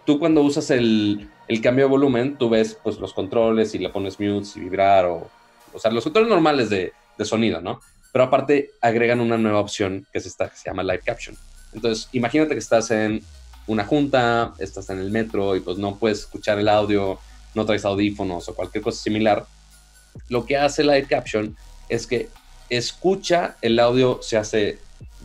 [0.04, 3.90] tú cuando usas el, el cambio de volumen, tú ves pues, los controles y le
[3.90, 5.30] pones mute y vibrar, o,
[5.74, 7.82] o sea, los controles normales de, de sonido, ¿no?
[8.12, 11.36] Pero aparte agregan una nueva opción que es esta que se llama live caption.
[11.72, 13.22] Entonces, imagínate que estás en
[13.72, 17.20] una junta, estás en el metro y pues no puedes escuchar el audio,
[17.56, 19.46] no traes audífonos o cualquier cosa similar.
[20.28, 21.56] Lo que hace live caption
[21.88, 22.30] es que
[22.70, 24.80] escucha el audio, se hace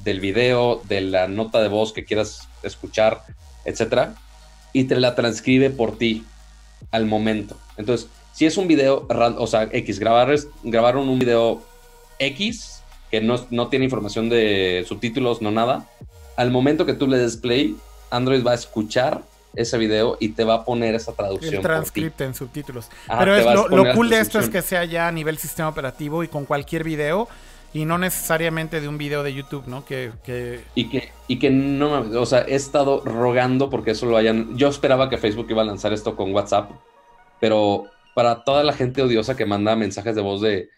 [0.05, 3.23] del video, de la nota de voz que quieras escuchar,
[3.65, 4.15] etcétera,
[4.73, 6.25] y te la transcribe por ti
[6.93, 7.57] al momento.
[7.77, 10.33] Entonces, si es un video, o sea, X, grabar
[10.63, 11.63] grabaron un video
[12.19, 15.89] X que no, no tiene información de subtítulos, no nada,
[16.37, 17.77] al momento que tú le des play,
[18.11, 19.23] Android va a escuchar
[19.55, 21.55] ese video y te va a poner esa traducción.
[21.55, 22.89] El transcript en subtítulos.
[23.09, 25.69] Ajá, Pero es lo, lo cool de esto es que sea ya a nivel sistema
[25.69, 27.29] operativo y con cualquier video
[27.73, 29.85] y no necesariamente de un video de YouTube, ¿no?
[29.85, 34.17] Que, que Y que, y que no o sea, he estado rogando porque eso lo
[34.17, 34.57] hayan.
[34.57, 36.71] Yo esperaba que Facebook iba a lanzar esto con WhatsApp,
[37.41, 37.85] pero
[38.15, 40.71] para toda la gente odiosa que manda mensajes de voz de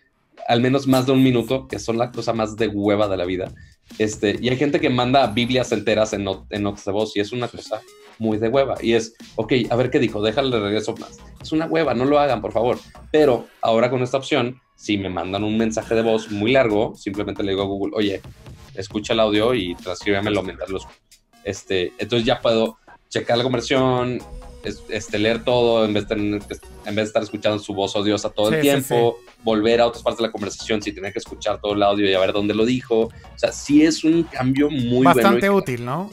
[0.47, 3.25] al menos más de un minuto, que son la cosa más de hueva de la
[3.25, 3.53] vida,
[3.98, 7.20] este, y hay gente que manda Biblias enteras en, not- en notas de voz y
[7.20, 7.81] es una cosa
[8.19, 8.74] muy de hueva.
[8.82, 11.19] Y es, ok, a ver qué dijo, déjale de regreso más.
[11.40, 12.78] Es una hueva, no lo hagan, por favor.
[13.12, 17.43] Pero ahora con esta opción, si me mandan un mensaje de voz muy largo, simplemente
[17.43, 18.20] le digo a Google, oye,
[18.74, 20.98] escucha el audio y transcríbemelo mientras lo escucho.
[21.44, 22.78] Este, entonces ya puedo
[23.09, 24.19] checar la conversión,
[24.62, 28.30] es- este, leer todo en vez, de, en vez de estar escuchando su voz odiosa
[28.30, 31.18] todo Sí, el sí, tiempo, volver a otras partes de la conversación sin tener que
[31.20, 33.02] escuchar todo el audio y a ver dónde lo dijo.
[33.06, 35.55] O sea, sí es un cambio muy Bastante bueno.
[35.55, 36.10] y- útil, ¿no?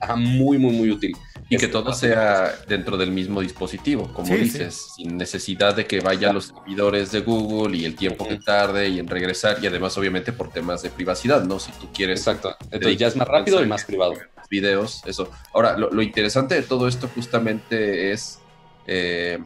[0.00, 1.16] ajá, muy, muy, muy útil.
[1.50, 4.40] Y que todo sea dentro del mismo dispositivo, como Sí, sí.
[4.44, 8.36] dices, sin necesidad de que vaya a los servidores de Google y el tiempo que
[8.38, 11.58] tarde y en regresar, y además obviamente por temas de privacidad, ¿no?
[11.60, 12.56] Si tú quieres Exacto.
[12.70, 14.14] Entonces ya es más rápido y más privado.
[14.48, 15.30] Videos, eso.
[15.52, 18.38] Ahora, lo, lo interesante de todo esto justamente es
[18.86, 19.38] eh,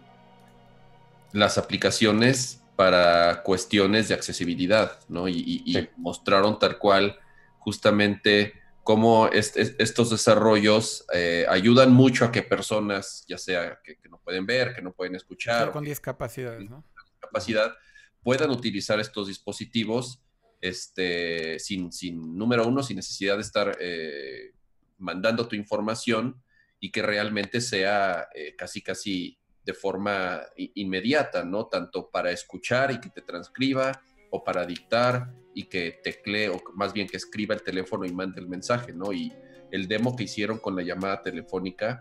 [1.33, 5.29] las aplicaciones para cuestiones de accesibilidad, ¿no?
[5.29, 5.89] Y, y- y Sí.
[5.97, 7.19] mostraron tal cual
[7.59, 8.55] justamente
[8.85, 14.09] cómo est- est- estos desarrollos eh, ayudan mucho a que personas, ya sea que, que
[14.09, 16.85] no pueden ver, que no pueden escuchar, o Con que discapacidades, ¿no?
[17.21, 17.75] capacidad
[18.23, 20.23] puedan utilizar estos dispositivos
[20.61, 24.53] este, sin, sin, número uno, sin necesidad de estar eh,
[24.99, 26.43] mandando tu información
[26.81, 31.67] y que realmente sea eh, casi, casi de forma inmediata, ¿no?
[31.67, 34.01] Tanto para escuchar y que te transcriba
[34.31, 38.41] o para dictar y que teclee, o más bien que escriba el teléfono y mande
[38.41, 39.13] el mensaje, ¿no?
[39.13, 39.33] Y
[39.71, 41.99] el demo que hicieron con la llamada telefónica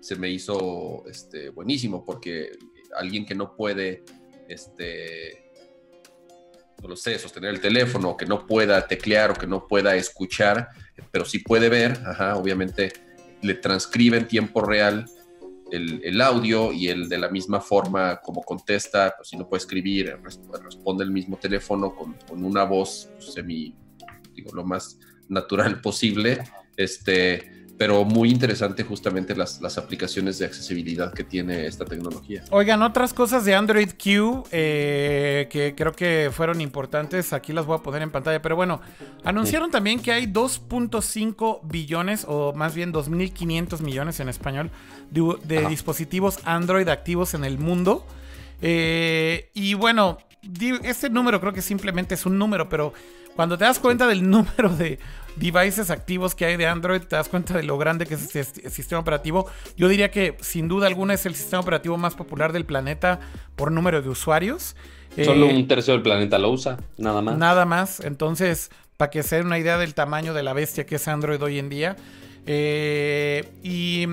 [0.00, 2.50] se me hizo este, buenísimo porque
[2.96, 4.04] alguien que no puede,
[4.48, 5.52] este,
[6.82, 9.96] no lo sé, sostener el teléfono, o que no pueda teclear o que no pueda
[9.96, 10.68] escuchar,
[11.10, 12.92] pero sí puede ver, ajá, obviamente
[13.42, 15.06] le transcribe en tiempo real
[15.70, 20.16] el, audio y el de la misma forma como contesta, pues si no puede escribir,
[20.22, 23.74] res- responde el mismo teléfono con, una voz semi,
[24.34, 24.98] digo, lo más
[25.28, 26.44] natural posible,
[26.76, 32.44] este, pero muy interesante justamente las, las aplicaciones de accesibilidad que tiene esta tecnología.
[32.50, 37.78] Oigan, otras cosas de Android Q eh, que creo que fueron importantes, aquí las voy
[37.78, 38.80] a poner en pantalla, pero bueno,
[39.24, 44.70] anunciaron también que hay 2.5 billones, o más bien 2.500 millones en español,
[45.10, 48.06] de, dispositivos Android activos en el mundo.
[48.62, 50.18] Eh, y bueno,
[50.84, 52.92] este número creo que simplemente es un número, pero
[53.34, 54.98] cuando te das cuenta del número de
[55.36, 58.70] devices activos que hay de Android, te das cuenta de lo grande que es este
[58.70, 59.46] sistema operativo.
[59.76, 63.20] Yo diría que sin duda alguna es el sistema operativo más popular del planeta
[63.56, 64.76] por número de usuarios.
[65.22, 67.36] Solo Eh, un tercio del planeta lo usa, nada más.
[67.38, 68.00] Nada más.
[68.00, 71.42] Entonces, para que se den una idea del tamaño de la bestia que es Android
[71.42, 71.96] hoy en día.
[72.46, 74.06] Eh, y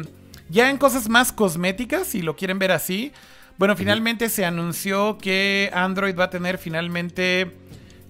[0.50, 3.12] ya en cosas más cosméticas, si lo quieren ver así.
[3.58, 7.52] Bueno, finalmente se anunció que Android va a tener finalmente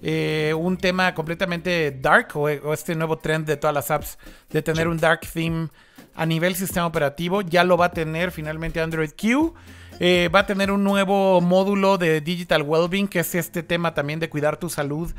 [0.02, 4.18] eh, un tema completamente dark o, o este nuevo trend de todas las apps
[4.50, 5.68] de tener un dark theme
[6.14, 7.40] a nivel sistema operativo.
[7.42, 9.54] Ya lo va a tener finalmente Android Q.
[10.00, 14.18] Eh, va a tener un nuevo módulo de Digital Wellbeing, que es este tema también
[14.18, 15.12] de cuidar tu salud.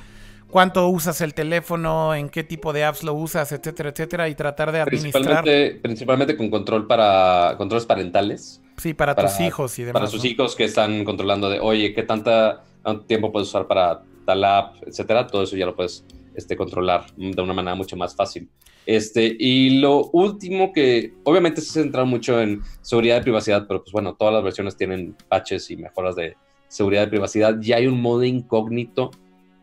[0.50, 4.72] Cuánto usas el teléfono, en qué tipo de apps lo usas, etcétera, etcétera, y tratar
[4.72, 5.24] de administrar.
[5.24, 8.62] Principalmente, principalmente con control para controles parentales.
[8.78, 9.94] Sí, para, para- tus hijos y demás.
[10.02, 10.30] para sus ¿no?
[10.30, 12.64] hijos que están controlando de, oye, ¿qué tanta
[13.08, 15.28] tiempo puedes usar para tal app, etcétera?
[15.28, 16.06] Todo eso ya lo puedes
[16.36, 18.50] este, controlar de una manera mucho más fácil.
[18.86, 23.94] Este, y lo último que, obviamente se centra mucho en seguridad y privacidad, pero pues
[23.94, 26.36] bueno, todas las versiones tienen patches y mejoras de
[26.68, 27.58] seguridad y privacidad.
[27.62, 29.12] Ya hay un modo incógnito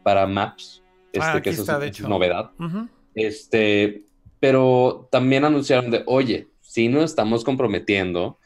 [0.02, 0.82] para Maps,
[1.12, 2.08] este, Ah, que eso está, es, de es hecho.
[2.08, 2.50] novedad.
[2.58, 2.88] Ujú.
[3.14, 4.04] Este,
[4.38, 8.38] pero también anunciaron de, oye, si nos estamos comprometiendo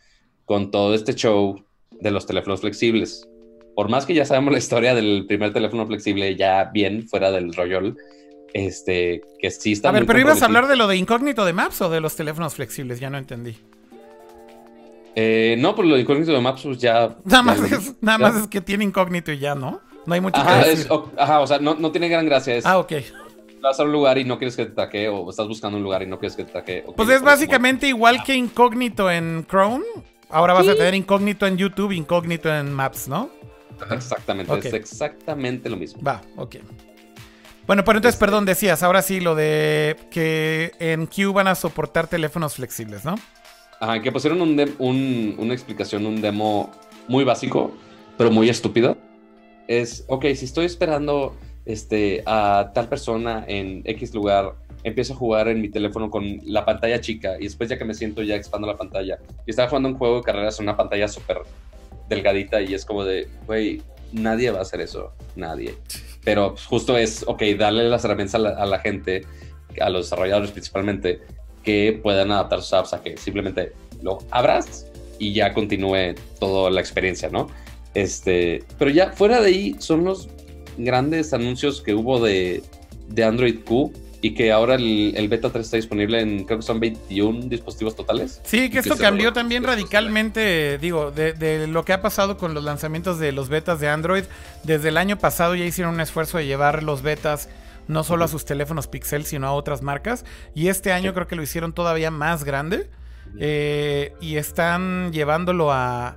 [0.44, 1.62] con todo este show
[1.92, 3.28] de los teléfonos flexibles.
[3.74, 7.52] Por más que ya sabemos la historia del primer teléfono flexible, ya bien fuera del
[7.52, 7.94] rollo,
[8.52, 11.52] este, que sí está A ver, pero ibas a hablar de lo de incógnito de
[11.52, 13.56] Maps o de los teléfonos flexibles, ya no entendí.
[15.16, 17.16] Eh, no, por lo de incógnito de Maps, pues ya.
[17.24, 18.32] Nada más, es, nada ya.
[18.32, 19.80] más es que tiene incógnito y ya, ¿no?
[20.06, 20.92] No hay mucho Ajá, que es- decir.
[20.92, 22.54] o, ajá, o sea, no, no tiene gran gracia.
[22.56, 22.92] Es, Ah, ok.
[23.62, 26.02] vas a un lugar y no quieres que te traque, o estás buscando un lugar
[26.02, 26.84] y no quieres que te traque.
[26.86, 29.84] ok, Pues es básicamente igual que incógnito en Chrome.
[30.30, 33.30] Ahora vas a tener incógnito en YouTube, incógnito en Maps, ¿no?
[33.90, 34.64] Exactamente, Ok.
[34.64, 36.02] es exactamente lo mismo.
[36.02, 36.56] Va, ok.
[37.66, 41.54] Bueno, pero entonces, Este- perdón, decías, ahora sí lo de que en Q van a
[41.54, 43.14] soportar teléfonos flexibles, ¿no?
[43.80, 46.70] Ajá, que pusieron un- una explicación, un demo
[47.08, 47.72] muy básico,
[48.18, 48.98] pero muy estúpido.
[49.66, 51.34] Es, ok, si estoy esperando
[51.66, 56.66] este, a tal persona en X lugar, empiezo a jugar en mi teléfono con la
[56.66, 59.18] pantalla chica y después ya que me siento ya expando la pantalla.
[59.46, 61.38] Y estaba jugando un juego de carreras en una pantalla súper
[62.08, 63.82] delgadita y es como de, güey,
[64.12, 65.74] nadie va a hacer eso, nadie.
[66.24, 69.26] Pero pues, justo es, ok, darle las herramientas a la, a la gente,
[69.80, 71.20] a los desarrolladores principalmente,
[71.62, 73.72] que puedan adaptar sus apps a que simplemente
[74.02, 74.86] lo abras
[75.18, 77.48] y ya continúe toda la experiencia, ¿no?
[77.94, 80.28] Este, pero ya fuera de ahí son los
[80.76, 82.62] grandes anuncios que hubo de,
[83.08, 83.92] de Android Q
[84.26, 87.94] y que ahora el, el beta 3 está disponible en, creo que son 21 dispositivos
[87.94, 88.40] totales.
[88.44, 92.54] Sí, que esto que cambió también radicalmente, digo, de, de lo que ha pasado con
[92.54, 94.24] los lanzamientos de los betas de Android.
[94.62, 97.48] Desde el año pasado ya hicieron un esfuerzo de llevar los betas
[97.86, 100.24] no solo a sus teléfonos Pixel, sino a otras marcas.
[100.54, 102.88] Y este año creo que lo hicieron todavía más grande.
[103.40, 106.16] eh, y están llevándolo a...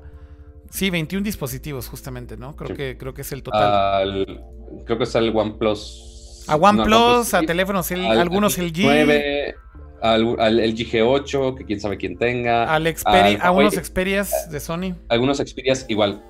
[0.70, 2.56] Sí, 21 dispositivos justamente, ¿no?
[2.56, 2.76] Creo, Sí.
[2.76, 3.64] que, creo que es el total.
[3.74, 4.44] Al-
[4.86, 6.14] creo que es el OnePlus.
[6.48, 9.56] A OnePlus, a teléfonos, el- al- algunos al el G, 9,
[10.02, 12.74] al, al LG G8, que quién sabe quién tenga.
[12.74, 13.74] al Xperia, al a unos.
[13.76, 14.96] Xperias de Sony.
[15.10, 16.24] algunos Xperias igual.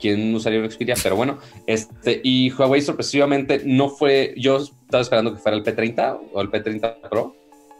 [0.00, 0.96] ¿Quién usaría un Xperia?
[1.00, 6.18] Pero bueno, este, y Huawei sorpresivamente no fue, yo estaba esperando que fuera el P30
[6.32, 7.36] o el P30 Pro,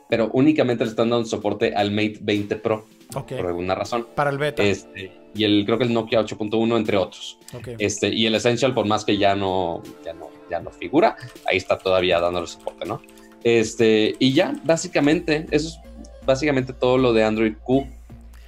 [0.09, 2.87] pero únicamente le están dando soporte al Mate 20 Pro,
[3.17, 4.07] Ok, por alguna razón.
[4.15, 4.63] para el beta.
[4.63, 7.39] Este, y el, creo que el Nokia 8.1, entre otros.
[7.55, 7.71] ok.
[7.81, 11.17] Este, y el Essential, por más que ya no, ya no, ya no figura,
[11.49, 13.01] ahí está todavía dándole soporte, ¿no?
[13.43, 15.79] Este, y ya, básicamente, eso es
[16.25, 17.87] básicamente todo lo de Android Q.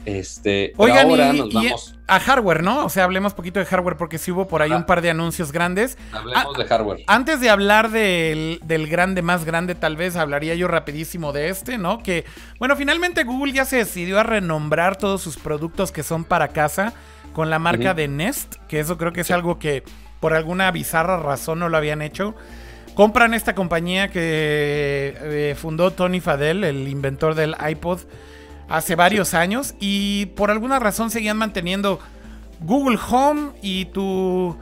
[0.04, 2.84] Este, Oigan, ahora y- nos vamos, A hardware, ¿no?
[2.84, 4.76] O sea, hablemos poquito de hardware porque sí hubo por ahí Ah.
[4.76, 5.96] un par de anuncios grandes.
[6.12, 7.00] hablemos de hardware.
[7.06, 11.78] Antes de hablar del, del grande más grande, tal vez hablaría yo rapidísimo de este,
[11.78, 12.02] ¿no?
[12.02, 12.26] Que,
[12.58, 16.92] bueno, finalmente Google ya se decidió a renombrar todos sus productos que son para casa
[17.32, 19.82] con la marca de Nest, que eso creo que es algo que
[20.24, 22.34] por alguna bizarra razón no lo habían hecho.
[22.94, 28.00] Compran esta compañía que eh, fundó Tony Fadell, el inventor del iPod,
[28.66, 32.00] hace varios años y por alguna razón seguían manteniendo
[32.60, 34.56] Google Home y tu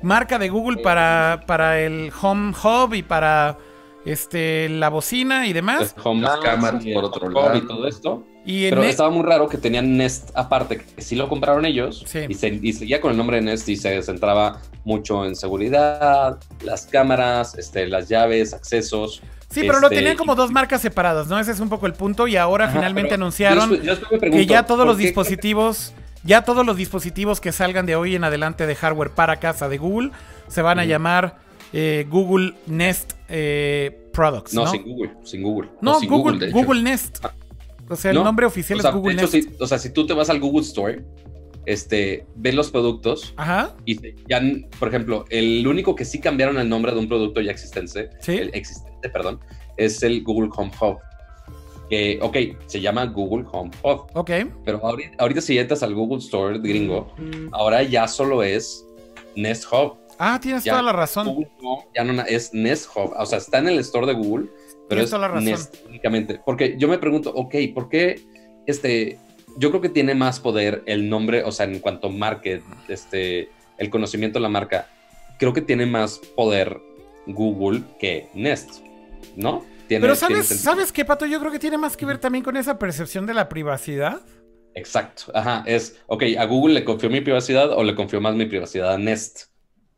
[0.00, 3.58] marca de Google para, para el Home Hub y para
[4.04, 5.94] este la bocina y demás.
[6.02, 7.56] Home Las Mouse cámaras, y por otro lado.
[7.56, 8.26] y todo esto.
[8.46, 12.02] Y Pero e- estaba muy raro que tenían Nest aparte, que sí lo compraron ellos
[12.06, 12.20] Sí.
[12.28, 16.38] y, se, y seguía con el nombre de Nest y se centraba mucho en seguridad,
[16.62, 19.22] las cámaras, este, las llaves, accesos.
[19.50, 21.38] sí, pero lo este, tenían como dos marcas separadas, ¿no?
[21.38, 24.78] Ese es un poco el punto y ahora Ajá, finalmente anunciaron yo que ya todos
[24.80, 25.92] ¿por los qué- dispositivos,
[26.24, 29.76] ya todos los dispositivos que salgan de hoy en adelante de hardware para casa de
[29.76, 30.12] Google
[30.48, 31.36] se van a llamar
[31.72, 34.70] eh, Google Nest eh, Products, No, ¿no?
[34.70, 35.68] sin Google, sin Google.
[35.80, 36.88] No, sin Google, Google, de Google, hecho.
[36.90, 37.24] Nest.
[37.88, 39.48] O sea, el No, nombre oficial O sea, es Google de hecho, Nest.
[39.50, 41.04] si, o sea, si tú te vas al Google Store,
[41.66, 43.74] este, ves los productos Ajá.
[43.84, 43.98] y
[44.28, 44.40] ya,
[44.78, 48.32] por ejemplo, el único que sí cambiaron el nombre de un producto ya existente, Sí.
[48.38, 49.40] el existente, perdón,
[49.76, 50.98] es el Google Home Hub.
[52.22, 52.36] Ok,
[52.66, 54.30] se llama Google Home Hub, Ok.
[54.64, 57.12] pero ahorita, ahorita si entras al Google Store gringo,
[57.50, 58.84] ahora ya solo es
[59.34, 59.98] Nest Hub.
[60.22, 61.26] Ah, tienes Ya, toda la razón.
[61.28, 64.48] Google Home ya no es Nest Hub, o sea, está en el store de Google,
[64.86, 65.44] pero Tienes es toda la razón.
[65.46, 66.40] Nest únicamente.
[66.44, 68.20] Porque yo me pregunto, ok, ¿por qué
[68.66, 69.18] este?
[69.56, 73.48] Yo creo que tiene más poder el nombre, o sea, en cuanto a market, este,
[73.78, 74.88] el conocimiento de la marca,
[75.38, 76.78] creo que tiene más poder
[77.26, 78.82] Google que Nest,
[79.36, 79.64] ¿no?
[79.88, 80.46] Tiene- Pero ¿sabes.
[80.48, 81.24] ¿sabes qué, Pato?
[81.24, 84.20] Yo creo que tiene más que ver también con esa percepción de la privacidad.
[84.74, 88.44] Exacto, ajá, es, ok, a Google le confío mi privacidad o le confío más mi
[88.44, 89.46] privacidad a Nest.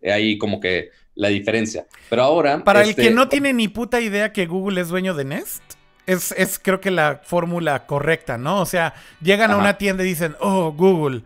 [0.04, 1.86] Ahí como que la diferencia.
[2.10, 2.64] Pero ahora...
[2.64, 5.62] Para el este, que no tiene ni puta idea que Google es dueño de Nest,
[6.06, 8.60] es, es creo que la fórmula correcta, ¿no?
[8.60, 11.22] O sea, llegan a una tienda y dicen, oh, Google.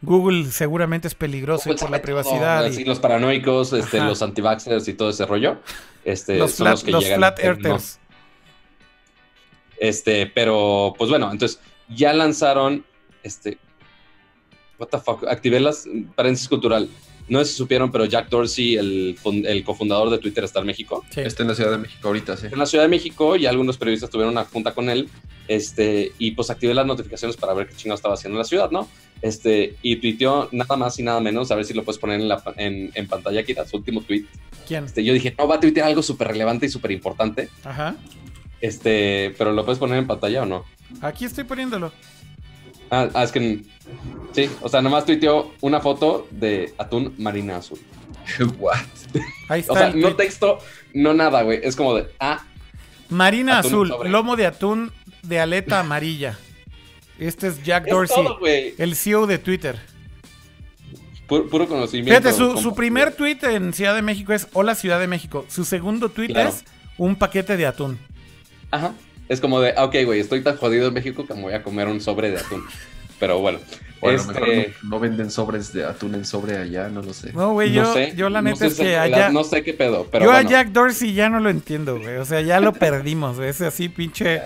[0.00, 2.70] Google seguramente es peligroso por la todo, privacidad.
[2.70, 5.58] y los paranoicos, este, los antivaxxers y todo ese rollo.
[6.04, 7.18] Este, los son flat, los que los llegan.
[7.18, 7.48] flat eh, no.
[7.48, 7.98] earthers.
[9.80, 12.84] Este, pero, pues bueno, entonces ya lanzaron,
[13.24, 13.58] este,
[14.78, 16.88] what the fuck, activé las, paréntesis cultural.
[17.28, 20.66] No sé si supieron, pero Jack Dorsey, el, fun- el cofundador de Twitter, está en
[20.66, 21.04] México.
[21.10, 21.20] Sí.
[21.20, 22.46] Está en la Ciudad de México ahorita, sí.
[22.50, 25.08] En la Ciudad de México y algunos periodistas tuvieron una junta con él,
[25.46, 28.70] este, y pues activé las notificaciones para ver qué chingado estaba haciendo en la ciudad,
[28.70, 28.88] ¿no?
[29.22, 32.28] Este, y tuiteó nada más y nada menos, a ver si lo puedes poner en,
[32.28, 34.24] la, en, en pantalla aquí, su último tweet.
[34.66, 34.84] ¿Quién?
[34.84, 37.48] Este, yo dije, no, va a tuitear algo súper relevante y súper importante.
[37.64, 37.96] Ajá.
[38.60, 40.64] Este, pero ¿lo puedes poner en pantalla o no?
[41.00, 41.92] Aquí estoy poniéndolo.
[42.90, 43.62] Ah, ah, es que
[44.32, 47.78] sí, o sea, nomás tuiteó una foto de atún marina azul.
[48.58, 48.78] What?
[49.48, 49.72] Ahí está.
[49.72, 50.58] O sea, el no texto,
[50.94, 51.60] no nada, güey.
[51.62, 52.44] Es como de, ah,
[53.08, 54.10] Marina atún azul, sobre.
[54.10, 54.92] lomo de atún
[55.22, 56.38] de aleta amarilla.
[57.18, 58.74] Este es Jack es Dorsey, todo, güey.
[58.78, 59.78] el CEO de Twitter.
[61.26, 62.10] Puro, puro conocimiento.
[62.10, 65.44] Fíjate, su, primer tweet en Ciudad de México es Hola Ciudad de México.
[65.48, 66.48] Su segundo tweet Claro.
[66.48, 66.64] es
[66.96, 67.98] un paquete de atún.
[68.70, 68.94] Ajá.
[69.28, 71.62] Es como de, ah, ok, güey, estoy tan jodido en México que me voy a
[71.62, 72.64] comer un sobre de atún.
[73.20, 73.58] Pero bueno.
[74.00, 74.48] Bueno, este, mejor
[74.84, 77.32] no, no venden sobres de atún en sobre allá, no lo sé.
[77.32, 79.30] No, güey, yo, no sé, yo la no neta sé es que la- allá...
[79.30, 80.48] No sé qué pedo, pero yo bueno.
[80.48, 82.16] a Jack Dorsey ya no lo entiendo, güey.
[82.18, 83.48] O sea, ya lo perdimos, güey.
[83.50, 84.40] Ese así pinche...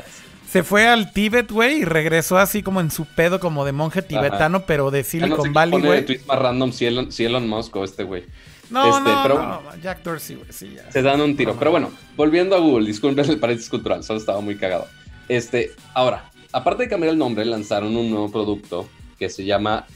[0.50, 4.02] Se fue al Tíbet, güey, y regresó así como en su pedo como de monje
[4.02, 6.04] tibetano, pero de Ya no sé Silicon Valley, güey.
[6.04, 8.24] tweets más random si Elon, si Elon Musk o este güey.
[8.72, 10.90] No, Este, no, pero no, Jack Dorsey, güey, sí, ya.
[10.90, 11.54] se dan un tiro.
[11.58, 14.86] Pero bueno, volviendo a Google, disculpen el paréntesis cultural, solo estaba muy cagado.
[15.28, 18.88] Este, ahora, aparte de cambiar el nombre, lanzaron un nuevo producto
[19.18, 19.86] que se llama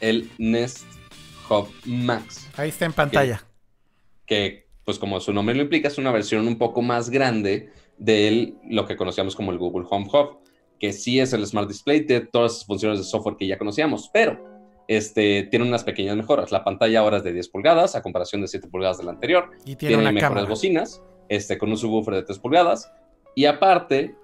[0.00, 0.84] el Nest
[1.48, 2.48] Hub Max.
[2.56, 3.44] Ahí está en pantalla.
[4.26, 8.54] que, pues como su nombre lo implica, es una versión un poco más grande de
[8.68, 10.38] lo que conocíamos como el Google Home Hub,
[10.80, 14.10] que sí es el Smart Display, tiene todas las funciones de software que ya conocíamos,
[14.12, 14.53] pero
[14.88, 16.52] este, tiene unas pequeñas mejoras.
[16.52, 19.50] La pantalla ahora es de 10 pulgadas, a comparación de 7 pulgadas de la anterior.
[19.64, 20.48] Y tiene, Tiene, una mejores cámara.
[20.48, 22.92] bocinas, este, con un subwoofer de 3 pulgadas,
[23.34, 24.14] y aparte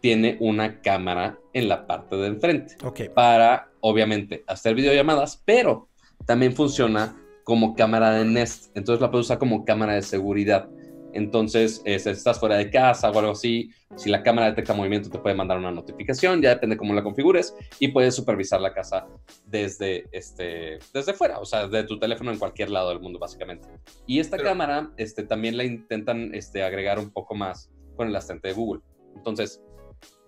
[0.00, 2.76] tiene una cámara en la parte de enfrente
[3.14, 5.88] para, obviamente, hacer videollamadas, pero
[6.26, 8.74] también funciona como cámara de Nest.
[8.76, 10.68] Entonces la puedes usar como cámara de seguridad.
[11.12, 15.10] Entonces, eh, si estás fuera de casa o algo así, si la cámara detecta movimiento,
[15.10, 19.06] te puede mandar una notificación, ya depende cómo la configures, y puedes supervisar la casa
[19.46, 23.68] desde, este, desde fuera, o sea, de tu teléfono en cualquier lado del mundo, básicamente.
[24.06, 28.16] Y esta Pero- cámara este, también la intentan este, agregar un poco más con el
[28.16, 28.82] asistente de Google.
[29.16, 29.60] Entonces,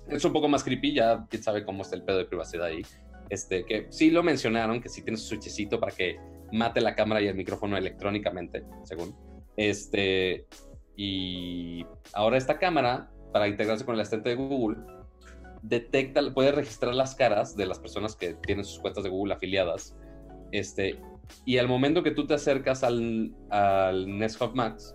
[0.08, 2.82] es un poco más creepy, ya quién sabe cómo está el pedo de privacidad ahí.
[3.30, 6.18] Este, que sí lo mencionaron, que sí tiene su switchecito para que
[6.50, 9.16] mate la cámara y el micrófono electrónicamente, según.
[9.56, 10.46] Este,
[10.96, 14.78] y ahora esta cámara, para integrarse con el asistente de Google,
[15.62, 19.96] detecta, puede registrar las caras de las personas que tienen sus cuentas de Google afiliadas.
[20.50, 21.00] Este,
[21.44, 24.94] y al momento que tú te acercas al, al Nest Hub Max,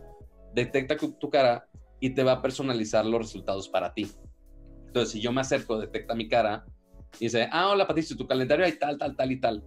[0.53, 1.67] detecta tu, cara
[1.99, 4.11] y te va a personalizar los resultados para ti.
[4.87, 6.65] Entonces, si yo me acerco, detecta mi cara
[7.19, 9.63] y dice, ah, hola Patricio, tu calendario hay tal, tal, tal y tal.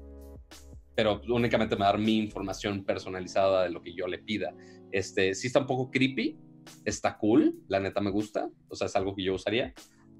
[1.00, 4.54] Pero únicamente me va a dar mi información personalizada de lo que yo le pida.
[4.92, 6.36] Este, sí está un poco creepy,
[6.84, 9.72] está cool, la neta me gusta, o sea, es algo que yo usaría,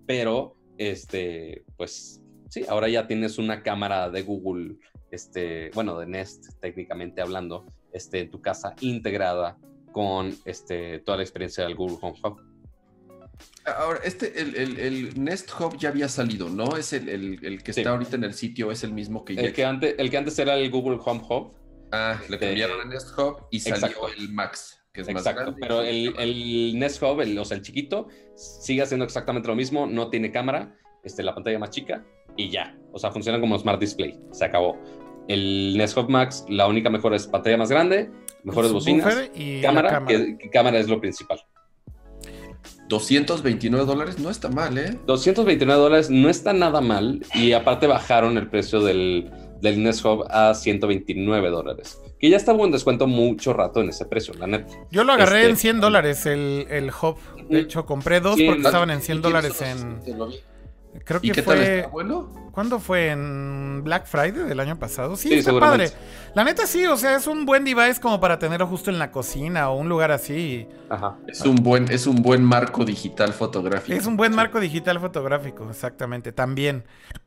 [0.06, 4.78] pero, este, pues, sí, ahora ya tienes una cámara de Google,
[5.10, 9.58] este, bueno, de Nest, técnicamente hablando, este, en tu casa integrada
[9.92, 12.49] con, este, toda la experiencia del Google Home Hub.
[13.64, 16.76] Ahora, este, el, el- el Nest Hub ya había salido, ¿no?
[16.76, 17.80] Es el, el- el que Sí.
[17.80, 19.42] está ahorita en el sitio, es el mismo que ya.
[19.42, 21.52] El que, antes, el que antes era el Google Home Hub,
[21.92, 24.08] Ah, le este- cambiaron a Nest Hub y salió Exacto.
[24.16, 25.58] el Max, que es más Exacto, grande.
[25.60, 29.86] pero el, el Nest Hub, el, o sea, el chiquito, sigue haciendo exactamente lo mismo,
[29.86, 32.04] no tiene cámara, este, la pantalla más chica
[32.36, 32.76] y ya.
[32.92, 34.78] O sea, funciona como Smart Display, se acabó.
[35.28, 38.10] El Nest Hub Max, la única mejora es pantalla más grande,
[38.42, 39.04] mejores bocinas,
[39.62, 40.06] cámara, cámara.
[40.06, 41.40] Que, que cámara es lo principal.
[42.90, 44.98] 229 dólares no está mal, ¿eh?
[45.06, 49.30] 229 dólares no está nada mal y aparte bajaron el precio del,
[49.62, 54.04] del Nest Hub a 129 dólares, que ya estaba en descuento mucho rato en ese
[54.06, 54.66] precio, la neta.
[54.90, 57.16] Yo lo agarré Este- en 100 dólares el, el hub.
[57.48, 60.00] De hecho, compré dos Sí, porque la- estaban en 100 ¿Y dólares en...
[60.00, 60.36] Te lo vi.
[61.04, 61.76] Creo ¿Y que qué tal fue...
[61.78, 62.50] está, bueno?
[62.52, 63.10] ¿Cuándo fue?
[63.10, 65.16] ¿En Black Friday del año pasado?
[65.16, 65.90] Sí, Sí, está padre.
[66.34, 69.10] La neta sí, o sea, es un buen device como para tenerlo justo en la
[69.12, 70.66] cocina o un lugar así.
[70.88, 71.16] Ajá.
[71.28, 73.96] Es un buen, es un buen marco digital fotográfico.
[73.96, 76.84] Es un buen marco digital fotográfico, exactamente, también.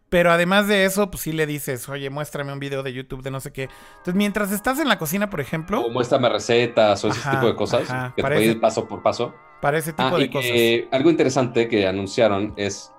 [0.09, 3.31] Pero además de eso, pues sí le dices, oye, muéstrame un video de YouTube de
[3.31, 3.63] no sé qué.
[3.93, 7.47] Entonces, mientras estás en la cocina, por ejemplo, O muéstrame recetas o ese Ajá, tipo
[7.47, 9.33] de cosas ajá, que te parece- puede ir paso por paso.
[9.61, 10.51] para ese tipo Ah, de y cosas.
[10.51, 12.91] que algo interesante que anunciaron es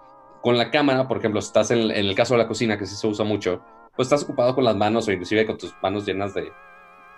[0.44, 2.84] con la cámara, por ejemplo, si estás en, en el caso de la cocina, que
[2.84, 3.62] sí se usa mucho,
[3.96, 6.52] pues estás ocupado con las manos o inclusive con tus manos llenas de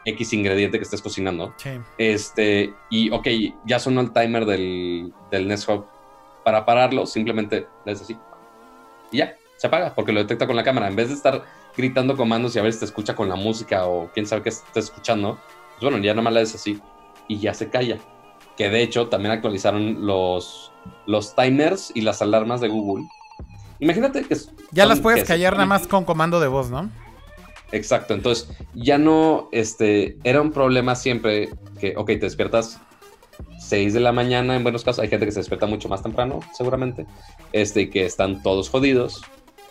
[0.04, 1.52] X ingrediente que estés cocinando.
[1.56, 1.70] Sí.
[1.98, 3.26] Este, y ok,
[3.64, 5.86] ya sonó el timer del, del Nest Hub.
[6.44, 8.16] Para pararlo, simplemente le das así.
[9.10, 10.86] Y ya, se apaga porque lo detecta con la cámara.
[10.86, 11.42] En vez de estar
[11.76, 14.50] gritando comandos y a ver si te escucha con la música o quién sabe qué
[14.50, 15.40] estés escuchando,
[15.70, 16.80] pues bueno, ya nomás le das así
[17.26, 17.98] y ya se calla.
[18.56, 20.70] Que de hecho también actualizaron los,
[21.06, 23.04] los timers y las alarmas de Google.
[23.80, 24.34] Imagínate que.
[24.34, 26.90] s- Ya son- las puedes callar nada más con comando de voz, ¿no?
[27.72, 31.50] Exacto, entonces ya no, este, era un problema siempre
[31.80, 32.78] que, ok, te despiertas
[33.58, 36.40] 6 de la mañana, en buenos casos, hay gente que se despierta mucho más temprano,
[36.56, 37.06] seguramente,
[37.52, 39.20] este, y que están todos jodidos,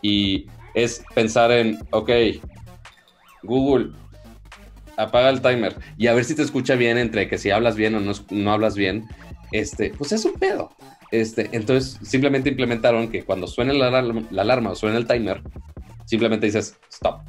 [0.02, 2.10] y es pensar en, ok,
[3.44, 3.92] Google,
[4.98, 7.96] apaga el timer, y a ver si te escucha bien entre que si hablas bien
[7.96, 9.08] o no, no hablas bien,
[9.52, 10.76] este, pues es un pedo.
[11.22, 15.42] Este, entonces simplemente implementaron que cuando suene la alarma, la alarma o suene el timer,
[16.06, 17.22] simplemente dices stop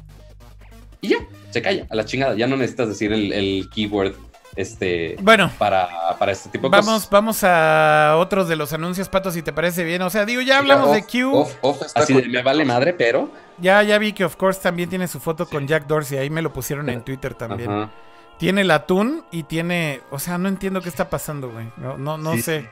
[1.01, 1.17] y ya,
[1.51, 2.35] se calla a la chingada.
[2.35, 4.15] Ya no necesitas decir el, el keyword
[4.55, 5.87] este, Bueno, para,
[6.17, 7.09] para este tipo de vamos, cosas.
[7.11, 10.01] vamos a otros de los anuncios, Pato, si te parece bien.
[10.01, 11.31] O sea, digo, ya hablamos de Q.
[11.31, 13.29] Off, off está Así de, me vale madre, pero.
[13.59, 16.17] Ya, ya vi que of course también tiene su foto con Jack Dorsey.
[16.17, 17.69] Ahí me lo pusieron en Twitter también.
[17.69, 17.91] Ajá.
[18.39, 20.01] Tiene el atún y tiene.
[20.09, 21.67] O sea, no entiendo qué está pasando, güey.
[21.77, 22.69] No, no, no Sí, sé.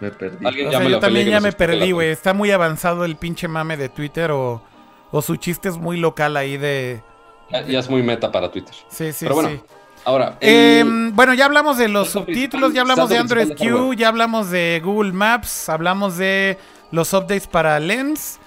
[0.00, 0.46] Me perdí.
[0.46, 2.10] Alguien O ya sea, me yo también ya me perdí, güey.
[2.10, 4.62] Está muy avanzado el pinche mame de Twitter o,
[5.10, 7.02] o su chiste es muy local ahí de.
[7.50, 8.74] Ya, ya es muy meta para Twitter.
[8.88, 9.60] Sí, sí, Pero bueno, sí.
[10.04, 14.08] Ahora, Eh, el- bueno, ya hablamos de los subtítulos, ya hablamos de Android Q, ya
[14.08, 16.58] hablamos de Google Maps, hablamos de
[16.92, 18.38] los updates para Lens,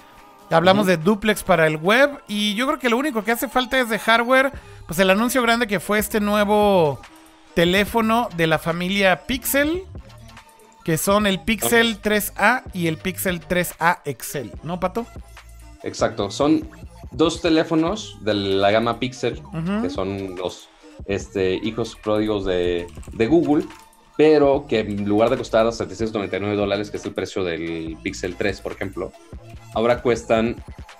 [0.50, 3.78] hablamos de Duplex para el web y yo creo que lo único que hace falta
[3.78, 4.52] es de hardware,
[4.86, 6.98] pues el anuncio grande que fue este nuevo
[7.54, 9.82] teléfono de la familia Pixel,
[10.84, 15.06] que son el Pixel 3A y el Pixel 3A Excel, ¿no, Pato?
[15.82, 16.68] Exacto, son
[17.10, 19.40] dos teléfonos de la gama Pixel,
[19.82, 20.68] que son los
[21.06, 23.64] este, hijos pródigos de, de Google,
[24.16, 28.60] pero que en lugar de costar 799 dólares, que es el precio del Pixel 3,
[28.60, 29.12] por ejemplo,
[29.74, 30.56] ahora cuestan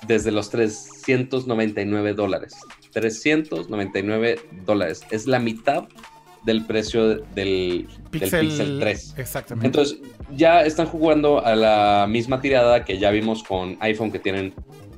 [0.06, 2.56] desde los 399 dólares.
[2.92, 5.02] 399 dólares.
[5.10, 5.84] Es la mitad
[6.44, 9.14] del precio del, del Pixel 3.
[9.18, 9.66] Exactamente.
[9.66, 9.98] Entonces,
[10.36, 14.54] ya están jugando a la misma tirada que ya vimos con iPhone, que tienen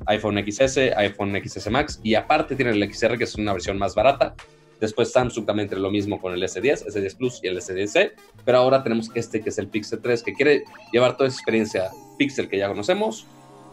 [0.06, 3.94] iPhone XS, iPhone XS Max, y aparte tienen el XR, que es una versión más
[3.94, 4.34] barata.
[4.80, 8.12] Después Samsung también tiene lo mismo con el S10, S10 Plus y el S10C,
[8.44, 11.90] pero ahora tenemos este que es el Pixel 3, que quiere llevar toda esa experiencia
[12.18, 13.26] Pixel que ya conocemos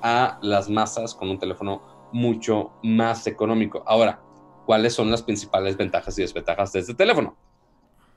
[0.04, 1.82] a las masas con un teléfono
[2.12, 3.84] mucho más económico.
[3.88, 4.22] Ahora,
[4.66, 7.36] ¿cuáles son las principales ventajas y desventajas de este teléfono?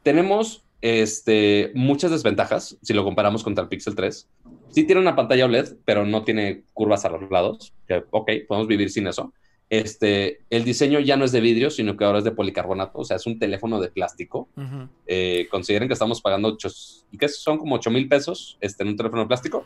[0.02, 4.28] Tenemos este, muchas desventajas si lo comparamos contra el Pixel 3.
[4.70, 7.72] Sí tiene una pantalla OLED, pero no tiene curvas a los lados.
[7.86, 9.32] Que, ok, podemos vivir sin eso.
[9.70, 13.04] Este, el diseño ya no es de vidrio, sino que ahora es de policarbonato, o
[13.04, 14.50] sea, es un teléfono de plástico.
[14.54, 14.88] Ujú.
[15.06, 16.68] Eh, consideren que estamos pagando ocho,
[17.10, 19.64] ¿y qué son como 8 mil pesos este, en un teléfono de plástico.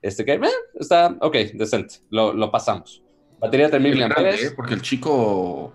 [0.00, 0.40] Este que eh,
[0.78, 3.02] está, ok, decente, lo, lo pasamos.
[3.40, 4.36] Batería de 3000 El grande, mAh.
[4.36, 4.50] ¿eh?
[4.54, 5.72] Porque el chico.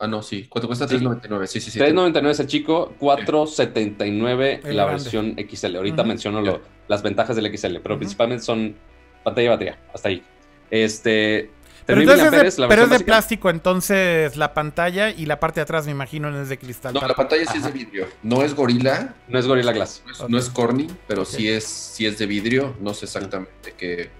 [0.00, 0.46] Ah, no, sí.
[0.48, 0.86] ¿Cuánto cuesta?
[0.88, 0.96] Sí.
[0.96, 1.46] 3.99.
[1.46, 1.78] Sí, sí, sí.
[1.78, 5.02] 3.99 es el chico, 4.79 El la grande.
[5.02, 5.76] versión XL.
[5.76, 6.08] Ahorita Ujú.
[6.08, 8.74] menciono lo- las ventajas del XL, pero principalmente son
[9.22, 10.22] pantalla y batería, hasta ahí.
[10.70, 11.50] Este,
[11.86, 13.06] Pero 3000 entonces es de, la pero es versión de básica.
[13.06, 16.92] plástico, entonces la pantalla y la parte de atrás me imagino no es de cristal.
[16.92, 18.06] No, la pantalla sí es de vidrio.
[18.22, 20.02] No es gorila, No es Gorilla Glass.
[20.04, 20.28] no es, Ok.
[20.28, 21.28] no es corny, pero Ok.
[21.28, 22.74] sí, es, sí es de vidrio.
[22.80, 24.10] No sé exactamente qué,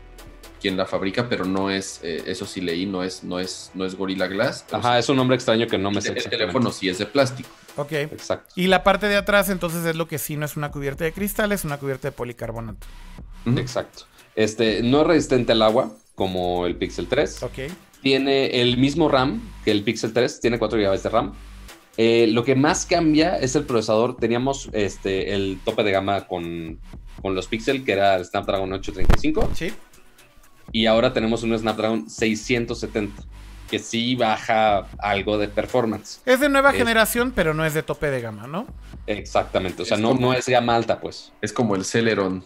[0.65, 3.85] quién la fabrica, pero no es, eh, eso sí leí, no es, no es, no
[3.85, 4.65] es Gorilla Glass.
[4.73, 7.05] Ajá, sí- es un nombre extraño que no me sé el, teléfono sí es de
[7.05, 7.51] plástico.
[7.77, 7.93] Ok.
[7.93, 8.55] Exacto.
[8.57, 11.13] Y la parte de atrás entonces es lo que sí no es una cubierta de
[11.13, 12.87] cristal, es una cubierta de policarbonato.
[13.57, 14.05] Exacto.
[14.37, 17.43] Este, no es resistente al agua, como el Pixel 3.
[17.43, 17.59] Ok.
[18.01, 21.35] Tiene el mismo RAM que el Pixel 3, tiene 4 GB de RAM.
[21.99, 24.17] Eh, lo que más cambia es el procesador.
[24.17, 26.79] Teníamos este, el tope de gama con,
[27.21, 29.73] con los Pixel, que era el Snapdragon 835, Sí.
[30.73, 33.23] Y ahora tenemos un Snapdragon 670,
[33.71, 36.21] que sí baja algo de performance.
[36.27, 38.67] Es de nueva Es- generación, pero no es de tope de gama, ¿no?
[39.07, 41.33] Exactamente, o sea, Es no, como- no es gama alta, pues.
[41.41, 42.45] Es como el Celeron.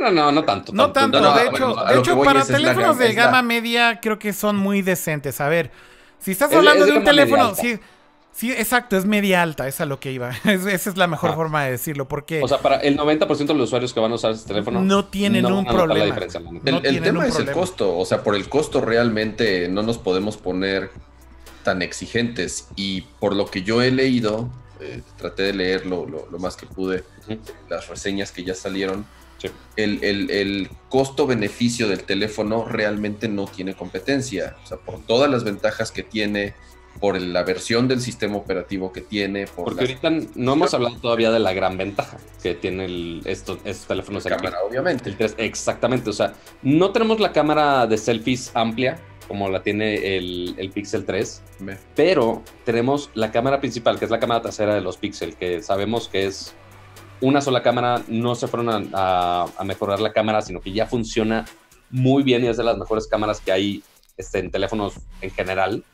[0.00, 0.72] No, no, no tanto.
[0.72, 3.00] No tanto, no, de bueno, hecho, a de hecho para es- es la teléfonos gama-
[3.08, 5.40] de la- gama media creo que son muy decentes.
[5.40, 5.70] A ver,
[6.18, 7.54] si estás Es- hablando es de un teléfono.
[8.32, 10.30] Sí, exacto, es media alta, es a lo que iba.
[10.44, 11.36] Es- esa es la mejor Ajá.
[11.36, 14.14] forma de decirlo, porque O sea, para el 90% de los usuarios que van a
[14.16, 15.94] usar este teléfono No tienen un problema.
[16.00, 16.40] La diferencia.
[16.64, 20.36] El, tema un es el costo, o sea, por el costo realmente no nos podemos
[20.36, 20.90] poner
[21.62, 24.50] tan exigentes y por lo que yo he leído,
[24.80, 26.06] eh, traté de leer lo,
[26.40, 27.04] más que pude,
[27.68, 29.06] las reseñas que ya salieron,
[29.38, 29.48] Sí.
[29.76, 35.42] el, el- el costo-beneficio del teléfono realmente no tiene competencia, o sea, por todas las
[35.44, 36.54] ventajas que tiene,
[37.00, 40.96] por la versión del sistema operativo que tiene, por Porque las- ahorita no hemos hablado
[40.96, 44.44] todavía de la gran ventaja que tiene el, estos, estos teléfonos la aquí.
[44.44, 45.08] cámara, obviamente.
[45.10, 48.98] El 3, exactamente, o sea, no tenemos la cámara de selfies amplia
[49.28, 54.10] como la tiene el, el Pixel 3, Me- pero tenemos la cámara principal, que es
[54.10, 56.52] la cámara trasera de los Pixel, que sabemos que es
[57.20, 60.86] una sola cámara, no se fueron a, a- a mejorar la cámara, sino que ya
[60.86, 61.46] funciona
[61.88, 63.82] muy bien y es de las mejores cámaras que hay
[64.18, 65.84] este, en teléfonos en general.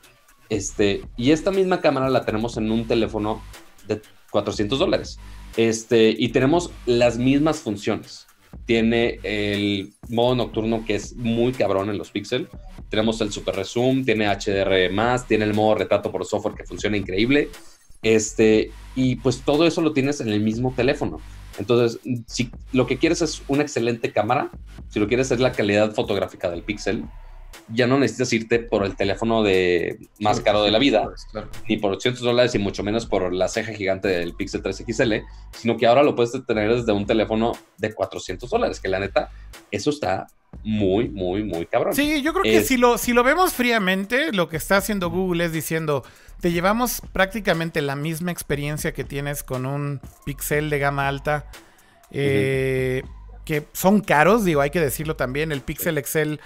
[0.49, 3.41] Este, y esta misma cámara la tenemos en un teléfono
[3.87, 4.01] de
[4.31, 5.19] 400 dólares.
[5.57, 8.27] Este, y tenemos las mismas funciones.
[8.65, 12.47] Tiene el modo nocturno que es muy cabrón en los Pixel.
[12.89, 17.49] Tenemos el super resume, tiene HDR+, tiene el modo retrato por software que funciona increíble.
[18.01, 21.19] Este, y pues todo eso lo tienes en el mismo teléfono.
[21.59, 24.49] Entonces, si lo que quieres es una excelente cámara,
[24.89, 27.03] si lo quieres es la calidad fotográfica del Pixel,
[27.71, 31.49] ya no necesitas irte por el teléfono de más caro de la vida, Claro.
[31.67, 35.13] ni por 800 dólares y mucho menos por la ceja gigante del Pixel 3 XL,
[35.51, 39.29] sino que ahora lo puedes tener desde un teléfono de 400 dólares, que la neta,
[39.69, 40.25] eso está
[40.63, 41.93] muy, muy, muy cabrón.
[41.93, 45.11] Sí, yo creo que Es- si lo, si lo vemos fríamente, lo que está haciendo
[45.11, 46.03] Google es diciendo,
[46.41, 51.45] te llevamos prácticamente la misma experiencia que tienes con un Pixel de gama alta,
[52.11, 53.03] eh,
[53.49, 56.39] que son caros, digo, hay que decirlo también, el Pixel Excel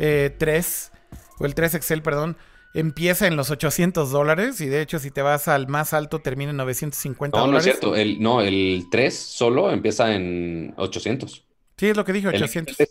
[0.00, 0.90] eh, 3,
[1.38, 2.36] o el 3 Excel, perdón,
[2.74, 6.50] empieza en los 800 dólares y de hecho si te vas al más alto termina
[6.50, 7.64] en 950 No, no dólares.
[7.64, 7.94] es cierto.
[7.94, 11.44] El, no, el 3 solo empieza en 800.
[11.76, 12.76] Sí, es lo que dije, El 800.
[12.76, 12.82] XL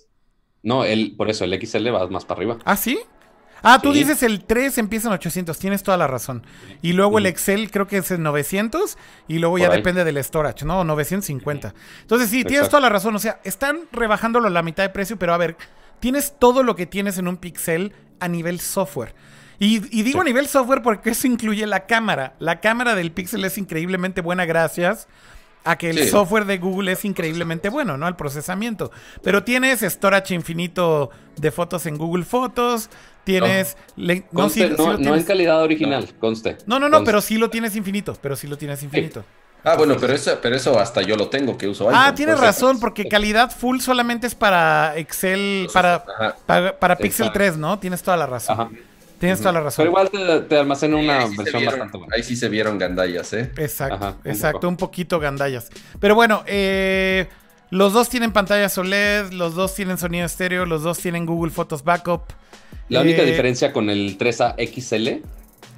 [0.64, 2.58] no, el, por eso, el XL va más para arriba.
[2.64, 2.98] ¿Ah, sí?
[3.64, 4.00] Ah, tú Sí.
[4.00, 6.44] dices el 3 empieza en 800, tienes toda la razón.
[6.82, 7.26] Y luego el.
[7.26, 8.98] Excel creo que es en 900
[9.28, 9.78] y luego ya ahí.
[9.78, 10.84] depende del storage, ¿no?
[10.84, 11.74] 950.
[12.02, 13.16] Entonces sí, tienes toda la razón.
[13.16, 15.58] O sea, están rebajándolo a la mitad de precio, pero a ver,
[16.00, 19.14] tienes todo lo que tienes en un Pixel a nivel software.
[19.60, 20.22] Y, y digo Sí.
[20.22, 22.36] a nivel software porque eso incluye la cámara.
[22.40, 25.08] La cámara del Pixel es increíblemente buena gracias
[25.70, 26.10] a que el Sí.
[26.10, 28.08] software de Google es increíblemente bueno, ¿no?
[28.08, 28.92] El procesamiento.
[29.24, 32.90] Pero tienes storage infinito de fotos en Google Fotos,
[33.24, 33.78] tienes...
[33.96, 35.20] le- no, Conste, sí- sí no, tienes.
[35.22, 36.58] en calidad original, conste.
[36.66, 37.06] no, no, no, Conste.
[37.06, 39.24] pero sí lo tienes infinito, pero sí lo tienes infinito.
[39.64, 42.70] Ah, bueno, pero eso, pero eso hasta yo lo tengo que uso Ah, tienes razón,
[42.70, 42.80] acaso.
[42.80, 46.06] porque calidad full solamente es para Excel, para,
[46.46, 47.34] para, para Pixel Exacto.
[47.40, 47.78] 3, ¿no?
[47.80, 48.62] Tienes toda la razón.
[48.62, 48.70] Ajá.
[49.20, 49.84] Tienes toda la razón.
[49.84, 52.16] Pero igual te, te almacena una sí versión vieron- bastante buena.
[52.16, 53.52] Ahí sí se vieron gandallas, ¿eh?
[53.58, 54.68] Exacto, Ajá, un exacto, poco.
[54.70, 55.70] un poquito gandallas.
[56.00, 57.28] Pero bueno, eh,
[57.72, 61.84] los dos tienen pantallas OLED, los dos tienen sonido estéreo, los dos tienen Google Photos
[61.84, 62.22] Backup.
[62.90, 65.24] La única Eh, diferencia con el 3A XL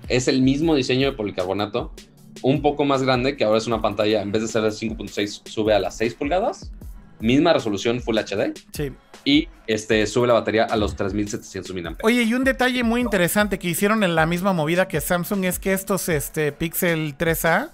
[0.10, 1.94] es el mismo diseño de policarbonato,
[2.42, 5.42] un poco más grande, que ahora es una pantalla, en vez de ser de 5.6,
[5.46, 6.72] sube a las 6 pulgadas,
[7.20, 8.92] misma resolución Full HD, Sí.
[9.26, 11.98] Y este, sube la batería a los 3700 mAh.
[12.04, 15.60] Oye, y un detalle muy interesante que hicieron en la misma movida que Samsung es
[15.60, 17.70] que estos este, Pixel 3A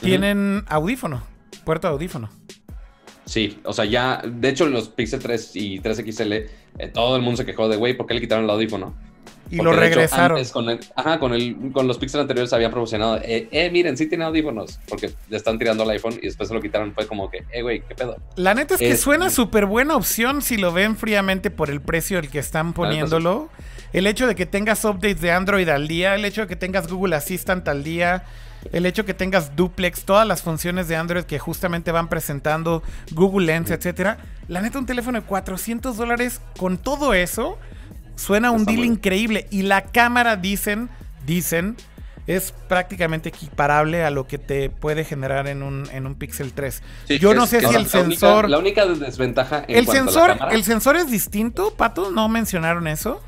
[0.00, 1.22] tienen audífono,
[1.64, 2.30] puerto de audífono.
[3.24, 6.46] Sí, o sea, ya, de hecho, los Pixel 3 y 3XL,
[6.78, 8.94] eh, todo el mundo se quejó de, güey, ¿por qué le quitaron el audífono?
[9.50, 10.44] Y Porque, lo hecho, regresaron.
[10.46, 14.06] con, el- ajá, con, el, con los Pixel anteriores habían promocionado, eh, eh, miren, sí
[14.08, 16.92] tiene audífonos, porque le están tirando al iPhone y después se lo quitaron.
[16.94, 18.16] Fue como que, eh, güey, ¿qué pedo?
[18.36, 21.80] La neta es que Es- suena súper buena opción si lo ven fríamente por el
[21.80, 23.50] precio al que están poniéndolo.
[23.92, 26.88] El hecho de que tengas updates de Android al día, el hecho de que tengas
[26.90, 28.24] Google Assistant al día,
[28.72, 32.82] el hecho de que tengas duplex, todas las funciones de Android que justamente van presentando,
[33.12, 34.16] Google Lens, etcétera.
[34.48, 37.58] La neta, un teléfono de 400 dólares con todo eso
[38.16, 38.92] suena un Está deal bueno.
[38.94, 39.46] increíble.
[39.50, 40.88] Y la cámara, dicen,
[41.26, 41.76] dicen,
[42.26, 46.82] es prácticamente equiparable a lo que te puede generar en un, en un Pixel 3.
[47.06, 48.48] Sí, Yo no sé si el la única- sensor...
[48.50, 52.10] la única desventaja en El cuanto a la sensor, cámara, el sensor es distinto, Pato,
[52.10, 53.20] ¿no mencionaron eso?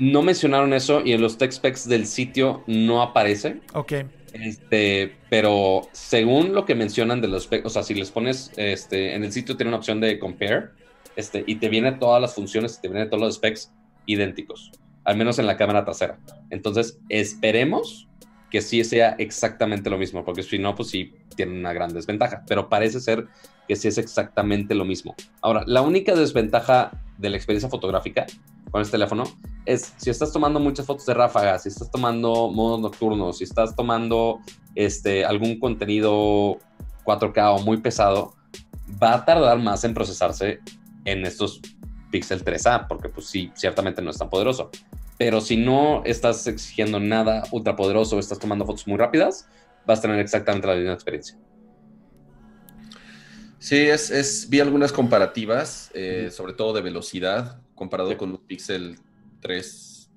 [0.00, 3.60] no mencionaron eso y en los tech specs del sitio no aparece.
[3.74, 3.94] Ok.
[4.32, 9.16] Este, pero según lo que mencionan de los specs, o sea, si les pones este,
[9.16, 10.66] en el sitio tiene una opción de compare,
[11.16, 13.72] este, y te viene todas las funciones, te vienen todos los specs
[14.08, 14.72] idénticos,
[15.04, 16.18] al menos en la cámara trasera.
[16.50, 18.08] Entonces, esperemos
[18.50, 22.42] que sí sea exactamente lo mismo, porque si no, pues sí tiene una gran desventaja,
[22.48, 23.28] pero parece ser
[23.68, 25.14] que sí es exactamente lo mismo.
[25.42, 28.26] Ahora, la única desventaja de la experiencia fotográfica
[28.70, 29.24] con este teléfono
[29.66, 33.76] es si estás tomando muchas fotos de ráfagas, si estás tomando modos nocturnos, si estás
[33.76, 34.40] tomando
[34.74, 36.58] este, algún contenido
[37.04, 38.34] 4K o muy pesado,
[39.02, 40.60] va a tardar más en procesarse
[41.04, 41.60] en estos
[42.10, 44.70] Pixel 3A, porque pues sí, ciertamente no es tan poderoso.
[45.18, 49.48] Pero si no estás exigiendo nada ultra poderoso o estás tomando fotos muy rápidas,
[49.84, 51.36] vas a tener exactamente la misma experiencia.
[53.58, 58.98] Sí, es, es- vi algunas comparativas, eh, sobre todo de velocidad, comparado con un Pixel
[59.40, 60.10] 3,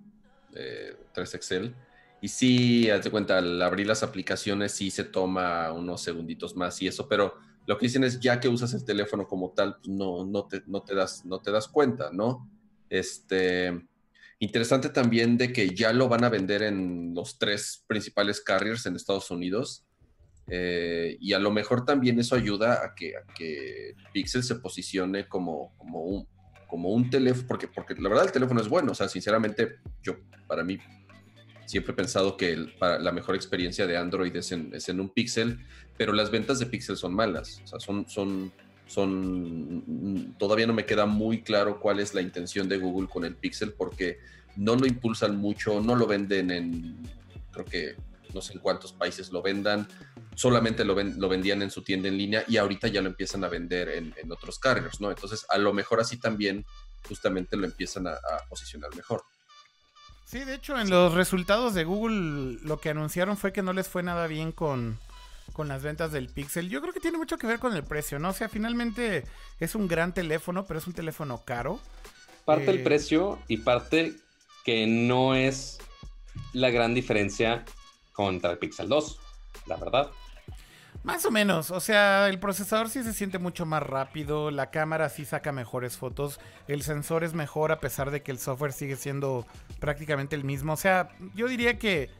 [0.53, 1.75] eh, 3 Excel.
[2.21, 6.79] Y sí, haz de cuenta, al abrir las aplicaciones sí se toma unos segunditos más
[6.83, 7.33] y eso, pero
[7.65, 10.63] lo que dicen es ya que usas el teléfono como tal, pues no, no, te,
[10.67, 12.49] no, te das, no te das cuenta, ¿no?
[12.89, 13.87] Este,
[14.39, 18.95] interesante también de que ya lo van a vender en los tres principales carriers en
[18.95, 19.85] Estados Unidos.
[20.47, 25.27] Eh, y a lo mejor también eso ayuda a que, a que Pixel se posicione
[25.27, 26.27] como, como, un,
[26.67, 30.17] como un teléfono, porque, porque la verdad el teléfono es bueno, o sea, sinceramente, yo,
[30.47, 30.79] para mí,
[31.71, 34.99] siempre he pensado que el- para la mejor experiencia de Android es en, es en
[34.99, 35.57] un Pixel,
[35.97, 38.51] pero las ventas de Pixel son malas, o sea, son, son,
[38.87, 43.35] son, todavía no me queda muy claro cuál es la intención de Google con el
[43.35, 44.19] Pixel, porque
[44.57, 46.97] no lo impulsan mucho, no lo venden en,
[47.53, 47.95] creo que
[48.33, 49.87] no sé en cuántos países lo vendan,
[50.35, 53.43] solamente lo, ven- lo vendían en su tienda en línea y ahorita ya lo empiezan
[53.45, 55.09] a vender en, en otros carriers, ¿no?
[55.09, 56.65] Entonces, a lo mejor así también
[57.07, 58.17] justamente lo empiezan a
[58.49, 59.23] posicionar mejor.
[60.31, 63.89] Sí, de hecho, en los resultados de Google lo que anunciaron fue que no les
[63.89, 64.97] fue nada bien con,
[65.51, 66.69] con las ventas del Pixel.
[66.69, 68.29] Yo creo que tiene mucho que ver con el precio, ¿no?
[68.29, 69.25] O sea, finalmente
[69.59, 71.81] es un gran teléfono, pero es un teléfono caro.
[72.45, 74.13] Parte Eh, el precio y parte
[74.63, 75.79] que no es
[76.53, 77.65] la gran diferencia
[78.13, 79.19] contra el Pixel 2,
[79.65, 80.11] la verdad.
[81.03, 85.09] Más o menos, o sea, el procesador sí se siente mucho más rápido, la cámara
[85.09, 88.95] sí saca mejores fotos, el sensor es mejor a pesar de que el software sigue
[88.95, 89.47] siendo
[89.79, 90.73] prácticamente el mismo.
[90.73, 92.11] O sea, yo diría que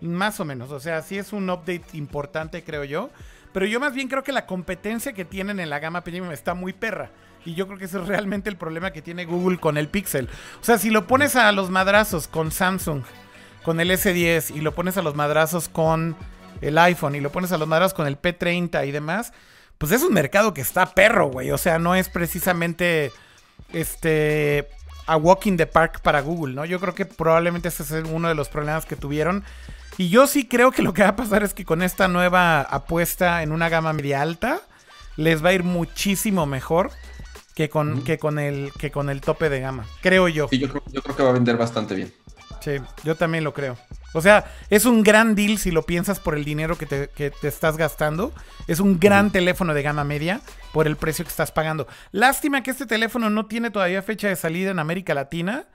[0.00, 3.10] más o menos, o sea, sí es un update importante, creo yo.
[3.52, 6.52] Pero yo más bien creo que la competencia que tienen en la gama premium está
[6.52, 7.10] muy perra.
[7.46, 10.28] Y yo creo que ese es realmente el problema que tiene Google con el Pixel.
[10.60, 13.02] O sea, si lo pones a los madrazos con Samsung,
[13.62, 16.16] con el S10, y lo pones a los madrazos con
[16.60, 19.32] el iPhone, y lo pones a los madrazos con el P30 y demás,
[19.78, 21.50] pues es un mercado que está perro, güey.
[21.50, 23.12] O sea, no es precisamente
[23.72, 24.68] este
[25.06, 26.64] a walking the park para Google, ¿no?
[26.64, 29.44] Yo creo que probablemente ese es uno de los problemas que tuvieron.
[29.98, 32.60] Y yo sí creo que lo que va a pasar es que con esta nueva
[32.60, 34.60] apuesta en una gama media alta,
[35.16, 36.90] les va a ir muchísimo mejor
[37.54, 39.86] que con, que con, el, que con el tope de gama.
[40.02, 40.48] Creo yo.
[40.48, 42.12] Sí, yo creo, yo creo que va a vender bastante bien.
[42.66, 43.78] Sí, yo también lo creo.
[44.12, 47.30] O sea, es un gran deal si lo piensas por el dinero que te, que
[47.30, 48.32] te estás gastando.
[48.66, 50.40] Es un gran teléfono de gama media
[50.72, 51.86] por el precio que estás pagando.
[52.10, 55.66] Lástima que este teléfono no tiene todavía fecha de salida en América Latina.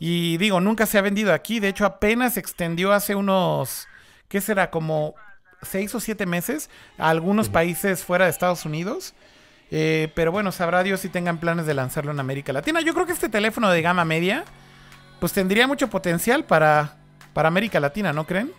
[0.00, 1.60] Y digo, nunca se ha vendido aquí.
[1.60, 3.86] De hecho, apenas se extendió hace unos,
[4.28, 4.72] ¿qué será?
[4.72, 5.14] Como
[5.62, 9.14] seis o siete meses a algunos países fuera de Estados Unidos.
[9.70, 12.80] Eh, pero bueno, sabrá Dios si tengan planes de lanzarlo en América Latina.
[12.80, 14.44] Yo creo que este teléfono de gama media,
[15.20, 16.96] pues tendría mucho potencial para,
[17.32, 18.52] para América Latina, ¿no creen?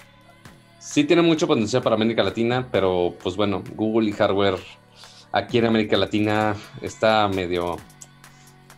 [0.79, 4.59] Sí tiene mucho potencial para América Latina, pero pues bueno, Google y hardware
[5.31, 7.77] aquí en América Latina está medio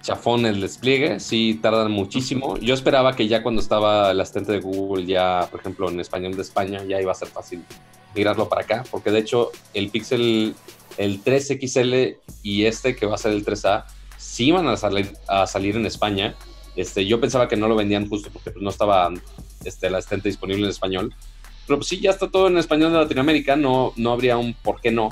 [0.02, 2.58] chafón el despliegue, sí tardan muchísimo.
[2.58, 6.36] Yo esperaba que ya cuando estaba el asistente de Google, ya por ejemplo en español
[6.36, 7.64] de España, ya iba a ser fácil
[8.16, 10.56] migrarlo para acá, porque de hecho el Pixel,
[10.98, 13.86] el 3XL y este que va a ser el 3A,
[14.18, 16.36] sí iban a salir, a salir en España.
[16.80, 19.12] Este, yo pensaba que no lo vendían justo porque pues, no estaba
[19.66, 21.14] este, el asistente disponible en español.
[21.68, 24.80] Pero pues sí, ya está todo en español de Latinoamérica, no, no habría un por
[24.80, 25.10] qué no.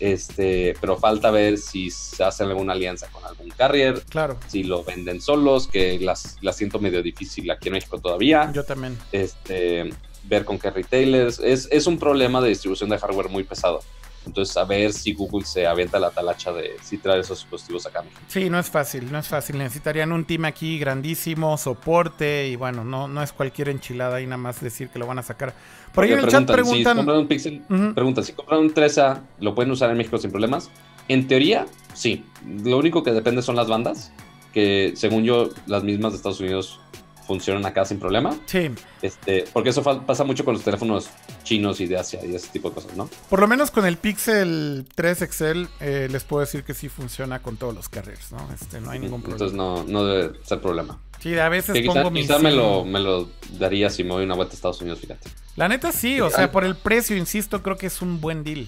[0.00, 4.02] Este, pero falta ver si se hace alguna alianza con algún carrier.
[4.08, 4.36] Claro.
[4.48, 8.50] Si lo venden solos, que las, la siento medio difícil aquí en México todavía.
[8.52, 8.98] Yo también.
[9.12, 9.88] Este,
[10.24, 11.38] ver con qué retailers.
[11.38, 13.80] Es, es un problema de distribución de hardware muy pesado.
[14.26, 18.02] Entonces, a ver si Google se avienta la talacha de si traer esos dispositivos acá.
[18.26, 19.56] Sí, no es fácil, no es fácil.
[19.56, 24.36] Necesitarían un team aquí grandísimo, soporte y bueno, no, no es cualquier enchilada y nada
[24.36, 25.54] más decir que lo van a sacar.
[25.94, 26.96] Por ahí en el chat preguntan...
[26.96, 27.62] Si compran un Pixel,
[27.94, 30.70] preguntan, si compran un 3A, ¿lo pueden usar en México sin problemas?
[31.08, 32.24] En teoría, sí.
[32.64, 34.12] Lo único que depende son las bandas,
[34.52, 36.80] que según yo, las mismas de Estados Unidos
[37.26, 38.36] funcionan acá sin problema.
[38.46, 38.70] Sí,
[39.02, 41.08] Este, porque eso pasa mucho con los teléfonos
[41.42, 43.08] chinos y de Asia y ese tipo de cosas, ¿no?
[43.28, 47.40] por lo menos con el Pixel 3 Excel eh, les puedo decir que sí funciona
[47.40, 48.48] con todos los carriers, ¿no?
[48.52, 49.44] Este, no hay ningún problema.
[49.44, 50.98] Entonces no, no debe ser problema.
[51.20, 53.28] Sí, a veces Que quizá pongo quizá me, lo, me lo
[53.58, 55.28] daría si me voy una vuelta a Estados Unidos, fíjate.
[55.56, 58.66] La neta sí, o sea, por el precio, insisto, creo que es un buen deal.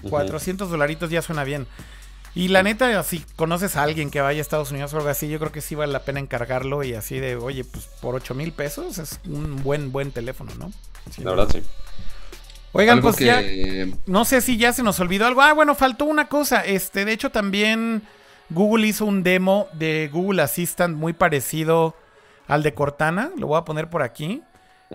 [0.00, 0.10] Ujú.
[0.10, 1.66] 400 dolaritos ya suena bien.
[2.34, 5.28] Y la neta, si conoces a alguien que vaya a Estados Unidos o algo así,
[5.28, 8.34] yo creo que sí vale la pena encargarlo y así de, oye, pues por 8
[8.34, 10.72] mil pesos es un buen, buen teléfono, ¿no?
[11.10, 11.22] Sí.
[11.22, 11.62] La verdad, sí.
[12.72, 13.40] Oigan, Algo pues ya,
[14.06, 15.42] no sé si ya se nos olvidó algo.
[15.42, 16.64] Ah, bueno, faltó una cosa.
[16.64, 18.02] Este, de hecho, también
[18.50, 21.94] Google hizo un demo de Google Assistant muy parecido
[22.48, 23.30] al de Cortana.
[23.38, 24.42] Lo voy a poner por aquí.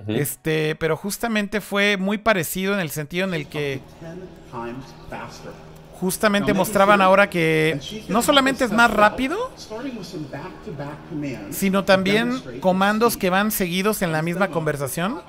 [0.07, 3.81] Este, pero justamente fue muy parecido en el sentido en el que
[5.99, 9.51] justamente mostraban ahora que no solamente es más rápido,
[11.51, 15.21] sino también comandos que van seguidos en la misma conversación,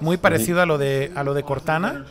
[0.00, 2.04] muy parecido a lo de a lo de Cortana.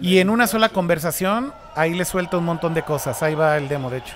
[0.00, 3.22] Y en una sola conversación, ahí le suelta un montón de cosas.
[3.22, 4.14] Ahí va el demo, de hecho.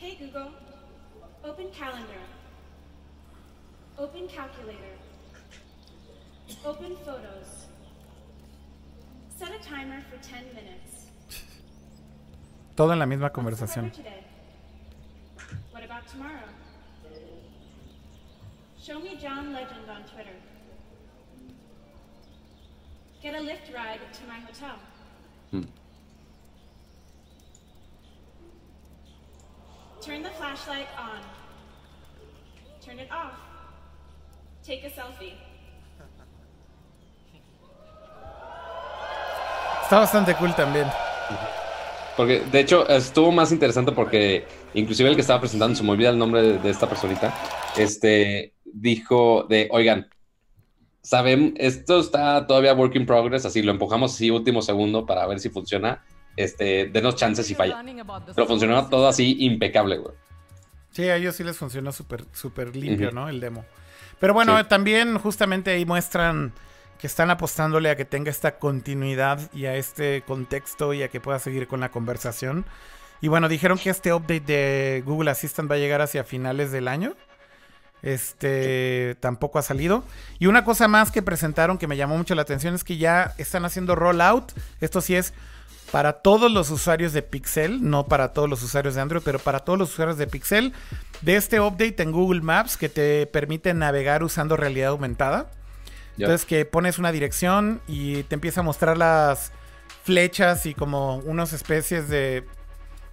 [0.00, 0.50] Hey Google,
[1.44, 2.24] open calendar.
[3.98, 4.96] Open calculator.
[6.64, 7.68] Open photos.
[9.38, 11.10] Set a timer for 10 minutes.
[12.78, 13.86] Todo en la misma conversación.
[13.86, 14.24] weather today?
[15.72, 16.46] What about tomorrow?
[18.80, 20.36] Show me John Legend on Twitter.
[23.20, 24.76] Get a Lyft ride to my hotel.
[30.00, 31.18] Turn the flashlight on.
[32.80, 33.34] Turn it off.
[34.62, 35.34] Take a selfie.
[39.82, 40.88] Está bastante cool también.
[42.18, 46.10] Porque, de hecho, estuvo más interesante porque inclusive el que estaba presentando, se me olvida
[46.10, 47.32] el nombre de, de esta personita,
[47.76, 50.08] este, dijo de, oigan,
[51.00, 55.38] saben, esto está todavía work in progress, así lo empujamos así último segundo para ver
[55.38, 56.04] si funciona,
[56.36, 57.80] este, denos chances si falla.
[58.34, 60.14] Pero funcionó todo así impecable, güey.
[60.90, 63.28] Sí, a ellos sí les funcionó súper súper limpio, ¿no?
[63.28, 63.64] El demo.
[64.18, 64.64] Pero bueno, Sí.
[64.68, 66.52] también justamente ahí muestran
[66.98, 71.20] que están apostándole a que tenga esta continuidad y a este contexto y a que
[71.20, 72.64] pueda seguir con la conversación.
[73.20, 76.88] Y bueno, dijeron que este update de Google Assistant va a llegar hacia finales del
[76.88, 77.14] año.
[78.02, 80.04] Este tampoco ha salido.
[80.38, 83.34] Y una cosa más que presentaron que me llamó mucho la atención es que ya
[83.38, 84.52] están haciendo rollout.
[84.80, 85.34] Esto sí es
[85.90, 89.60] para todos los usuarios de Pixel, no para todos los usuarios de Android, pero para
[89.60, 90.72] todos los usuarios de Pixel,
[91.22, 95.50] de este update en Google Maps que te permite navegar usando realidad aumentada.
[96.18, 99.52] Entonces que pones una dirección y te empieza a mostrar las
[100.02, 102.44] flechas y como unas especies de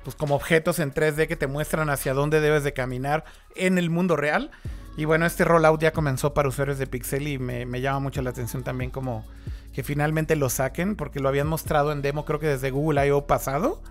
[0.06, 3.26] pues como objetos en 3D que te muestran hacia dónde debes de caminar
[3.56, 4.52] en el mundo real.
[4.98, 8.30] Y bueno, este rollout ya comenzó para usuarios de Pixel y me, llama mucho la
[8.30, 9.26] atención también como
[9.74, 13.26] que finalmente lo saquen, porque lo habían mostrado en demo creo que desde Google I.O.
[13.26, 13.82] pasado.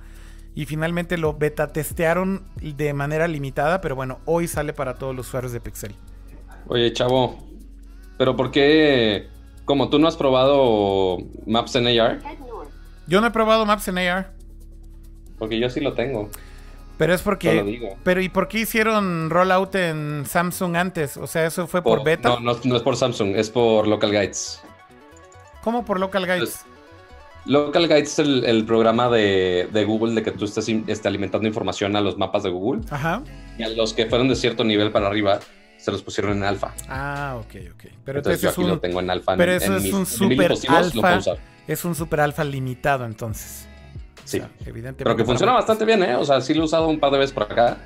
[0.55, 5.27] Y finalmente lo beta testearon de manera limitada, pero bueno, hoy sale para todos los
[5.27, 5.97] usuarios de Pixel.
[6.69, 7.44] Oye, chavo,
[8.16, 9.28] pero ¿por qué,
[9.65, 12.20] como tú no has probado Maps en AR?
[13.07, 14.32] Yo no he probado Maps en AR.
[15.39, 16.31] Porque yo sí lo tengo.
[16.97, 17.97] Pero es porque.
[18.05, 21.16] Pero ¿y por qué hicieron rollout en Samsung antes?
[21.16, 22.28] O sea, eso fue por, beta.
[22.41, 24.62] No, no, es por Samsung, es por Local Guides.
[25.62, 26.65] ¿Cómo por Local Guides?
[27.47, 32.01] Local Guides es el, programa de, Google de que tú estés, estés, alimentando información a
[32.01, 32.82] los mapas de Google.
[32.91, 33.23] Ajá.
[33.59, 35.41] Y a los que fueron de cierto nivel para arriba,
[35.85, 36.73] se los pusieron en alfa.
[36.89, 37.85] Ah, ok, ok.
[38.05, 39.36] Pero entonces, yo aquí lo tengo en alfa.
[39.36, 41.20] Pero eso es un super alfa.
[41.66, 43.69] Es un super alfa limitado, entonces.
[44.24, 44.39] Sí.
[44.61, 45.05] evidentemente.
[45.05, 46.16] Pero que funciona bastante bien, ¿eh?
[46.16, 47.77] O sea, sí lo he usado un par de veces por acá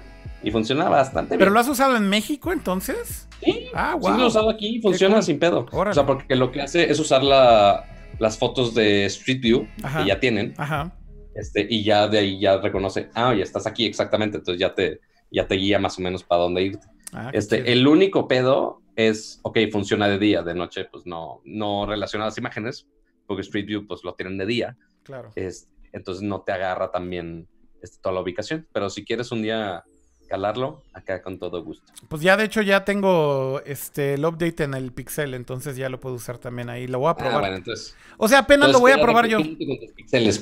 [0.44, 1.40] y funciona bastante bien.
[1.40, 3.26] ¿Pero lo has usado en México entonces?
[3.42, 3.66] Sí.
[3.74, 4.12] Ah, wow.
[4.12, 5.66] Sí lo he usado aquí y funciona sin pedo.
[5.72, 7.84] O sea, porque lo que hace es usar la,
[8.20, 10.54] las fotos de Street View que ya tienen.
[10.56, 10.92] Ajá.
[11.34, 15.00] Este, y ya de ahí ya reconoce, ah, ya estás aquí exactamente, entonces ya te,
[15.30, 16.86] ya te guía más o menos para dónde irte.
[17.12, 21.86] Ah, este, el único pedo es, ok, funciona de día, de noche, pues no, no
[21.86, 22.86] relaciona las imágenes,
[23.26, 24.76] porque Street View pues lo tienen de día.
[25.04, 25.30] Claro.
[25.34, 27.48] Este, entonces no te agarra también
[27.82, 28.66] este, toda la ubicación.
[28.72, 29.84] Pero si quieres un día
[30.28, 31.90] calarlo, acá con todo gusto.
[32.08, 35.98] Pues ya de hecho ya tengo este el update en el Pixel, entonces ya lo
[35.98, 36.86] puedo usar también ahí.
[36.86, 37.52] Lo voy a ah, probar.
[37.54, 39.38] entonces, o sea, apenas lo voy a probar yo.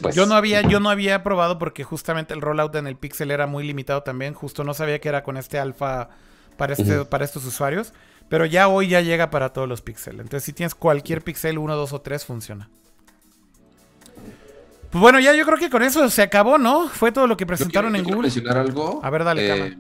[0.03, 0.15] Pues.
[0.15, 3.47] Yo no había, yo no había probado porque justamente el rollout en el Pixel era
[3.47, 4.35] muy limitado también.
[4.35, 6.11] Justo no sabía que era con este alfa
[6.57, 7.93] para, este, para estos usuarios.
[8.29, 10.21] Pero ya hoy ya llega para todos los Pixel.
[10.21, 12.69] Entonces, si tienes cualquier Pixel 1, 2 o 3, funciona.
[14.91, 16.89] Pues bueno, ya yo creo que con eso se acabó, ¿no?
[16.89, 18.23] Fue todo lo que presentaron en Google.
[18.23, 19.01] mencionar algo.
[19.03, 19.79] A ver, dale, eh,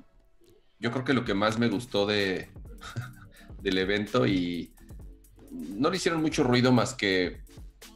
[0.78, 2.50] Yo creo que lo que más me gustó de
[3.62, 4.72] del evento y
[5.50, 7.40] no le hicieron mucho ruido más que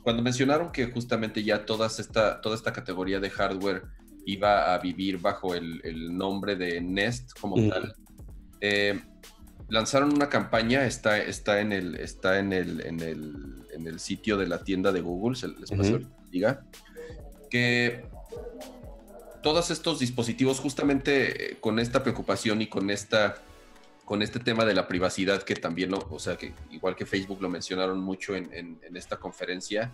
[0.02, 3.84] cuando mencionaron que justamente ya toda esta, toda esta categoría de hardware
[4.24, 7.94] iba a vivir bajo el, nombre de Nest como tal.
[8.60, 9.00] Eh,
[9.68, 14.62] lanzaron una campaña, está, está, en, el, está en, el, en, el, sitio de la
[14.64, 16.00] tienda de Google, se les pasó
[16.30, 16.64] diga
[17.50, 18.04] que
[19.42, 23.36] todos estos dispositivos, justamente eh, con esta preocupación y con esta
[24.04, 27.48] con este tema de la privacidad que también, o sea, que igual que Facebook lo
[27.48, 29.92] mencionaron mucho en, esta conferencia,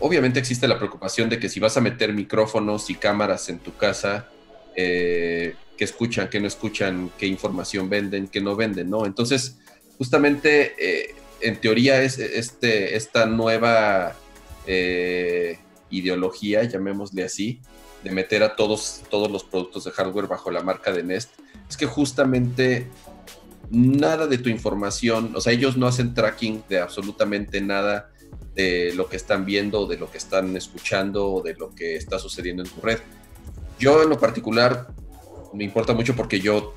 [0.00, 3.76] obviamente existe la preocupación de que si vas a meter micrófonos y cámaras en tu
[3.76, 4.28] casa,
[4.74, 9.06] eh, que escuchan, que no escuchan, qué información venden, qué no venden, ¿no?
[9.06, 9.58] Entonces,
[9.98, 14.16] justamente, eh, en teoría, es este, esta nueva
[15.90, 17.60] ideología, llamémosle así,
[18.02, 21.30] de meter a todos, todos los productos de hardware bajo la marca de Nest,
[21.68, 22.88] es que justamente
[23.70, 28.10] nada de tu información, o sea, ellos no hacen tracking de absolutamente nada
[28.54, 32.18] de lo que están viendo, de lo que están escuchando o de lo que está
[32.18, 32.98] sucediendo en tu red.
[33.78, 34.88] Yo en lo particular
[35.54, 36.74] me importa mucho porque yo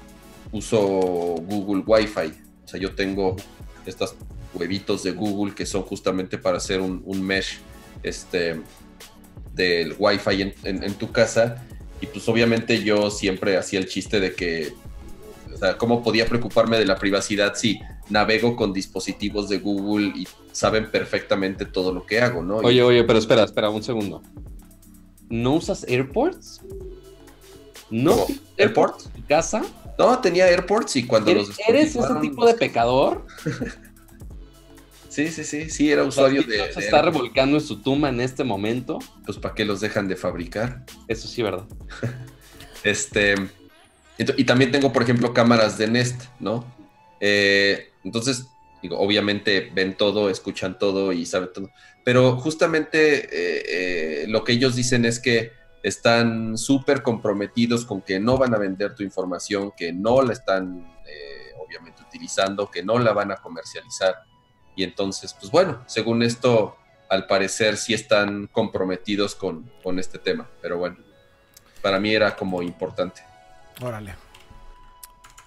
[0.51, 2.33] uso Google Wi-Fi,
[2.65, 3.35] o sea, yo tengo
[3.85, 4.15] estos
[4.53, 7.59] huevitos de Google que son justamente para hacer un, un mesh
[8.03, 8.61] este,
[9.53, 11.63] del Wi-Fi en, tu casa.
[11.99, 14.71] Y pues obviamente yo siempre hacía el chiste de que,
[15.53, 17.79] o sea, ¿cómo podía preocuparme de la privacidad si
[18.09, 22.57] navego con dispositivos de Google y saben perfectamente todo lo que hago, ¿no?
[22.57, 24.21] Oye, oye, pero espera, espera un segundo.
[25.29, 26.61] ¿No usas AirPorts?
[27.89, 28.26] ¿No?
[28.57, 29.09] ¿AirPorts?
[29.27, 29.64] ¿Casa?
[29.97, 31.49] No, tenía AirPorts y cuando los...
[31.68, 33.26] ¿Eres ese tipo de pecador?
[35.18, 38.43] Sí, sí, sí, sí, era usuario de, Se está revolcando en su tumba en este
[38.43, 38.99] momento.
[39.26, 40.85] Pues para qué los dejan de fabricar.
[41.07, 41.65] Eso sí, ¿verdad?
[42.84, 43.34] este.
[44.19, 46.72] Y también tengo, por ejemplo, cámaras de Nest, ¿no?
[47.19, 48.45] Eh, entonces,
[48.84, 51.72] digo, obviamente ven todo, escuchan todo y saben todo.
[52.03, 53.64] Pero justamente eh,
[54.22, 55.51] eh, lo que ellos dicen es que
[55.83, 60.97] están súper comprometidos con que no van a vender tu información, que no la están
[61.67, 64.23] obviamente utilizando, que no la van a comercializar
[64.75, 66.77] Y entonces, pues bueno, según esto,
[67.09, 70.47] al parecer sí están comprometidos con, con este tema.
[70.61, 70.97] Pero bueno,
[71.81, 73.23] para mí era como importante.
[73.81, 74.15] Órale.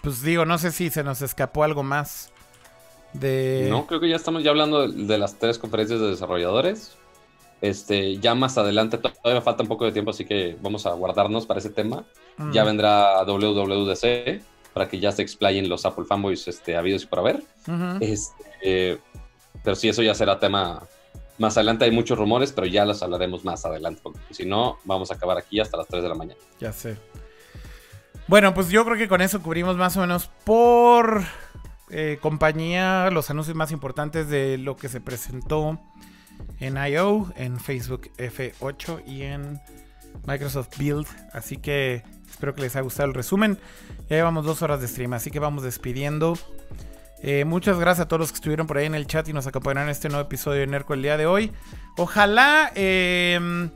[0.03, 2.33] Pues digo, no sé si se nos escapó algo más
[3.13, 3.69] de...
[3.71, 6.97] No, creo que ya estamos ya hablando de, de las tres conferencias de desarrolladores.
[7.61, 10.93] Este, ya más adelante, to- todavía falta un poco de tiempo, así que vamos a
[10.93, 12.05] guardarnos para ese tema.
[12.39, 12.53] Mm.
[12.53, 14.43] Ya vendrá WWDC
[14.73, 17.43] para que ya se explayen los Apple fanboys este, habidos y por haber.
[18.01, 18.99] Este,
[19.63, 20.83] pero sí, eso ya será tema
[21.39, 21.85] más adelante.
[21.85, 25.37] Hay muchos rumores, pero ya los hablaremos más adelante, porque si no, vamos a acabar
[25.39, 26.41] aquí hasta las 3 de la mañana.
[26.61, 26.97] Ya sé.
[28.27, 31.23] Bueno, pues yo creo que con eso cubrimos más o menos por
[31.91, 35.81] eh, compañía los anuncios más importantes de lo que se presentó
[36.61, 39.61] en I.O., en Facebook F8 y en
[40.27, 41.07] Microsoft Build.
[41.33, 43.59] Así que espero que les haya gustado el resumen.
[44.09, 46.39] Ya llevamos dos horas de stream, así que vamos despidiendo.
[47.23, 49.47] Eh, muchas gracias a todos los que estuvieron por ahí en el chat y nos
[49.47, 51.53] acompañaron en este nuevo episodio de Nerco el día de hoy.
[51.97, 53.69] Ojalá eh,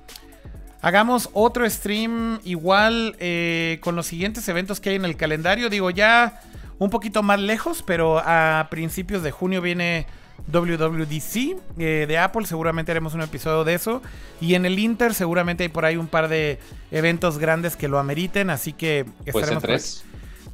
[0.81, 5.69] hagamos otro stream igual eh, con los siguientes eventos que hay en el calendario.
[5.69, 6.41] Digo, ya
[6.79, 10.07] un poquito más lejos, pero a principios de junio viene
[10.51, 12.47] WWDC eh, de Apple.
[12.47, 14.03] Seguramente haremos un episodio de eso.
[14.41, 16.59] Y en el Inter seguramente hay por ahí un par de
[16.91, 18.51] eventos grandes que lo ameriten.
[18.51, 20.03] Así que Pues estaremos por E3.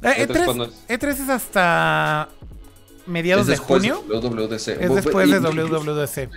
[0.03, 0.87] Eh, ¿E3 E3, cuándo es?
[0.87, 2.29] E3 es hasta
[3.05, 4.03] mediados Es de junio.
[4.07, 4.67] de WWDC.
[4.81, 6.17] Es después de WWDC.
[6.17, 6.27] ¿eh?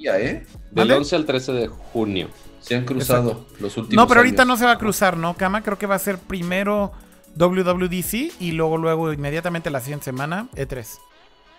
[0.00, 0.94] Del ¿Vale?
[0.94, 2.28] 11 al 13 de junio.
[2.60, 4.54] Se han cruzado los últimos No, pero ahorita años.
[4.54, 5.62] no se va a cruzar, ¿no, Kama?
[5.62, 6.92] Creo que va a ser primero
[7.36, 10.86] WWDC y luego, luego, inmediatamente la siguiente semana, E3.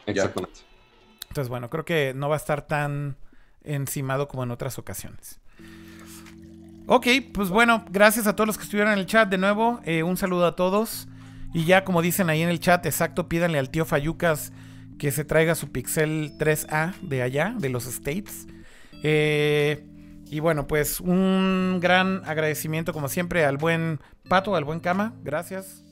[0.06, 0.62] Exactamente.
[1.34, 3.18] Entonces, bueno, creo que no va a estar tan
[3.64, 5.40] encimado como en otras ocasiones.
[6.86, 9.80] Ok, pues bueno, gracias a todos los que estuvieron en el chat de nuevo.
[9.84, 11.08] eh, un saludo a todos.
[11.52, 14.54] Y ya, como dicen ahí en el chat, exacto, pídanle al tío Fayucas
[15.00, 18.46] que se traiga su Pixel 3A de allá, de los States.
[19.02, 19.84] Eh,
[20.30, 24.00] y bueno, pues un gran agradecimiento, como siempre, al buen
[24.30, 25.16] Pato, al buen Cama.
[25.24, 25.84] Gracias.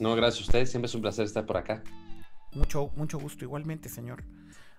[0.00, 0.70] No, gracias a ustedes.
[0.72, 1.84] Siempre es un placer estar por acá.
[2.56, 4.24] Mucho, mucho gusto, igualmente, señor.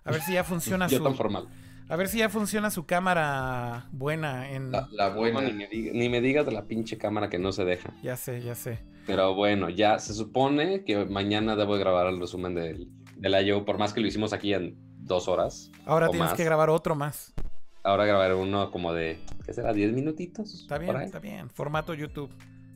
[0.03, 1.03] A ver si ya funciona Yo su.
[1.03, 1.47] tan formal.
[1.89, 4.71] A ver si ya funciona su cámara buena en.
[4.71, 5.41] La, la buena.
[5.41, 7.93] Ni, me diga- ni me digas de la pinche cámara que no se deja.
[8.03, 8.79] Ya sé, ya sé.
[9.05, 13.63] Pero bueno, ya se supone que mañana debo de grabar el resumen del, del I.O.
[13.63, 15.71] Por más que lo hicimos aquí en dos horas.
[15.85, 16.37] Ahora o tienes más.
[16.37, 17.33] que grabar otro más.
[17.83, 19.71] Ahora grabaré uno como de, ¿qué será?
[19.71, 20.53] ¿10 minutitos?
[20.53, 21.49] Está bien, está bien.
[21.49, 22.29] Formato YouTube.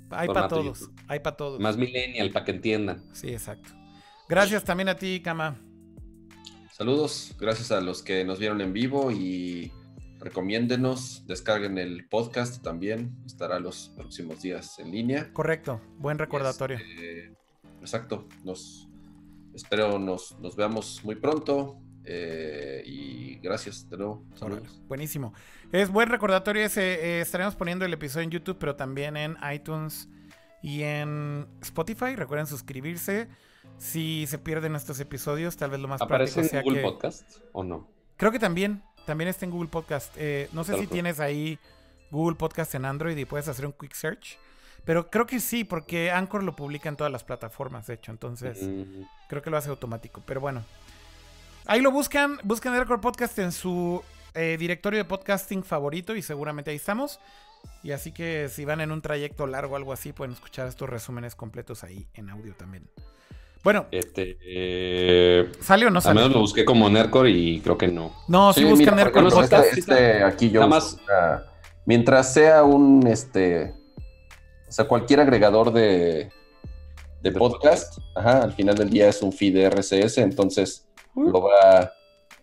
[0.10, 0.80] Hay para todos.
[0.80, 0.96] YouTube.
[1.10, 1.60] Hay para todos.
[1.60, 3.04] Más millennial, para que entiendan.
[3.12, 3.72] Sí, exacto.
[4.32, 5.58] Gracias también a ti, Kama.
[6.72, 9.74] Saludos, gracias a los que nos vieron en vivo y
[10.20, 15.34] recomiéndenos, descarguen el podcast también, estará los próximos días en línea.
[15.34, 15.82] Correcto.
[15.98, 16.78] Buen recordatorio.
[16.78, 17.34] Este,
[17.82, 18.88] exacto, nos
[19.54, 24.24] espero nos, nos veamos muy pronto eh, y gracias de nuevo.
[24.36, 24.82] Saludos.
[24.88, 25.34] Buenísimo.
[25.74, 26.94] Es buen recordatorio ese.
[26.94, 30.08] eh, estaremos poniendo el episodio en YouTube, pero también en iTunes
[30.64, 32.16] y en Spotify.
[32.16, 33.28] Recuerden suscribirse.
[33.78, 36.88] Si se pierden estos episodios, tal vez lo más ¿Aparece práctico en sea Google que...
[36.88, 37.88] Podcast o no?
[38.18, 38.84] Creo que también.
[39.06, 40.14] También está en Google Podcast.
[40.18, 41.58] Eh, no sé si tienes ahí
[42.12, 44.38] Google Podcast en Android y puedes hacer un quick search.
[44.86, 48.12] Pero creo que sí, porque Anchor lo publica en todas las plataformas, de hecho.
[48.12, 50.22] Entonces, Mm, creo que lo hace automático.
[50.26, 50.64] Pero bueno.
[51.66, 52.40] Ahí lo buscan.
[52.44, 57.20] Buscan Anchor Podcast en su eh, directorio de podcasting favorito y seguramente ahí estamos.
[57.84, 60.90] Y así que si van en un trayecto largo o algo así, pueden escuchar estos
[60.90, 62.90] resúmenes completos ahí en audio también.
[63.64, 66.16] Bueno, Este, eh, ¿sale o no al sale?
[66.20, 68.12] menos lo busqué como Nercor y creo que no.
[68.28, 68.66] No, sí, Sí,
[69.30, 69.66] ejemplo, Podcast.
[69.78, 70.98] este, este aquí yo Nada más-
[71.86, 73.74] mientras sea un este
[74.68, 76.30] o sea cualquier agregador de
[77.22, 81.92] de podcast, ajá, al final del día es un feed de RSS, entonces lo va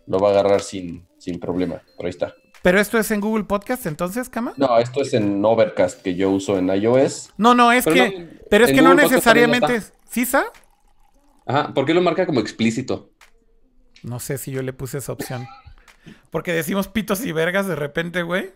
[0.06, 1.82] lo va a agarrar sin, sin problema.
[1.96, 2.32] Por ahí está.
[2.62, 4.54] Pero esto es en Google Podcast, entonces, Cama.
[4.56, 7.30] No, esto es en Overcast que yo uso en iOS.
[7.36, 8.18] No, no, es Pero que.
[8.20, 9.82] no, pero es que no Google necesariamente.
[10.08, 10.44] ¿Sí, Sa?
[11.48, 13.10] Ajá, ¿por qué lo marca como explícito?
[14.02, 15.48] No sé si yo le puse esa opción.
[16.30, 18.52] Porque decimos pitos y vergas de repente, güey.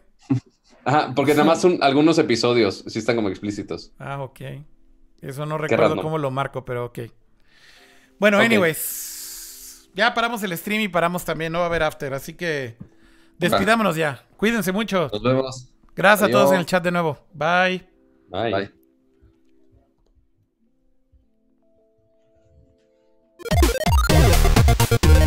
[0.84, 3.92] Ajá, porque nada más son algunos episodios, sí están como explícitos.
[3.98, 4.40] Ah, ok.
[5.22, 7.00] Eso no recuerdo cómo lo marco, pero ok.
[8.18, 9.90] Bueno, anyways.
[9.94, 11.52] Ya paramos el stream y paramos también.
[11.52, 12.76] No va a haber after, así que.
[13.38, 14.26] Despidámonos ya.
[14.36, 15.08] Cuídense mucho.
[15.12, 15.72] Nos vemos.
[15.96, 17.18] Gracias a todos en el chat de nuevo.
[17.32, 17.88] Bye.
[18.28, 18.52] Bye.
[18.52, 18.81] Bye.
[24.92, 25.21] Yeah.